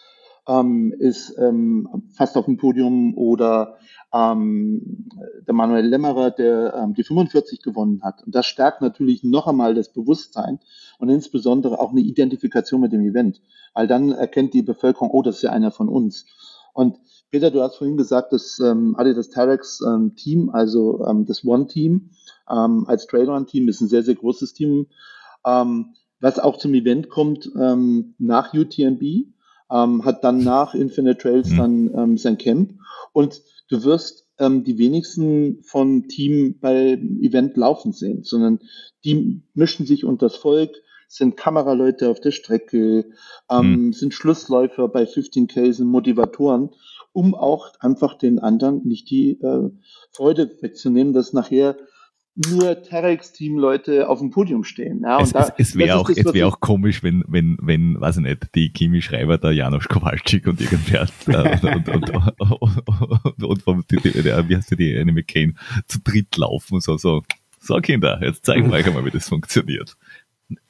[0.49, 3.77] ähm, ist ähm, fast auf dem Podium oder
[4.13, 5.09] ähm,
[5.47, 8.25] der Manuel Lämmerer, der ähm, die 45 gewonnen hat.
[8.25, 10.59] Und das stärkt natürlich noch einmal das Bewusstsein
[10.99, 13.43] und insbesondere auch eine Identifikation mit dem Event,
[13.75, 16.25] weil dann erkennt die Bevölkerung, oh, das ist ja einer von uns.
[16.73, 16.99] Und
[17.31, 22.11] Peter, du hast vorhin gesagt, das ähm, Adidas Terex ähm, Team, also ähm, das One-Team,
[22.51, 24.87] ähm, als Trailrun-Team ist ein sehr, sehr großes Team,
[25.47, 29.03] ähm, was auch zum Event kommt ähm, nach UTMB,
[29.71, 31.57] ähm, hat dann nach Infinite Trails mhm.
[31.57, 32.73] dann ähm, sein Camp
[33.13, 38.61] und du wirst ähm, die wenigsten vom Team beim Event laufen sehen, sondern
[39.05, 40.71] die mischen sich unter das Volk,
[41.11, 43.07] sind Kameraleute auf der Strecke,
[43.51, 43.95] mhm.
[43.95, 46.69] sind Schlussläufer bei 15K, sind Motivatoren,
[47.13, 49.71] um auch einfach den anderen nicht die äh,
[50.13, 51.79] Freude wegzunehmen, dass nachher
[52.47, 55.03] nur Terex-Team-Leute auf dem Podium stehen.
[55.03, 58.23] Ja, es, da, es, wäre auch, es wär auch komisch, wenn, wenn, wenn, weiß ich
[58.23, 61.89] nicht, die Kimi Schreiber, der Janusz Kowalczyk und irgendwer äh, und,
[63.43, 67.23] und, und, die, wie heißt die, die Annie McCain, zu dritt laufen und so, so,
[67.61, 69.97] so Kinder, jetzt zeigen wir euch einmal, wie das funktioniert.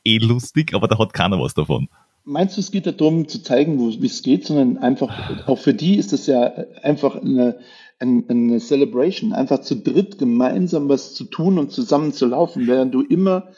[0.04, 1.88] Eh lustig, aber da hat keiner was davon.
[2.24, 5.96] Meinst du, es geht darum, zu zeigen, wie es geht, sondern einfach, auch für die
[5.96, 6.44] ist das ja
[6.82, 7.56] einfach eine, ein,
[8.00, 13.02] eine Celebration, einfach zu dritt gemeinsam was zu tun und zusammen zu laufen, während du
[13.02, 13.48] immer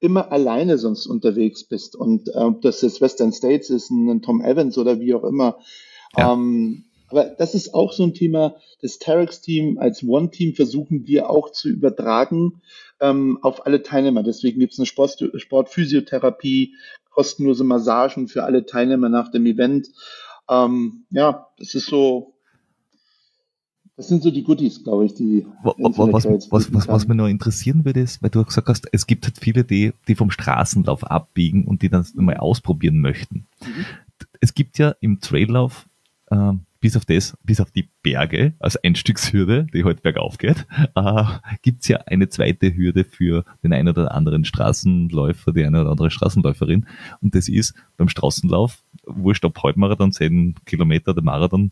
[0.00, 1.94] immer alleine sonst unterwegs bist.
[1.94, 5.58] Und äh, ob das jetzt Western States ist, ein Tom Evans oder wie auch immer.
[6.16, 6.32] Ja.
[6.32, 11.50] Ähm, aber das ist auch so ein Thema, das Terex-Team als One-Team versuchen wir auch
[11.50, 12.62] zu übertragen
[13.00, 14.22] ähm, auf alle Teilnehmer.
[14.22, 16.74] Deswegen gibt es eine Sport Sportphysiotherapie,
[17.10, 19.88] kostenlose Massagen für alle Teilnehmer nach dem Event.
[20.48, 22.34] Ähm, ja, das ist so,
[24.00, 25.44] das sind so die Goodies, glaube ich, die.
[25.62, 29.26] Was, was, was, was, mir noch interessieren würde, ist, weil du gesagt hast, es gibt
[29.26, 33.46] halt viele, die, die vom Straßenlauf abbiegen und die dann mal ausprobieren möchten.
[33.60, 33.84] Mhm.
[34.40, 35.86] Es gibt ja im Traillauf
[36.30, 41.24] äh, bis auf das, bis auf die Berge als Einstiegshürde, die heute bergauf geht, äh,
[41.60, 46.10] gibt's ja eine zweite Hürde für den einen oder anderen Straßenläufer, die eine oder andere
[46.10, 46.86] Straßenläuferin.
[47.20, 51.70] Und das ist beim Straßenlauf, wurscht ob Halbmarathon, 10 Kilometer, der Marathon,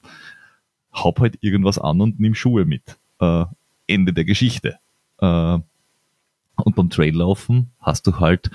[1.05, 2.99] hab halt irgendwas an und nimm Schuhe mit.
[3.21, 3.45] Äh,
[3.87, 4.79] Ende der Geschichte.
[5.21, 5.59] Äh,
[6.57, 8.51] und beim Traillaufen hast du halt,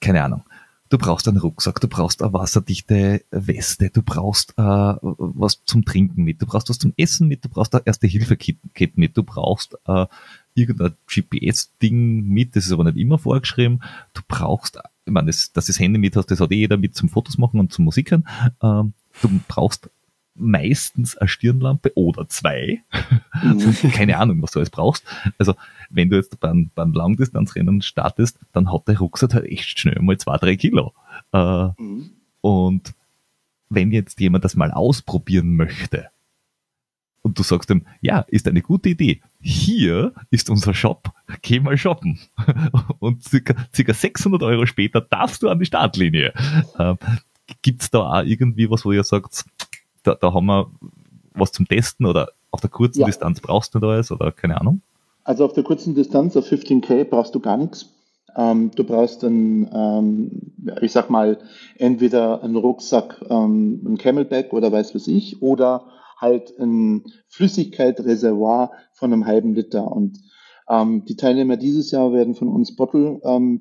[0.00, 0.44] keine Ahnung,
[0.90, 6.24] Du brauchst einen Rucksack, du brauchst eine wasserdichte Weste, du brauchst äh, was zum Trinken
[6.24, 10.06] mit, du brauchst was zum Essen mit, du brauchst ein Erste-Hilfe-Kit mit, du brauchst äh,
[10.54, 13.82] irgendein GPS-Ding mit, das ist aber nicht immer vorgeschrieben.
[14.14, 16.96] Du brauchst, ich meine, das, dass das Handy mit hast, das hat eh jeder mit
[16.96, 18.26] zum Fotos machen und zum Musikern.
[18.62, 19.90] Ähm, du brauchst
[20.38, 22.82] meistens eine Stirnlampe oder zwei.
[23.42, 23.74] Mhm.
[23.92, 25.04] Keine Ahnung, was du alles brauchst.
[25.38, 25.54] Also,
[25.90, 30.18] wenn du jetzt beim, beim Langdistanzrennen startest, dann hat der Rucksack halt echt schnell mal
[30.18, 30.92] zwei, drei Kilo.
[31.32, 32.10] Äh, mhm.
[32.40, 32.94] Und
[33.68, 36.10] wenn jetzt jemand das mal ausprobieren möchte,
[37.22, 39.20] und du sagst ihm, ja, ist eine gute Idee.
[39.40, 41.12] Hier ist unser Shop,
[41.42, 42.18] geh mal shoppen.
[43.00, 46.32] Und circa, circa 600 Euro später darfst du an die Startlinie.
[46.78, 46.94] Äh,
[47.60, 49.44] Gibt es da auch irgendwie was, wo ihr sagt,
[50.02, 50.70] da, da haben wir
[51.34, 53.06] was zum Testen oder auf der kurzen ja.
[53.06, 54.80] Distanz brauchst du da alles oder keine Ahnung?
[55.24, 57.94] Also auf der kurzen Distanz, auf 15K, brauchst du gar nichts.
[58.36, 61.38] Ähm, du brauchst dann, ähm, ich sag mal,
[61.76, 65.84] entweder einen Rucksack, ähm, ein Camelback oder weiß was ich, oder
[66.18, 69.90] halt ein Flüssigkeitsreservoir von einem halben Liter.
[69.90, 70.18] Und
[70.68, 73.60] ähm, die Teilnehmer dieses Jahr werden von uns Bottle ähm,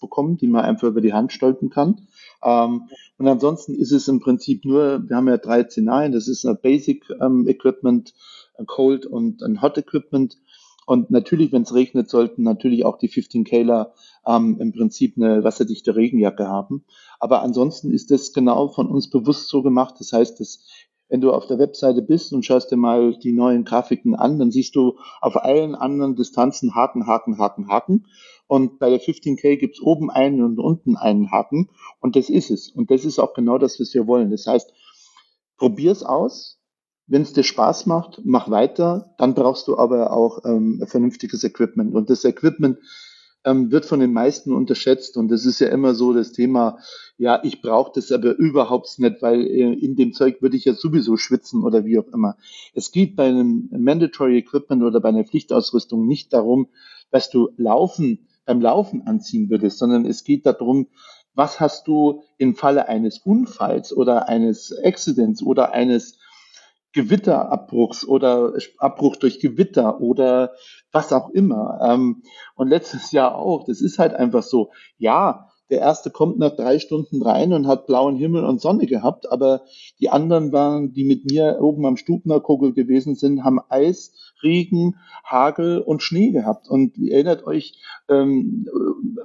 [0.00, 2.06] bekommen, die man einfach über die Hand stolpen kann.
[2.42, 2.88] Ähm,
[3.18, 6.58] und ansonsten ist es im Prinzip nur, wir haben ja drei Szenarien, das ist ein
[6.60, 8.14] Basic ähm, Equipment,
[8.58, 10.38] ein Cold und ein Hot Equipment.
[10.86, 13.92] Und natürlich, wenn es regnet, sollten natürlich auch die 15 Kler
[14.24, 16.84] ähm, im Prinzip eine wasserdichte Regenjacke haben.
[17.18, 19.96] Aber ansonsten ist das genau von uns bewusst so gemacht.
[19.98, 20.64] Das heißt, dass
[21.08, 24.50] wenn du auf der Webseite bist und schaust dir mal die neuen Grafiken an, dann
[24.50, 28.06] siehst du auf allen anderen Distanzen Haken, Haken, Haken, Haken.
[28.48, 31.70] Und bei der 15K gibt's oben einen und unten einen Haken.
[32.00, 32.70] Und das ist es.
[32.70, 34.30] Und das ist auch genau das, was wir wollen.
[34.30, 34.72] Das heißt,
[35.56, 36.60] probier's aus.
[37.08, 39.14] Wenn es dir Spaß macht, mach weiter.
[39.18, 41.94] Dann brauchst du aber auch ähm, vernünftiges Equipment.
[41.94, 42.78] Und das Equipment
[43.46, 45.16] ähm, wird von den meisten unterschätzt.
[45.16, 46.78] Und das ist ja immer so das Thema,
[47.16, 50.74] ja, ich brauche das aber überhaupt nicht, weil äh, in dem Zeug würde ich ja
[50.74, 52.36] sowieso schwitzen oder wie auch immer.
[52.74, 56.68] Es geht bei einem Mandatory Equipment oder bei einer Pflichtausrüstung nicht darum,
[57.10, 60.88] dass du laufen, beim Laufen anziehen würdest, sondern es geht darum,
[61.34, 66.18] was hast du im Falle eines Unfalls oder eines Accidents oder eines
[66.96, 70.54] Gewitterabbruchs oder Abbruch durch Gewitter oder
[70.96, 71.78] was auch immer.
[71.82, 72.22] Ähm,
[72.54, 73.64] und letztes Jahr auch.
[73.64, 74.70] Das ist halt einfach so.
[74.96, 79.30] Ja, der erste kommt nach drei Stunden rein und hat blauen Himmel und Sonne gehabt,
[79.30, 79.62] aber
[79.98, 85.80] die anderen waren, die mit mir oben am Stubnerkogel gewesen sind, haben Eis, Regen, Hagel
[85.80, 86.68] und Schnee gehabt.
[86.68, 88.66] Und ihr erinnert euch, ähm,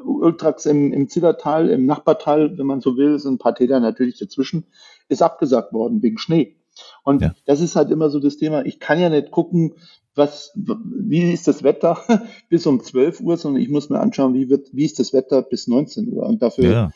[0.03, 4.17] Ultrax im, im Zillertal, im Nachbartal, wenn man so will, sind ein paar Täler natürlich
[4.17, 4.65] dazwischen,
[5.09, 6.55] ist abgesagt worden wegen Schnee.
[7.03, 7.35] Und ja.
[7.45, 8.65] das ist halt immer so das Thema.
[8.65, 9.75] Ich kann ja nicht gucken,
[10.15, 12.03] was, wie ist das Wetter
[12.49, 15.41] bis um 12 Uhr, sondern ich muss mir anschauen, wie wird, wie ist das Wetter
[15.41, 16.25] bis 19 Uhr.
[16.25, 16.91] Und dafür ja.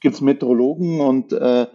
[0.00, 1.66] gibt es Meteorologen und, äh,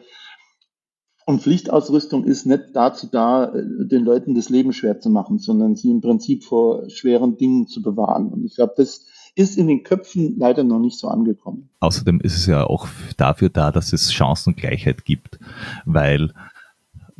[1.25, 5.75] und Pflichtausrüstung ist nicht dazu da, äh, den Leuten das Leben schwer zu machen, sondern
[5.75, 8.27] sie im Prinzip vor schweren Dingen zu bewahren.
[8.27, 9.05] Und ich glaube, das
[9.35, 11.69] ist in den Köpfen leider noch nicht so angekommen.
[11.79, 15.39] Außerdem ist es ja auch dafür da, dass es Chancengleichheit gibt,
[15.85, 16.33] weil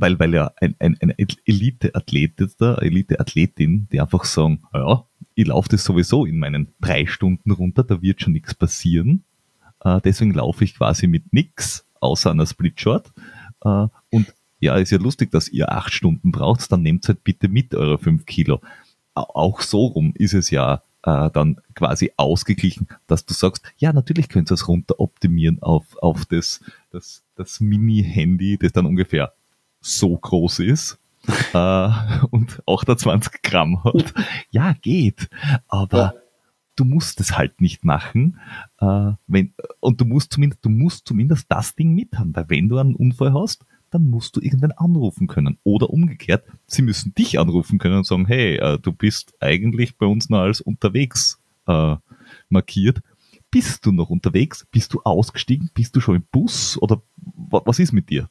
[0.02, 1.14] weil, weil ja ein, ein, ein
[1.46, 5.06] Elite-Athlet ist da, Elite-Athletin, die einfach sagen, ja,
[5.36, 9.24] ich laufe das sowieso in meinen drei Stunden runter, da wird schon nichts passieren.
[9.84, 13.12] Äh, deswegen laufe ich quasi mit nix, außer einer Splitshort.
[13.64, 17.48] Äh, und ja, ist ja lustig, dass ihr acht Stunden braucht, dann nehmt halt bitte
[17.48, 18.62] mit eure fünf Kilo.
[19.14, 24.30] Auch so rum ist es ja äh, dann quasi ausgeglichen, dass du sagst, ja, natürlich
[24.30, 26.62] könnt ihr es runter optimieren auf, auf das,
[26.92, 29.34] das, das Mini-Handy, das dann ungefähr
[29.82, 31.00] so groß ist.
[31.54, 31.90] äh,
[32.32, 34.14] und 28 Gramm hat.
[34.50, 35.30] Ja, geht.
[35.68, 36.14] Aber Ja.
[36.76, 38.40] du musst es halt nicht machen.
[38.80, 42.70] Äh, wenn, und du musst zumindest, du musst zumindest das Ding mit haben, weil wenn
[42.70, 45.58] du einen Unfall hast, dann musst du irgendwen anrufen können.
[45.64, 50.06] Oder umgekehrt, sie müssen dich anrufen können und sagen, hey, äh, du bist eigentlich bei
[50.08, 51.98] uns noch als unterwegs äh,
[52.50, 53.02] markiert.
[53.52, 54.66] Bist du noch unterwegs?
[54.72, 55.70] Bist du ausgestiegen?
[55.74, 56.82] Bist du schon im Bus?
[56.82, 58.28] Oder wa was ist mit dir?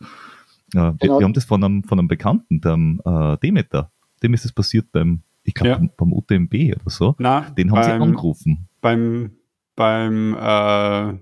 [0.75, 1.19] Äh, wir, Genau.
[1.19, 3.91] wir haben das von einem, von einem Bekannten, dem äh, Demeter.
[4.23, 5.77] Dem ist es passiert beim, ich glaube, Ja.
[5.79, 7.15] beim, beim UTMB oder so.
[7.19, 8.69] Na, Den haben sie beim, angerufen.
[8.81, 9.33] beim,
[9.77, 11.15] beim, äh,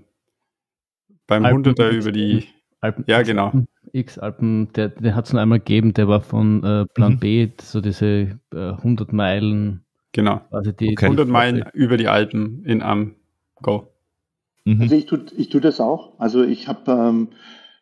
[1.27, 2.45] beim Hunderter über die,
[2.81, 3.51] Alpen, ja genau,
[3.91, 7.19] X-Alpen, der, der hat es nur einmal gegeben, der war von äh, Plan Mhm.
[7.19, 10.41] B, so diese äh, 100 Meilen, genau.
[10.51, 11.05] also die, Okay.
[11.05, 13.15] 100 Meilen über die Alpen in am
[13.61, 13.91] Go.
[14.65, 14.81] Mhm.
[14.81, 16.17] Also ich tue ich tu das auch.
[16.19, 17.27] Also ich habe, ähm,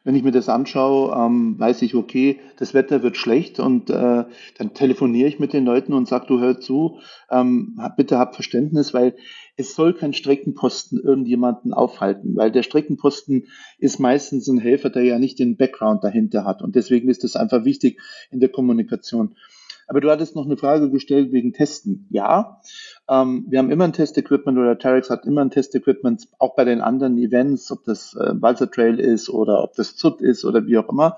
[0.07, 4.23] wenn ich mir das anschaue, ähm, weiß ich, okay, das Wetter wird schlecht und äh,
[4.57, 8.93] dann telefoniere ich mit den Leuten und sage, du hör zu, ähm, bitte hab Verständnis,
[8.93, 9.17] weil
[9.57, 13.47] es soll kein Streckenposten irgendjemanden aufhalten, weil der Streckenposten
[13.79, 17.35] ist meistens ein Helfer, der ja nicht den Background dahinter hat und deswegen ist das
[17.35, 17.99] einfach wichtig
[18.31, 19.35] in der Kommunikation.
[19.87, 22.07] Aber du hattest noch eine Frage gestellt wegen Testen.
[22.09, 22.59] Ja,
[23.09, 26.81] ähm, wir haben immer ein Testequipment oder Terex hat immer ein Testequipment, auch bei den
[26.81, 30.77] anderen Events, ob das äh, Walser Trail ist oder ob das ZUT ist oder wie
[30.77, 31.17] auch immer.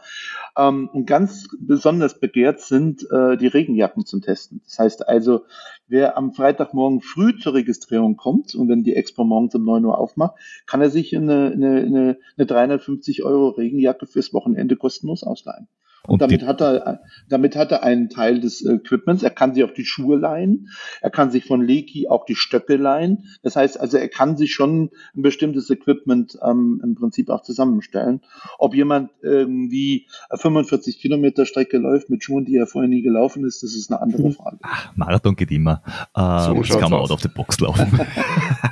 [0.56, 4.62] Ähm, und ganz besonders begehrt sind äh, die Regenjacken zum Testen.
[4.66, 5.46] Das heißt also,
[5.88, 9.98] wer am Freitagmorgen früh zur Registrierung kommt und wenn die Expo morgens um 9 Uhr
[9.98, 10.36] aufmacht,
[10.68, 15.68] kann er sich eine, eine, eine, eine 350 Euro Regenjacke fürs Wochenende kostenlos ausleihen.
[16.08, 19.24] Und damit hat er, damit hat er einen Teil des Equipments.
[19.24, 20.70] Er kann sich auch die Schuhe leihen.
[21.02, 23.26] Er kann sich von Leki auch die Stöcke leihen.
[23.44, 28.22] Das heißt also, er kann sich schon ein bestimmtes Equipment ähm, im Prinzip auch zusammenstellen.
[28.58, 33.64] Ob jemand irgendwie 45 Kilometer Strecke läuft mit Schuhen, die er vorher nie gelaufen ist,
[33.64, 34.58] das ist eine andere Frage.
[34.62, 35.84] ach, Marathon geht immer.
[36.16, 37.12] Äh, So das kann man aus.
[37.12, 37.88] out of the box laufen.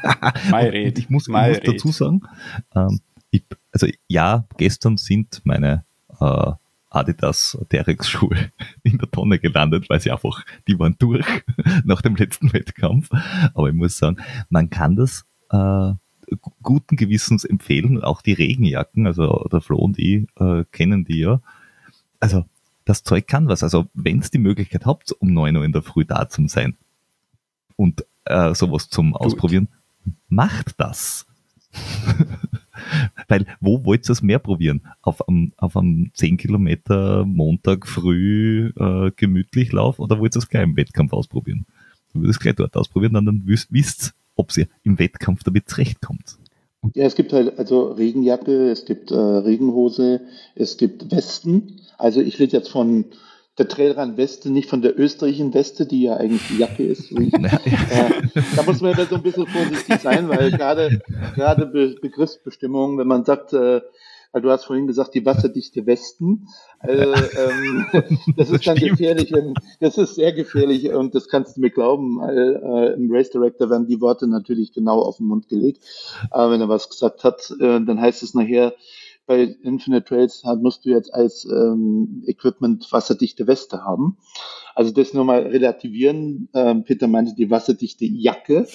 [0.49, 2.21] Mai red, ich muss, ich muss dazu sagen,
[2.75, 2.99] ähm,
[3.31, 5.83] ich, also ja, gestern sind meine
[6.19, 6.51] äh,
[6.89, 8.51] Adidas Terex Schuhe
[8.83, 11.25] in der Tonne gelandet, weil sie einfach, die waren durch
[11.83, 13.09] nach dem letzten Wettkampf.
[13.53, 14.17] Aber ich muss sagen,
[14.49, 15.55] man kann das äh,
[16.35, 21.19] gu- guten Gewissens empfehlen, auch die Regenjacken, also der Flo und ich äh, kennen die
[21.19, 21.41] ja.
[22.19, 22.45] Also
[22.85, 23.63] das Zeug kann was.
[23.63, 26.77] Also wenn es die Möglichkeit habt, um 9 Uhr in der Früh da zu sein
[27.75, 29.67] und äh, sowas zum Ausprobieren,
[30.29, 31.25] macht das.
[33.27, 34.81] Weil, wo wollt ihr es mehr probieren?
[35.01, 40.49] Auf einem, auf einem 10 Kilometer Montag früh äh, gemütlich Lauf oder wollt ihr es
[40.49, 41.65] gleich im Wettkampf ausprobieren?
[42.13, 45.69] Du würdest es gleich dort ausprobieren, dann, dann wisst, wisst ob ihr im Wettkampf damit
[45.69, 46.37] zurechtkommt.
[46.93, 50.21] Ja, es gibt halt also Regenjacke, es gibt äh, Regenhose,
[50.55, 51.81] es gibt Westen.
[51.97, 53.05] Also ich rede jetzt von
[53.57, 57.11] der Trailrun-Weste, nicht von der österreichischen Weste, die ja eigentlich die Jacke ist.
[57.17, 58.09] Wie, äh,
[58.55, 61.01] da muss man ja so ein bisschen vorsichtig sein, weil gerade
[61.35, 63.81] gerade Be Begriffsbestimmungen, wenn man sagt, äh,
[64.31, 66.47] weil du hast vorhin gesagt, die wasserdichte Westen,
[66.79, 67.85] also, ähm,
[68.37, 69.33] das ist dann gefährlich,
[69.79, 73.69] das ist sehr gefährlich und das kannst du mir glauben, weil äh, im Race Director
[73.69, 75.83] werden die Worte natürlich genau auf den Mund gelegt.
[76.29, 78.73] Aber wenn er was gesagt hat, äh, dann heißt es nachher,
[79.27, 84.17] bei Infinite Trails musst du jetzt als ähm, Equipment wasserdichte Weste haben.
[84.73, 86.49] Also das nur mal relativieren.
[86.53, 88.67] Ähm, Peter meinte die wasserdichte Jacke.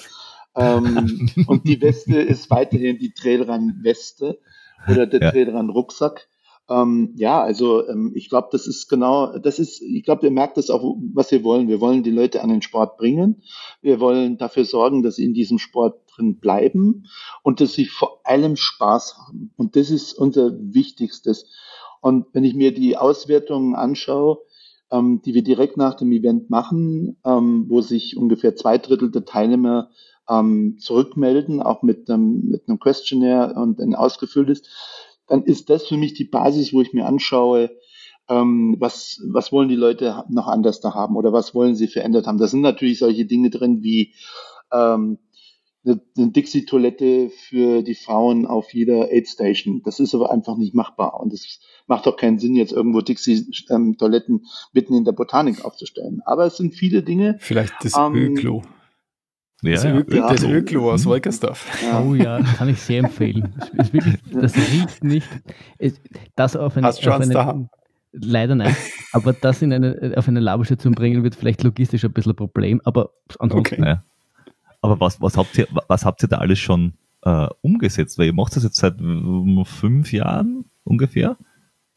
[0.55, 4.39] Ähm, und die Weste ist weiterhin die Trailrun-Weste
[4.87, 5.31] oder der Ja.
[5.31, 6.29] Trailrun-Rucksack.
[6.69, 10.57] Ähm, ja, also ähm, ich glaube, das ist genau, das ist, ich glaube, ihr merkt
[10.57, 11.67] das auch, was wir wollen.
[11.67, 13.41] Wir wollen die Leute an den Sport bringen.
[13.81, 17.05] Wir wollen dafür sorgen, dass sie in diesem Sport drin bleiben
[17.41, 19.51] und dass sie vor allem Spaß haben.
[19.57, 21.49] Und das ist unser Wichtigstes.
[22.01, 24.39] Und wenn ich mir die Auswertungen anschaue,
[24.91, 29.25] ähm, die wir direkt nach dem Event machen, ähm, wo sich ungefähr zwei Drittel der
[29.25, 29.89] Teilnehmer
[30.29, 34.69] ähm, zurückmelden, auch mit einem, mit einem Questionnaire und ausgefüllt ist,
[35.27, 37.71] dann ist das für mich die Basis, wo ich mir anschaue,
[38.29, 42.27] ähm, was, was wollen die Leute noch anders da haben oder was wollen sie verändert
[42.27, 42.37] haben.
[42.37, 44.13] Da sind natürlich solche Dinge drin wie
[44.71, 45.19] ähm,
[45.85, 49.81] eine, eine Dixie-Toilette für die Frauen auf jeder Aid-Station.
[49.83, 51.19] Das ist aber einfach nicht machbar.
[51.19, 56.21] Und es macht auch keinen Sinn, jetzt irgendwo Dixie-Toiletten mitten in der Botanik aufzustellen.
[56.25, 57.35] Aber es sind viele Dinge.
[57.39, 58.63] Vielleicht das Ähm, Öklo.
[59.61, 60.27] Das, ja, Ö ja.
[60.29, 61.05] das Öklo aus.
[61.05, 61.65] Wolkersdorf.
[61.83, 63.55] Ja, Oh ja, kann ich sehr empfehlen.
[63.59, 65.29] Es ist wirklich, das riecht nicht.
[66.35, 67.69] Das auf eine, Hast du schon auf eine daheim?
[68.11, 68.75] leider nein,
[69.13, 72.81] aber das in eine, auf eine Laberstation bringen wird vielleicht logistisch ein bisschen ein Problem,
[72.83, 73.97] aber ansonsten Okay.
[74.83, 78.19] Aber was, was, habt ihr, was habt ihr da alles schon äh, umgesetzt?
[78.19, 81.37] Weil ihr macht das jetzt seit fünf Jahren ungefähr.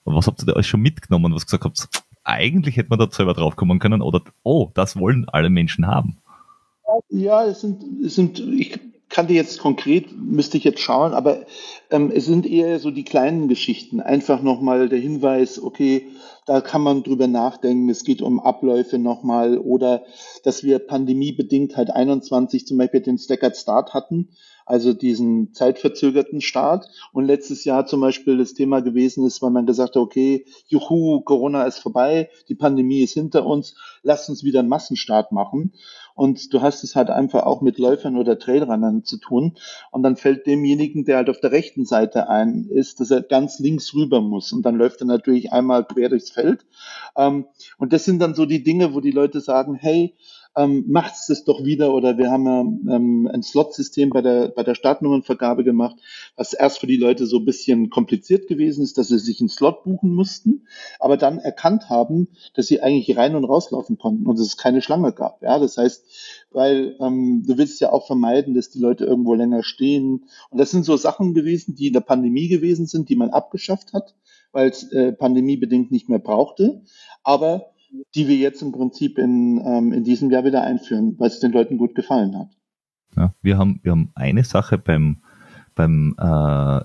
[0.04, 1.88] Was habt ihr da alles schon mitgenommen, was gesagt habt,
[2.22, 6.18] eigentlich hätte man da selber drauf kommen können oder, oh, das wollen alle Menschen haben.
[7.08, 8.78] Ja, es sind, es sind, ich
[9.08, 11.46] kannte jetzt konkret, müsste ich jetzt schauen, aber
[11.90, 14.00] ähm, es sind eher so die kleinen Geschichten.
[14.00, 16.08] Einfach nochmal der Hinweis, okay,
[16.46, 20.04] da kann man drüber nachdenken, es geht um Abläufe nochmal oder
[20.44, 24.28] dass wir pandemiebedingt halt 21 zum Beispiel den Staggered Start hatten,
[24.64, 26.88] also diesen zeitverzögerten Start.
[27.12, 31.20] Und letztes Jahr zum Beispiel das Thema gewesen ist, weil man gesagt hat, okay, juhu,
[31.20, 35.72] Corona ist vorbei, die Pandemie ist hinter uns, lasst uns wieder einen Massenstart machen.
[36.16, 39.54] Und du hast es halt einfach auch mit Läufern oder Trailrunnern zu tun.
[39.90, 43.58] Und dann fällt demjenigen, der halt auf der rechten Seite ein ist, dass er ganz
[43.58, 44.52] links rüber muss.
[44.52, 46.64] Und dann läuft er natürlich einmal quer durchs Feld.
[47.16, 47.44] Ähm,
[47.78, 50.14] und das sind dann so die Dinge, wo die Leute sagen, hey,
[50.56, 52.60] ähm, macht es doch wieder oder wir haben ja
[52.96, 55.96] ähm, ein Slot-System bei der, bei der Startnummernvergabe gemacht,
[56.34, 59.50] was erst für die Leute so ein bisschen kompliziert gewesen ist, dass sie sich einen
[59.50, 60.66] Slot buchen mussten,
[60.98, 65.12] aber dann erkannt haben, dass sie eigentlich rein und rauslaufen konnten und es keine Schlange
[65.12, 65.42] gab.
[65.42, 66.04] Ja, das heißt,
[66.50, 70.24] weil ähm, du willst ja auch vermeiden, dass die Leute irgendwo länger stehen.
[70.50, 73.92] Und das sind so Sachen gewesen, die in der Pandemie gewesen sind, die man abgeschafft
[73.92, 74.14] hat,
[74.52, 76.80] weil es äh, pandemiebedingt nicht mehr brauchte.
[77.22, 77.72] Aber
[78.14, 81.52] die wir jetzt im Prinzip in, ähm, in diesem Jahr wieder einführen, weil es den
[81.52, 82.48] Leuten gut gefallen hat.
[83.16, 85.18] Ja, wir haben, wir haben eine Sache beim,
[85.74, 86.80] beim äh,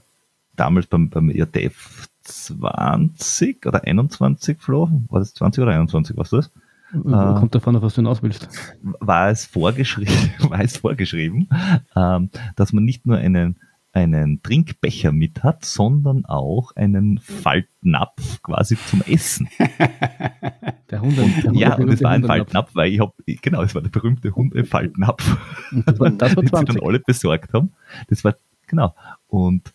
[0.55, 6.51] damals beim, beim IRTF 20 oder 21 Flo, war das 20 oder 21, was das?
[6.93, 6.99] Äh,
[7.39, 8.49] kommt davon auf, was du hinaus willst.
[8.81, 11.49] War es vorgeschrieben, war es vorgeschrieben,
[11.95, 13.57] ähm, dass man nicht nur einen
[13.93, 19.49] einen Trinkbecher mit hat, sondern auch einen Faltnapf quasi zum Essen.
[20.89, 23.73] Der Hunde, und, der ja, und es war ein Faltnapf, weil ich habe, genau, es
[23.73, 25.37] war der berühmte Hundefaltnapf,
[25.85, 27.71] das war, das war den sie dann alle besorgt haben.
[28.09, 28.35] Das war,
[28.67, 28.93] genau.
[29.27, 29.73] Und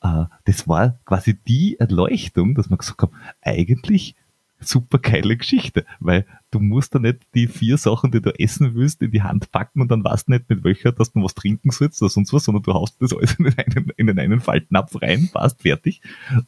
[0.00, 4.14] äh, das war quasi die Erleuchtung, dass man gesagt haben, eigentlich
[4.68, 9.02] super geile Geschichte, weil du musst da nicht die vier Sachen, die du essen willst,
[9.02, 11.70] in die Hand packen und dann weißt du nicht, mit welcher, dass du was trinken
[11.70, 14.40] sollst oder sonst was, sondern du haust das alles in den einen, in den einen
[14.40, 16.00] Faltnapf rein, passt, fertig.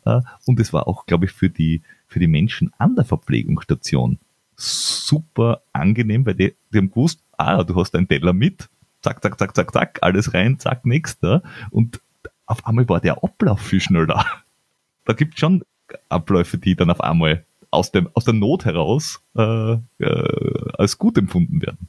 [0.05, 4.19] Äh, und es war auch, glaube ich, für die, für die Menschen an der Verpflegungsstation
[4.57, 8.69] super angenehm, weil die, die haben gewusst, ah, du hast einen Teller mit,
[9.03, 11.43] zack, zack, zack, zack, zack, alles rein, zack, nächster.
[11.71, 12.01] Und
[12.47, 14.25] auf einmal war der Ablauf viel schneller.
[15.09, 15.63] Da gibt es schon
[16.09, 17.46] Abläufe, die dann auf einmal
[17.77, 21.89] aus, dem, aus der Not heraus äh, äh, als gut empfunden werden.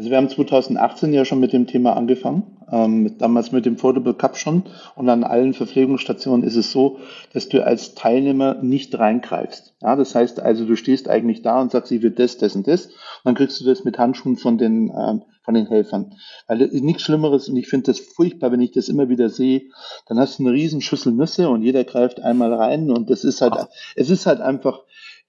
[0.00, 4.14] Also wir haben 2018 ja schon mit dem Thema angefangen, ähm, damals mit dem Foldable
[4.14, 4.62] Cup schon.
[4.94, 7.00] Und an allen Verpflegungsstationen ist es so,
[7.34, 9.74] dass du als Teilnehmer nicht reingreifst.
[9.82, 12.66] Ja, das heißt also, du stehst eigentlich da und sagst, ich will das, das und
[12.66, 12.86] das.
[12.86, 12.94] Und
[13.24, 16.14] dann kriegst du das mit Handschuhen von den, ähm, von den Helfern.
[16.46, 19.28] Weil das ist nichts Schlimmeres und ich finde das furchtbar, wenn ich das immer wieder
[19.28, 19.64] sehe.
[20.06, 23.42] Dann hast du eine riesen Schüssel Nüsse und jeder greift einmal rein und das ist
[23.42, 23.54] halt,
[23.96, 24.80] es ist halt einfach,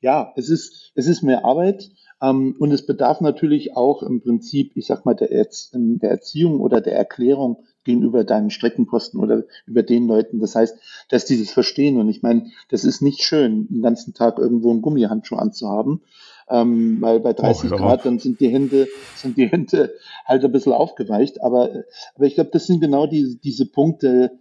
[0.02, 1.91] ja, es ist, es ist mehr Arbeit.
[2.22, 6.60] Ähm, und es bedarf natürlich auch im Prinzip, ich sag mal, der, Erz der Erziehung
[6.60, 10.40] oder der Erklärung gegenüber deinen Streckenposten oder über den Leuten.
[10.40, 10.78] Das heißt,
[11.10, 11.98] dass die das verstehen.
[11.98, 16.02] Und ich meine, das ist nicht schön, den ganzen Tag irgendwo einen Gummihandschuh anzuhaben.
[16.49, 19.94] Ähm, weil bei 30 oh, Grad dann sind die Hände, sind die Hände
[20.26, 21.41] halt ein bisschen aufgeweicht.
[21.41, 21.69] Aber,
[22.15, 24.38] aber ich glaube, das sind genau die, diese Punkte.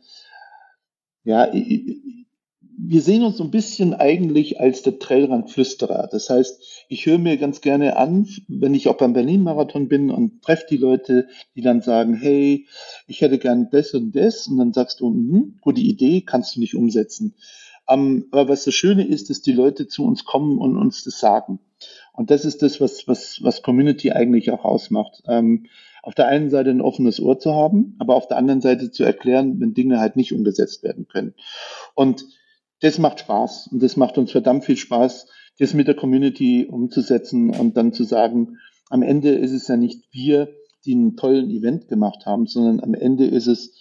[1.25, 2.27] Ja, ich,
[2.77, 6.09] wir sehen uns so ein bisschen eigentlich als der Trailrand-Flüsterer.
[6.11, 10.43] Das heißt, ich höre mir ganz gerne an, wenn ich auch beim Berlin-Marathon bin und
[10.43, 12.67] treffe die Leute, die dann sagen, hey,
[13.07, 14.47] ich hätte gern das und das.
[14.47, 17.35] Und dann sagst du, mh, gute Idee, kannst du nicht umsetzen.
[17.87, 21.03] Um, ähm, aber was das Schöne ist, dass die Leute zu uns kommen und uns
[21.03, 21.59] das sagen.
[22.13, 25.23] Und das ist das, was, was, was Community eigentlich auch ausmacht.
[25.27, 25.67] Ähm,
[26.03, 29.05] auf der einen Seite ein offenes Ohr zu haben, aber auf der anderen Seite zu
[29.05, 31.35] erklären, wenn Dinge halt nicht umgesetzt werden können.
[31.95, 32.27] Und
[32.81, 35.27] das macht Spaß und das macht uns verdammt viel Spaß,
[35.59, 38.59] das mit der Community umzusetzen und dann zu sagen,
[38.89, 40.49] am Ende ist es ja nicht wir,
[40.85, 43.77] die einen tollen Event gemacht haben, sondern am Ende ist es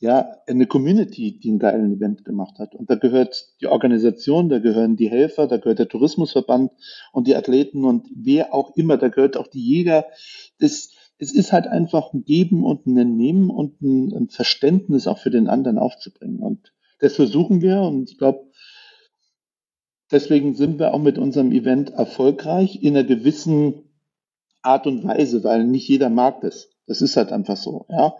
[0.00, 2.74] ja eine Community, die einen geilen Event gemacht hat.
[2.74, 6.72] Und da gehört die Organisation, da gehören die Helfer, da gehört der Tourismusverband
[7.12, 10.04] und die Athleten und wer auch immer, da gehört auch die Jäger.
[10.58, 15.30] Das, es ist halt einfach ein Geben und ein Nehmen und ein, Verständnis auch für
[15.30, 16.40] den anderen aufzubringen.
[16.40, 18.46] Und das versuchen wir und ich glaube,
[20.10, 23.84] deswegen sind wir auch mit unserem Event erfolgreich in einer gewissen
[24.62, 26.70] Art und Weise, weil nicht jeder mag das.
[26.86, 28.14] Das ist halt einfach so, ja.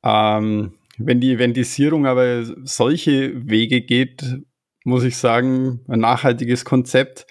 [0.04, 4.40] Ähm, wenn die Eventisierung aber solche Wege geht,
[4.84, 7.26] muss ich sagen, ein nachhaltiges Konzept,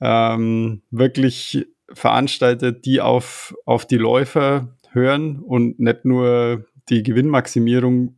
[0.00, 8.16] ähm, wirklich Veranstalter, die auf, auf die Läufer hören und nicht nur die Gewinnmaximierung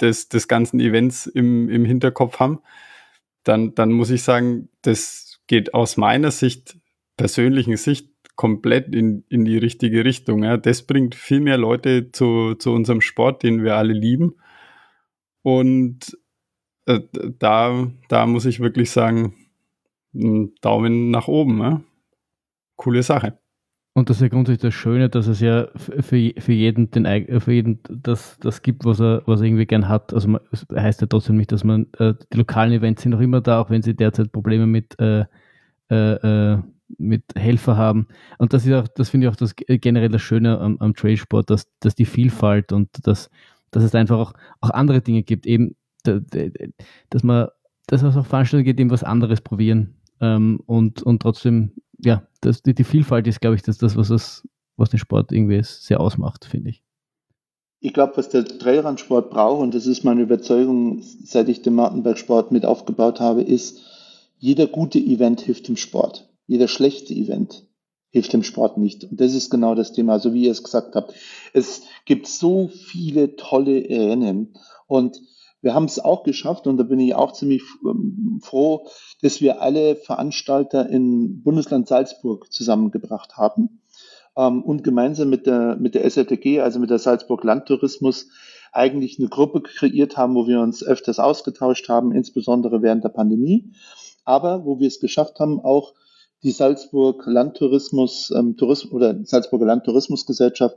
[0.00, 2.60] des, des ganzen Events im, im Hinterkopf haben,
[3.44, 6.78] dann, dann muss ich sagen, das geht aus meiner Sicht,
[7.16, 10.44] persönlichen Sicht, komplett in, in die richtige Richtung.
[10.44, 10.56] Ja.
[10.56, 14.36] Das bringt viel mehr Leute zu, zu unserem Sport, den wir alle lieben.
[15.42, 16.16] Und
[16.86, 17.00] äh,
[17.38, 19.34] da, da muss ich wirklich sagen,
[20.12, 21.58] Daumen nach oben.
[21.58, 21.82] Ja.
[22.76, 23.38] Coole Sache.
[23.98, 27.52] Und das ist ja grundsätzlich das Schöne, dass es ja für, für jeden, den, für
[27.52, 30.14] jeden das, das gibt, was er, was er irgendwie gern hat.
[30.14, 33.20] Also man, das heißt ja trotzdem nicht, dass man, äh, die lokalen Events sind noch
[33.20, 35.24] immer da, auch wenn sie derzeit Probleme mit, äh,
[35.90, 36.58] äh, äh
[36.96, 38.06] mit Helfer haben.
[38.38, 41.50] Und das ist auch, das finde ich auch das generell das Schöne am, am Trailsport,
[41.50, 43.30] dass, dass die Vielfalt und dass,
[43.72, 47.48] dass es einfach auch, auch andere Dinge gibt, eben, dass man,
[47.88, 52.62] dass es auch Veranstaltungen gibt, eben was anderes probieren ähm, und, und trotzdem ja, das,
[52.62, 54.46] die, die Vielfalt ist, glaube ich, das, das was, das,
[54.76, 56.82] was den Sport irgendwie sehr ausmacht, finde ich.
[57.80, 62.50] Ich glaube, was der Trailrunsport braucht, und das ist meine Überzeugung, seit ich den Mountainbike-Sport
[62.50, 63.80] mit aufgebaut habe, ist,
[64.38, 66.28] jeder gute Event hilft dem Sport.
[66.46, 67.66] Jeder schlechte Event
[68.10, 69.04] hilft dem Sport nicht.
[69.04, 71.14] Und das ist genau das Thema, so wie ihr es gesagt habt.
[71.52, 74.54] Es gibt so viele tolle Rennen
[74.86, 75.20] und
[75.60, 78.86] wir haben es auch geschafft und da bin ich auch ziemlich ähm, froh,
[79.22, 83.80] dass wir alle Veranstalter in Bundesland Salzburg zusammengebracht haben
[84.36, 88.28] ähm, und gemeinsam mit der, mit der SLTG, also mit der Salzburg Landtourismus,
[88.70, 93.72] eigentlich eine Gruppe kreiert haben, wo wir uns öfters ausgetauscht haben, insbesondere während der Pandemie,
[94.24, 95.94] aber wo wir es geschafft haben, auch
[96.42, 100.76] die Salzburg Landtourismus ähm, Tourismus oder Salzburger Landtourismusgesellschaft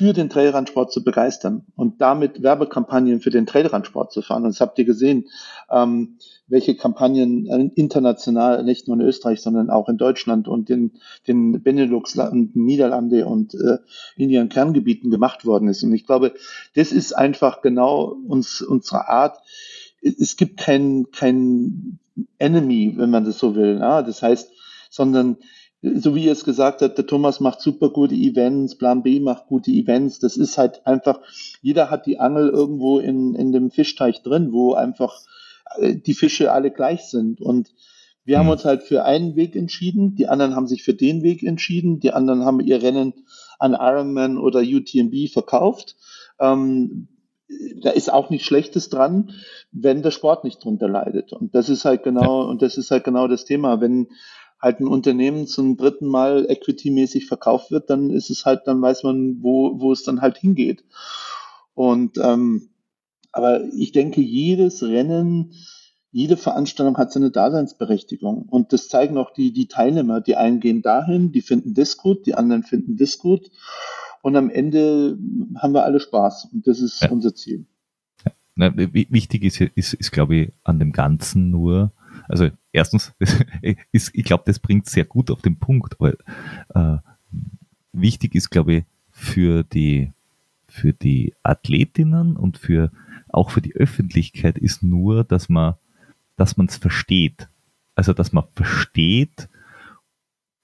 [0.00, 4.44] für den Trailrunsport zu begeistern und damit Werbekampagnen für den Trailrunsport zu fahren.
[4.44, 5.28] Und das habt ihr gesehen,
[5.70, 6.16] ähm,
[6.48, 10.92] welche Kampagnen äh, international, nicht nur in Österreich, sondern auch in Deutschland und in
[11.28, 12.18] den Benelux,
[12.54, 13.76] Niederlande und äh,
[14.16, 15.82] in ihren Kerngebieten gemacht worden ist.
[15.82, 16.32] Und ich glaube,
[16.74, 19.36] das ist einfach genau uns, unsere Art.
[20.00, 21.98] Es gibt kein, kein
[22.38, 23.76] Enemy, wenn man das so will.
[23.78, 24.00] Ja?
[24.00, 24.50] Das heißt,
[24.88, 25.36] sondern
[25.82, 29.46] so wie ihr es gesagt habt, der Thomas macht super gute Events, Plan B macht
[29.46, 30.18] gute Events.
[30.18, 31.20] Das ist halt einfach,
[31.62, 35.22] jeder hat die Angel irgendwo in, in dem Fischteich drin, wo einfach
[35.78, 37.40] äh, die Fische alle gleich sind.
[37.40, 37.72] Und
[38.24, 38.52] wir haben mhm.
[38.52, 42.12] uns halt für einen Weg entschieden, die anderen haben sich für den Weg entschieden, die
[42.12, 43.14] anderen haben ihr Rennen
[43.58, 45.96] an Ironman oder UTMB verkauft.
[46.38, 47.08] Ähm,
[47.82, 49.32] da ist auch nichts Schlechtes dran,
[49.72, 51.32] wenn der Sport nicht drunter leidet.
[51.32, 52.48] Und das ist halt genau, ja.
[52.48, 53.80] und das ist halt genau das Thema.
[53.80, 54.08] Wenn,
[54.60, 59.04] halt ein Unternehmen zum dritten Mal equity-mäßig verkauft wird, dann ist es halt, dann weiß
[59.04, 60.84] man, wo, wo es dann halt hingeht.
[61.74, 62.70] Und ähm,
[63.32, 65.52] aber ich denke, jedes Rennen,
[66.12, 68.42] jede Veranstaltung hat seine Daseinsberechtigung.
[68.42, 70.20] Und das zeigen auch die, die Teilnehmer.
[70.20, 73.50] Die einen gehen dahin, die finden das gut, die anderen finden das gut.
[74.22, 75.16] Und am Ende
[75.56, 76.48] haben wir alle Spaß.
[76.52, 77.10] Und das ist ja.
[77.10, 77.66] unser Ziel.
[78.24, 78.32] Ja.
[78.56, 81.92] Na, wichtig ist, ist, ist, glaube ich, an dem Ganzen nur,
[82.28, 83.12] also erstens,
[83.92, 86.16] ist, ich glaube, das bringt sehr gut auf den Punkt, weil
[86.74, 86.98] äh,
[87.92, 90.12] wichtig ist, glaube ich, für die,
[90.68, 92.90] für die Athletinnen und für
[93.28, 95.74] auch für die Öffentlichkeit ist nur, dass man
[96.36, 97.48] dass es versteht.
[97.94, 99.48] Also dass man versteht,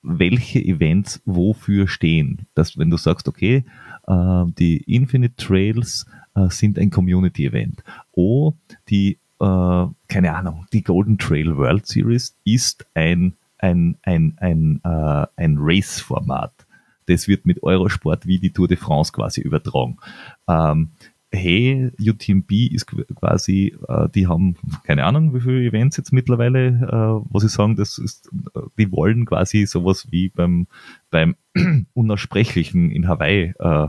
[0.02, 2.46] welche Events wofür stehen.
[2.54, 3.64] Dass wenn du sagst, okay,
[4.06, 7.82] äh, die Infinite Trails äh, sind ein Community-Event.
[8.12, 8.54] Oh,
[8.88, 15.26] die äh, keine Ahnung, die Golden Trail World Series ist ein, ein, ein, ein, äh,
[15.36, 16.66] ein Race-Format.
[17.06, 19.98] Das wird mit Eurosport wie die Tour de France quasi übertragen.
[20.48, 20.90] Ähm,
[21.32, 27.30] hey, UTMB ist quasi, äh, die haben keine Ahnung, wie viele Events jetzt mittlerweile, äh,
[27.30, 30.66] wo sie sagen, das ist, äh, die wollen quasi sowas wie beim,
[31.10, 31.36] beim
[31.94, 33.88] Unaussprechlichen in Hawaii äh,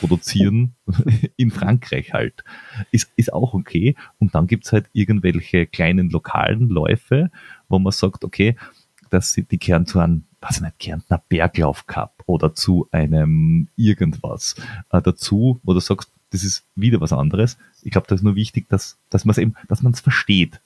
[0.00, 0.74] produzieren,
[1.36, 2.44] in Frankreich halt.
[2.90, 3.94] Ist, ist auch okay.
[4.18, 7.30] Und dann gibt's halt irgendwelche kleinen lokalen Läufe,
[7.68, 8.56] wo man sagt, okay,
[9.10, 13.68] dass sie, die kehren zu einem, was ich nicht, Kärntner Berglauf Cup oder zu einem
[13.76, 14.54] irgendwas
[14.90, 17.58] äh, dazu, wo du sagst, das ist wieder was anderes.
[17.82, 20.60] Ich glaube, da ist nur wichtig, dass, dass man es eben, dass man es versteht.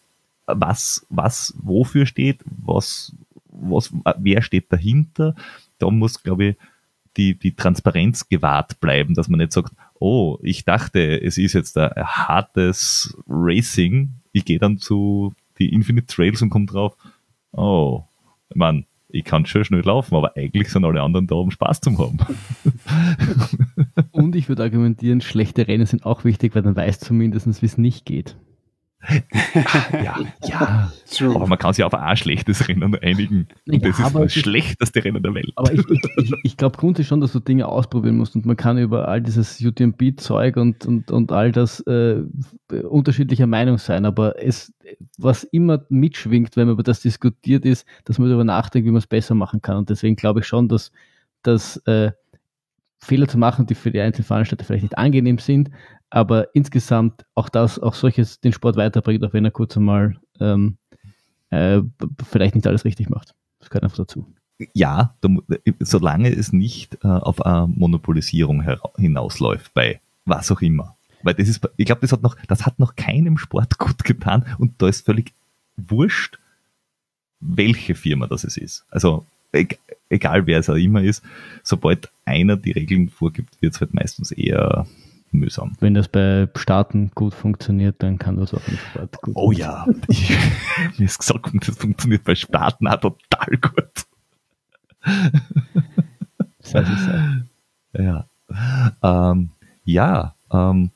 [0.47, 3.15] Was, was, wofür steht, was,
[3.47, 5.35] was, wer steht dahinter.
[5.79, 6.57] Da muss, glaube ich,
[7.17, 11.79] die, die Transparenz gewahrt bleiben, dass man nicht sagt, oh, ich dachte, es ist jetzt
[11.79, 14.11] ein hartes Racing.
[14.33, 16.97] Ich gehe dann zu die Infinite Trails und komme drauf,
[17.53, 18.03] oh,
[18.55, 21.97] man, ich kann schon schnell laufen, aber eigentlich sind alle anderen da, um Spaß zu
[21.97, 22.19] haben.
[24.25, 27.77] Und ich würde argumentieren, schlechte Rennen sind auch wichtig, weil dann weiß zumindest, wie es
[27.77, 28.37] nicht geht.
[29.93, 30.93] ja, ja.
[31.11, 31.35] True.
[31.35, 33.49] Aber man kann sich auf ein schlechtes Rennen einigen.
[33.69, 35.53] Und ja, das ist das schlechteste Rennen der Welt.
[35.57, 38.57] Aber ich, ich, ich, ich glaube grundsätzlich schon, dass du Dinge ausprobieren musst und man
[38.57, 42.23] kann über all dieses UTMB-Zeug und, und, und all das äh,
[42.89, 44.07] unterschiedlicher Meinung sein.
[44.07, 44.73] Aber es,
[45.19, 49.01] was immer mitschwingt, wenn man über das diskutiert, ist, dass man darüber nachdenkt, wie man
[49.01, 49.77] es besser machen kann.
[49.77, 50.93] Und deswegen glaube ich schon, dass,
[51.43, 52.13] dass äh,
[53.05, 55.71] Fehler zu machen, die für die einzelnen Veranstalter vielleicht nicht angenehm sind,
[56.11, 60.79] aber insgesamt auch das, auch solches den Sport weiterbringt, auch wenn er kurz einmal ähm,
[61.51, 61.81] äh,
[62.25, 63.35] vielleicht nicht alles richtig macht.
[63.59, 64.27] Das gehört einfach dazu.
[64.73, 65.17] Ja,
[65.81, 68.65] solange es nicht äh, auf eine Monopolisierung
[68.97, 70.97] hinausläuft, bei was auch immer.
[71.23, 74.45] Weil das ist, ich glaube, das hat noch, das hat noch keinem Sport gut getan
[74.59, 75.35] und da ist völlig
[75.77, 76.39] wurscht,
[77.41, 78.87] welche Firma das ist.
[78.91, 79.27] Also
[80.11, 81.23] egal wer es auch immer ist,
[81.63, 84.87] sobald einer die Regeln vorgibt, wird es halt meistens eher
[85.31, 85.73] mühsam.
[85.81, 89.87] Wenn das bei Starten gut funktioniert, dann kann das auch im Sport gut Oh ja,
[90.09, 90.31] ich,
[90.99, 94.07] mir ist gesagt, das funktioniert bei Starten auch total gut.
[97.93, 98.27] Ja.
[99.03, 99.51] Ähm,
[99.85, 100.91] ja, ähm,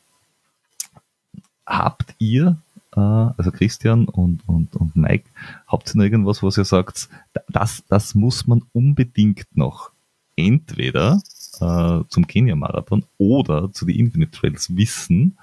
[1.66, 2.56] habt ihr,
[2.98, 5.28] also Christian und, und, und Mike,
[5.66, 7.08] habt ihr noch irgendwas, was ihr sagt,
[7.48, 9.90] das, das muss man unbedingt noch
[10.36, 11.20] entweder
[11.60, 15.38] äh, zum Kenia-Marathon oder zu den Infinite Trails wissen,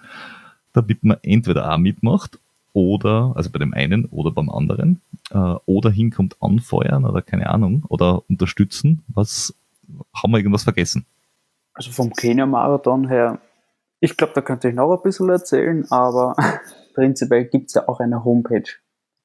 [0.73, 2.39] damit man entweder auch mitmacht
[2.73, 5.01] oder, also bei dem einen oder beim anderen,
[5.31, 9.03] äh, oder hinkommt anfeuern oder keine Ahnung, oder unterstützen.
[9.07, 9.53] Was,
[10.13, 11.05] haben wir irgendwas vergessen?
[11.73, 13.39] Also vom Kenia-Marathon her,
[13.99, 16.35] ich glaube, da könnte ich noch ein bisschen erzählen, aber
[16.95, 18.63] prinzipiell gibt es ja auch eine Homepage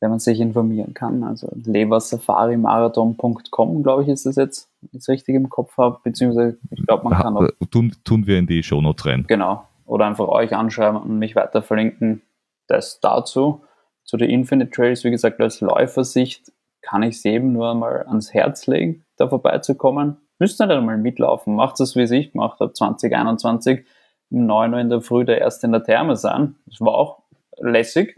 [0.01, 1.23] der man sich informieren kann.
[1.23, 6.57] Also leversafari-marathon.com, glaube ich, ist das jetzt, wenn ich es richtig im Kopf habe, beziehungsweise
[6.71, 7.47] ich glaube, man kann auch.
[7.71, 9.27] Tun, tun wir in die Shownotes rein.
[9.29, 9.67] Genau.
[9.85, 12.23] Oder einfach euch anschreiben und mich weiter verlinken.
[12.67, 13.61] Das dazu.
[14.05, 18.33] Zu den Infinite Trails, wie gesagt, als Läufersicht kann ich es eben nur einmal ans
[18.33, 20.17] Herz legen, da vorbeizukommen.
[20.39, 21.55] Müsst nicht einmal mitlaufen.
[21.55, 23.85] Macht es, wie es ich gemacht habe, 2021
[24.31, 26.55] um 9 Uhr in der Früh der erste in der Therme sein.
[26.67, 27.20] Das war auch
[27.61, 28.15] lässig.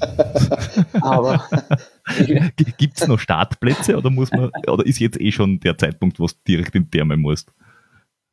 [1.02, 1.44] Aber
[2.78, 6.26] gibt es noch Startplätze oder muss man oder ist jetzt eh schon der Zeitpunkt, wo
[6.26, 7.52] du direkt in Therme musst?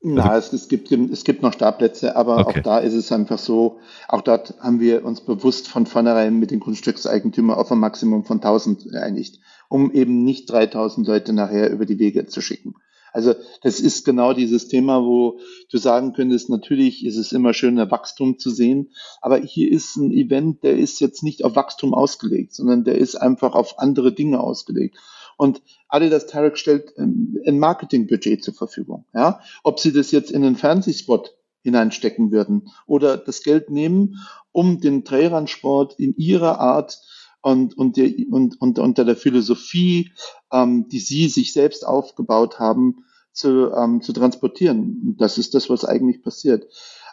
[0.02, 2.60] Na, also, es, es, gibt, es gibt noch Startplätze, aber okay.
[2.60, 6.52] auch da ist es einfach so, auch dort haben wir uns bewusst von vornherein mit
[6.52, 9.40] den Grundstückseigentümern auf ein Maximum von 1000 geeinigt,
[9.70, 12.76] um eben nicht 3000 Leute nachher über die Wege zu schicken.
[13.18, 13.34] Also
[13.64, 15.40] das ist genau dieses Thema, wo
[15.72, 18.92] du sagen könntest, natürlich ist es immer schöner Wachstum zu sehen,
[19.22, 23.16] aber hier ist ein Event, der ist jetzt nicht auf Wachstum ausgelegt, sondern der ist
[23.16, 25.00] einfach auf andere Dinge ausgelegt.
[25.36, 29.06] Und Adidas Tarek stellt ähm, ein Marketingbudget zur Verfügung.
[29.16, 29.40] Ja?
[29.64, 34.20] Ob sie das jetzt in einen Fernsehspot hineinstecken würden oder das Geld nehmen,
[34.52, 37.00] um den Trailrunsport in ihrer Art
[37.42, 40.12] und, und, der, und, und unter der Philosophie,
[40.52, 43.06] ähm, die sie sich selbst aufgebaut haben,
[43.38, 45.16] zu, ähm, zu transportieren.
[45.18, 46.68] Das ist das, was eigentlich passiert.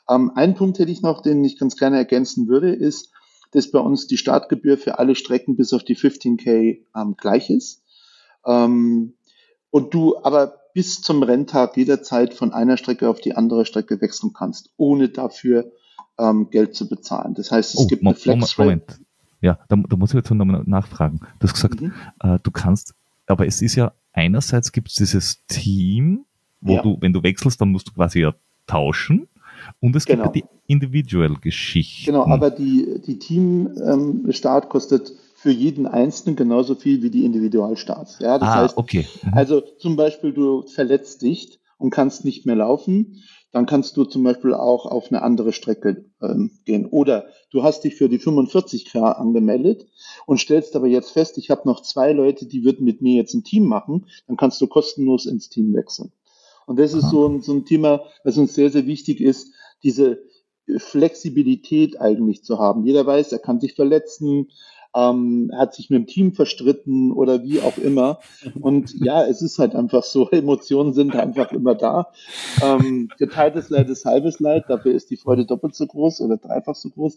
[0.08, 3.10] Ähm, ein Punkt hätte ich noch, den ich ganz gerne ergänzen würde, ist,
[3.52, 7.82] dass bei uns die Startgebühr für alle Strecken bis auf die 15K ähm, gleich ist.
[8.44, 9.14] Ähm,
[9.70, 14.32] und du aber bis zum Renntag jederzeit von einer Strecke auf die andere Strecke wechseln
[14.32, 15.72] kannst, ohne dafür
[16.18, 17.34] ähm, Geld zu bezahlen.
[17.34, 19.00] Das heißt, es oh, gibt eine Flex Moment,
[19.40, 21.20] Ja, da, da, muss ich jetzt nochmal nachfragen.
[21.38, 21.92] Du hast gesagt, mhm.
[22.20, 22.94] äh, du kannst,
[23.26, 26.24] aber es ist ja einerseits gibt es dieses Team,
[26.60, 26.82] wo ja.
[26.82, 28.34] du, wenn du wechselst, dann musst du quasi ja
[28.66, 29.28] tauschen.
[29.80, 30.24] Und es genau.
[30.24, 32.06] gibt ja die Individual-Geschichten.
[32.06, 38.18] Genau, aber die, die Team-Start ähm, kostet für jeden Einzelnen genauso viel wie die Individualstarts.
[38.20, 39.06] Ja, das ah, heißt, okay.
[39.22, 39.34] Mhm.
[39.34, 43.22] also zum Beispiel du verletzt dich und kannst nicht mehr laufen,
[43.54, 46.86] dann kannst du zum Beispiel auch auf eine andere Strecke ähm, gehen.
[46.86, 49.86] Oder du hast dich für die 45K angemeldet
[50.26, 53.32] und stellst aber jetzt fest, ich habe noch zwei Leute, die würden mit mir jetzt
[53.32, 56.10] ein Team machen, dann kannst du kostenlos ins Team wechseln.
[56.66, 59.52] Und das ist so ein, so ein Thema, was uns sehr, sehr wichtig ist,
[59.84, 60.18] diese
[60.78, 62.84] Flexibilität eigentlich zu haben.
[62.84, 64.50] Jeder weiß, er kann sich verletzen,
[64.94, 68.20] ähm, hat sich mit dem Team verstritten oder wie auch immer.
[68.60, 72.12] Und ja, es ist halt einfach so, Emotionen sind einfach immer da.
[72.62, 76.76] Ähm, geteiltes Leid ist halbes Leid, dafür ist die Freude doppelt so groß oder dreifach
[76.76, 77.16] so groß.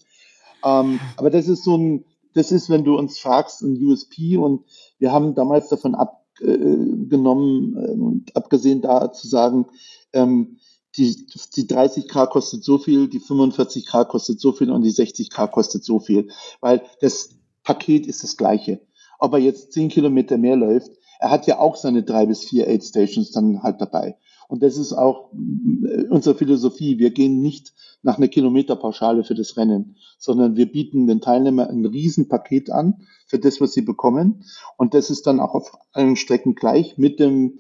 [0.65, 4.63] Ähm, aber das ist so ein, das ist, wenn du uns fragst, ein USP und
[4.99, 9.67] wir haben damals davon abgenommen äh, abgesehen da zu sagen,
[10.13, 10.57] ähm,
[10.95, 15.83] die, die 30k kostet so viel, die 45k kostet so viel und die 60k kostet
[15.83, 16.29] so viel.
[16.59, 17.37] Weil das
[17.67, 18.79] Paket ist das gleiche.
[19.19, 20.89] Ob er jetzt zehn Kilometer mehr läuft,
[21.19, 24.15] er hat ja auch seine drei bis vier Aid Stations dann halt dabei.
[24.47, 26.97] Und das ist auch äh, unsere Philosophie.
[26.97, 27.73] Wir gehen nicht
[28.03, 33.37] nach einer Kilometerpauschale für das Rennen, sondern wir bieten den Teilnehmern ein Riesenpaket an für
[33.37, 34.45] das, was sie bekommen.
[34.77, 37.59] Und das ist dann auch auf allen Strecken gleich mit dem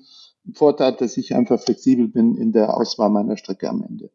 [0.53, 4.09] Vorteil, dass ich einfach flexibel bin in der Auswahl meiner Strecke am Ende.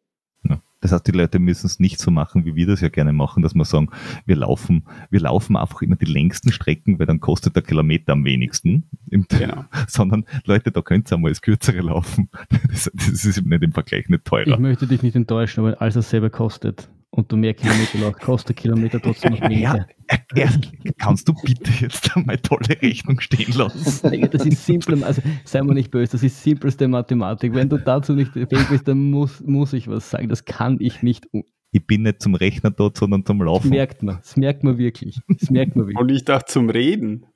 [0.83, 3.43] Das heißt, die Leute müssen es nicht so machen, wie wir das ja gerne machen,
[3.43, 3.89] dass wir sagen,
[4.27, 8.25] wir laufen, wir laufen einfach immer die längsten Strecken, weil dann kostet der Kilometer am
[8.25, 8.85] wenigsten.
[9.07, 9.65] Genau.
[9.89, 12.29] Sondern Leute, da könnt ihr einmal das kürzere laufen.
[12.69, 14.49] Das, das ist eben nicht im Vergleich nicht teurer.
[14.49, 18.21] Ich möchte dich nicht enttäuschen, aber alles, was selber kostet, und du mehr Kilometer läufst,
[18.21, 19.87] kostet Kilometer trotzdem noch weniger.
[20.35, 20.49] Ja, ja,
[20.99, 23.85] kannst du bitte jetzt einmal tolle Rechnung stehen lassen?
[24.31, 27.55] Das ist simpel, also sei mal nicht böse, das ist simpelste Mathematik.
[27.55, 30.29] Wenn du dazu nicht fähig bist, dann muss, muss ich was sagen.
[30.29, 31.29] Das kann ich nicht.
[31.71, 33.69] Ich bin nicht zum Rechner dort, sondern zum Laufen.
[33.69, 35.21] Das merkt man, das merkt man wirklich.
[35.29, 36.01] Das merkt man wirklich.
[36.01, 37.27] Und ich dachte zum Reden.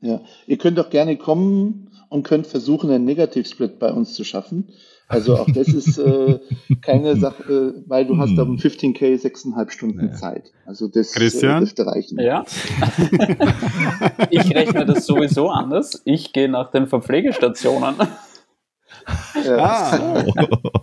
[0.00, 4.68] Ja, ihr könnt doch gerne kommen und könnt versuchen, einen Negativsplit bei uns zu schaffen.
[5.08, 6.38] Also auch das ist äh,
[6.82, 10.12] keine Sache, äh, weil du hast da um 15k sechseinhalb Stunden ja.
[10.12, 10.52] Zeit.
[10.66, 11.56] Also das äh, Christian?
[11.56, 12.20] Äh, dürfte reichen.
[12.20, 12.44] Ja.
[14.30, 16.02] ich rechne das sowieso anders.
[16.04, 17.94] Ich gehe nach den Verpflegestationen.
[19.44, 20.24] Ja.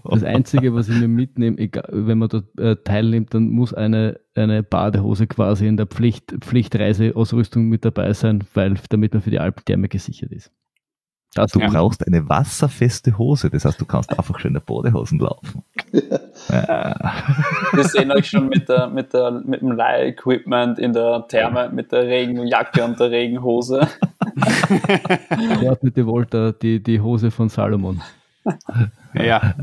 [0.08, 4.22] Das Einzige, was ich mir mitnehme, egal, wenn man dort äh, teilnimmt, dann muss eine,
[4.34, 9.40] eine Badehose quasi in der Pflicht, Pflichtreiseausrüstung mit dabei sein, weil, damit man für die
[9.40, 10.52] Alpentherme gesichert ist.
[11.36, 11.68] Das du ja.
[11.68, 15.64] brauchst eine wasserfeste Hose, das heißt, du kannst einfach schöne Bodehosen laufen.
[16.48, 17.14] Ja.
[17.74, 21.91] Wir sehen euch schon mit, der, mit, der, mit dem Leih-Equipment in der Therme, mit
[21.91, 23.86] der Regenjacke und der Regenhose.
[25.62, 28.02] Der mit der Volta, die, die Hose von Salomon.
[29.14, 29.56] Ja.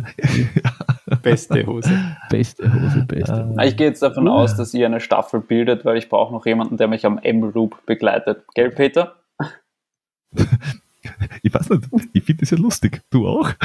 [1.23, 1.90] Beste Hose.
[2.28, 3.65] Beste Hose, beste Hose.
[3.65, 6.77] Ich gehe jetzt davon aus, dass ihr eine Staffel bildet, weil ich brauche noch jemanden,
[6.77, 8.44] der mich am M-Loop begleitet.
[8.55, 9.15] Gell, Peter?
[11.43, 13.03] Ich weiß nicht, ich finde das ja lustig.
[13.11, 13.51] Du auch?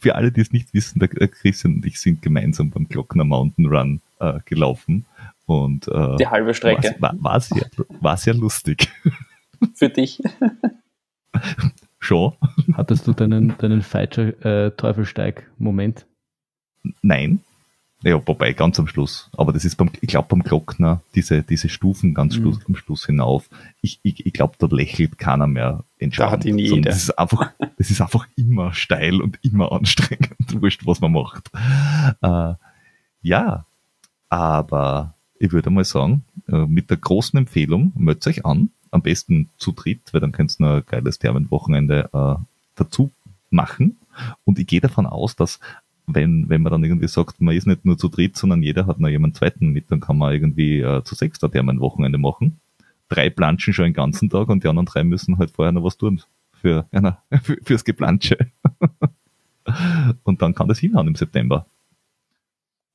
[0.00, 3.66] Für alle, die es nicht wissen, der Christian und ich sind gemeinsam beim Glockner Mountain
[3.66, 5.04] Run äh, gelaufen.
[5.46, 6.94] Und, äh, Die halbe Strecke.
[7.00, 7.68] War, war, sehr,
[8.00, 8.88] war sehr lustig.
[9.74, 10.22] Für dich.
[11.98, 12.34] Schon.
[12.74, 16.06] Hattest du deinen, deinen Feitscher-Teufelsteig-Moment?
[16.84, 17.40] Äh, Nein,
[18.02, 19.30] ja, wobei ganz am Schluss.
[19.36, 22.42] Aber das ist beim, ich glaube beim Glockner, diese, diese Stufen ganz mhm.
[22.42, 23.48] Schluss, am Schluss hinauf.
[23.80, 26.32] Ich, ich, ich glaube, da lächelt keiner mehr entscheidend.
[26.32, 26.90] Da hat ihn jeder.
[26.90, 30.36] Das ist einfach, das ist einfach immer steil und immer anstrengend.
[30.60, 31.50] Wurscht, was man macht.
[32.20, 32.54] Äh,
[33.22, 33.64] ja,
[34.28, 38.70] aber ich würde mal sagen, äh, mit der großen Empfehlung, meldet euch an.
[38.90, 42.42] Am besten zu dritt, weil dann könnt ihr ein geiles Thermenwochenende äh,
[42.76, 43.10] dazu
[43.50, 43.96] machen.
[44.44, 45.60] Und ich gehe davon aus, dass
[46.06, 49.00] wenn, wenn man dann irgendwie sagt, man ist nicht nur zu dritt, sondern jeder hat
[49.00, 52.60] noch jemanden zweiten mit, dann kann man irgendwie äh, zu sechs da ein Wochenende machen.
[53.08, 55.96] Drei planschen schon den ganzen Tag und die anderen drei müssen halt vorher noch was
[55.96, 56.20] tun
[56.60, 58.36] für, ja, für fürs Geplansche.
[60.24, 61.66] und dann kann das hinhauen im September.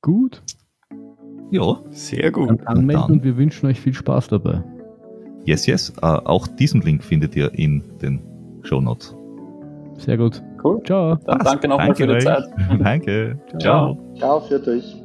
[0.00, 0.42] Gut.
[1.50, 1.80] Ja.
[1.90, 2.48] Sehr gut.
[2.48, 4.62] Dann anmelden und, und wir wünschen euch viel Spaß dabei.
[5.44, 5.92] Yes, yes.
[6.02, 8.20] Uh, auch diesen Link findet ihr in den
[8.62, 9.14] Show Notes.
[9.98, 10.42] Sehr gut.
[10.62, 10.82] Cool.
[10.84, 11.16] Ciao.
[11.16, 11.46] Dann Passt.
[11.46, 12.24] danke nochmal für die euch.
[12.24, 12.44] Zeit.
[12.78, 13.38] Danke.
[13.58, 13.96] Ciao.
[14.16, 14.96] Ciao, Ciao für dich.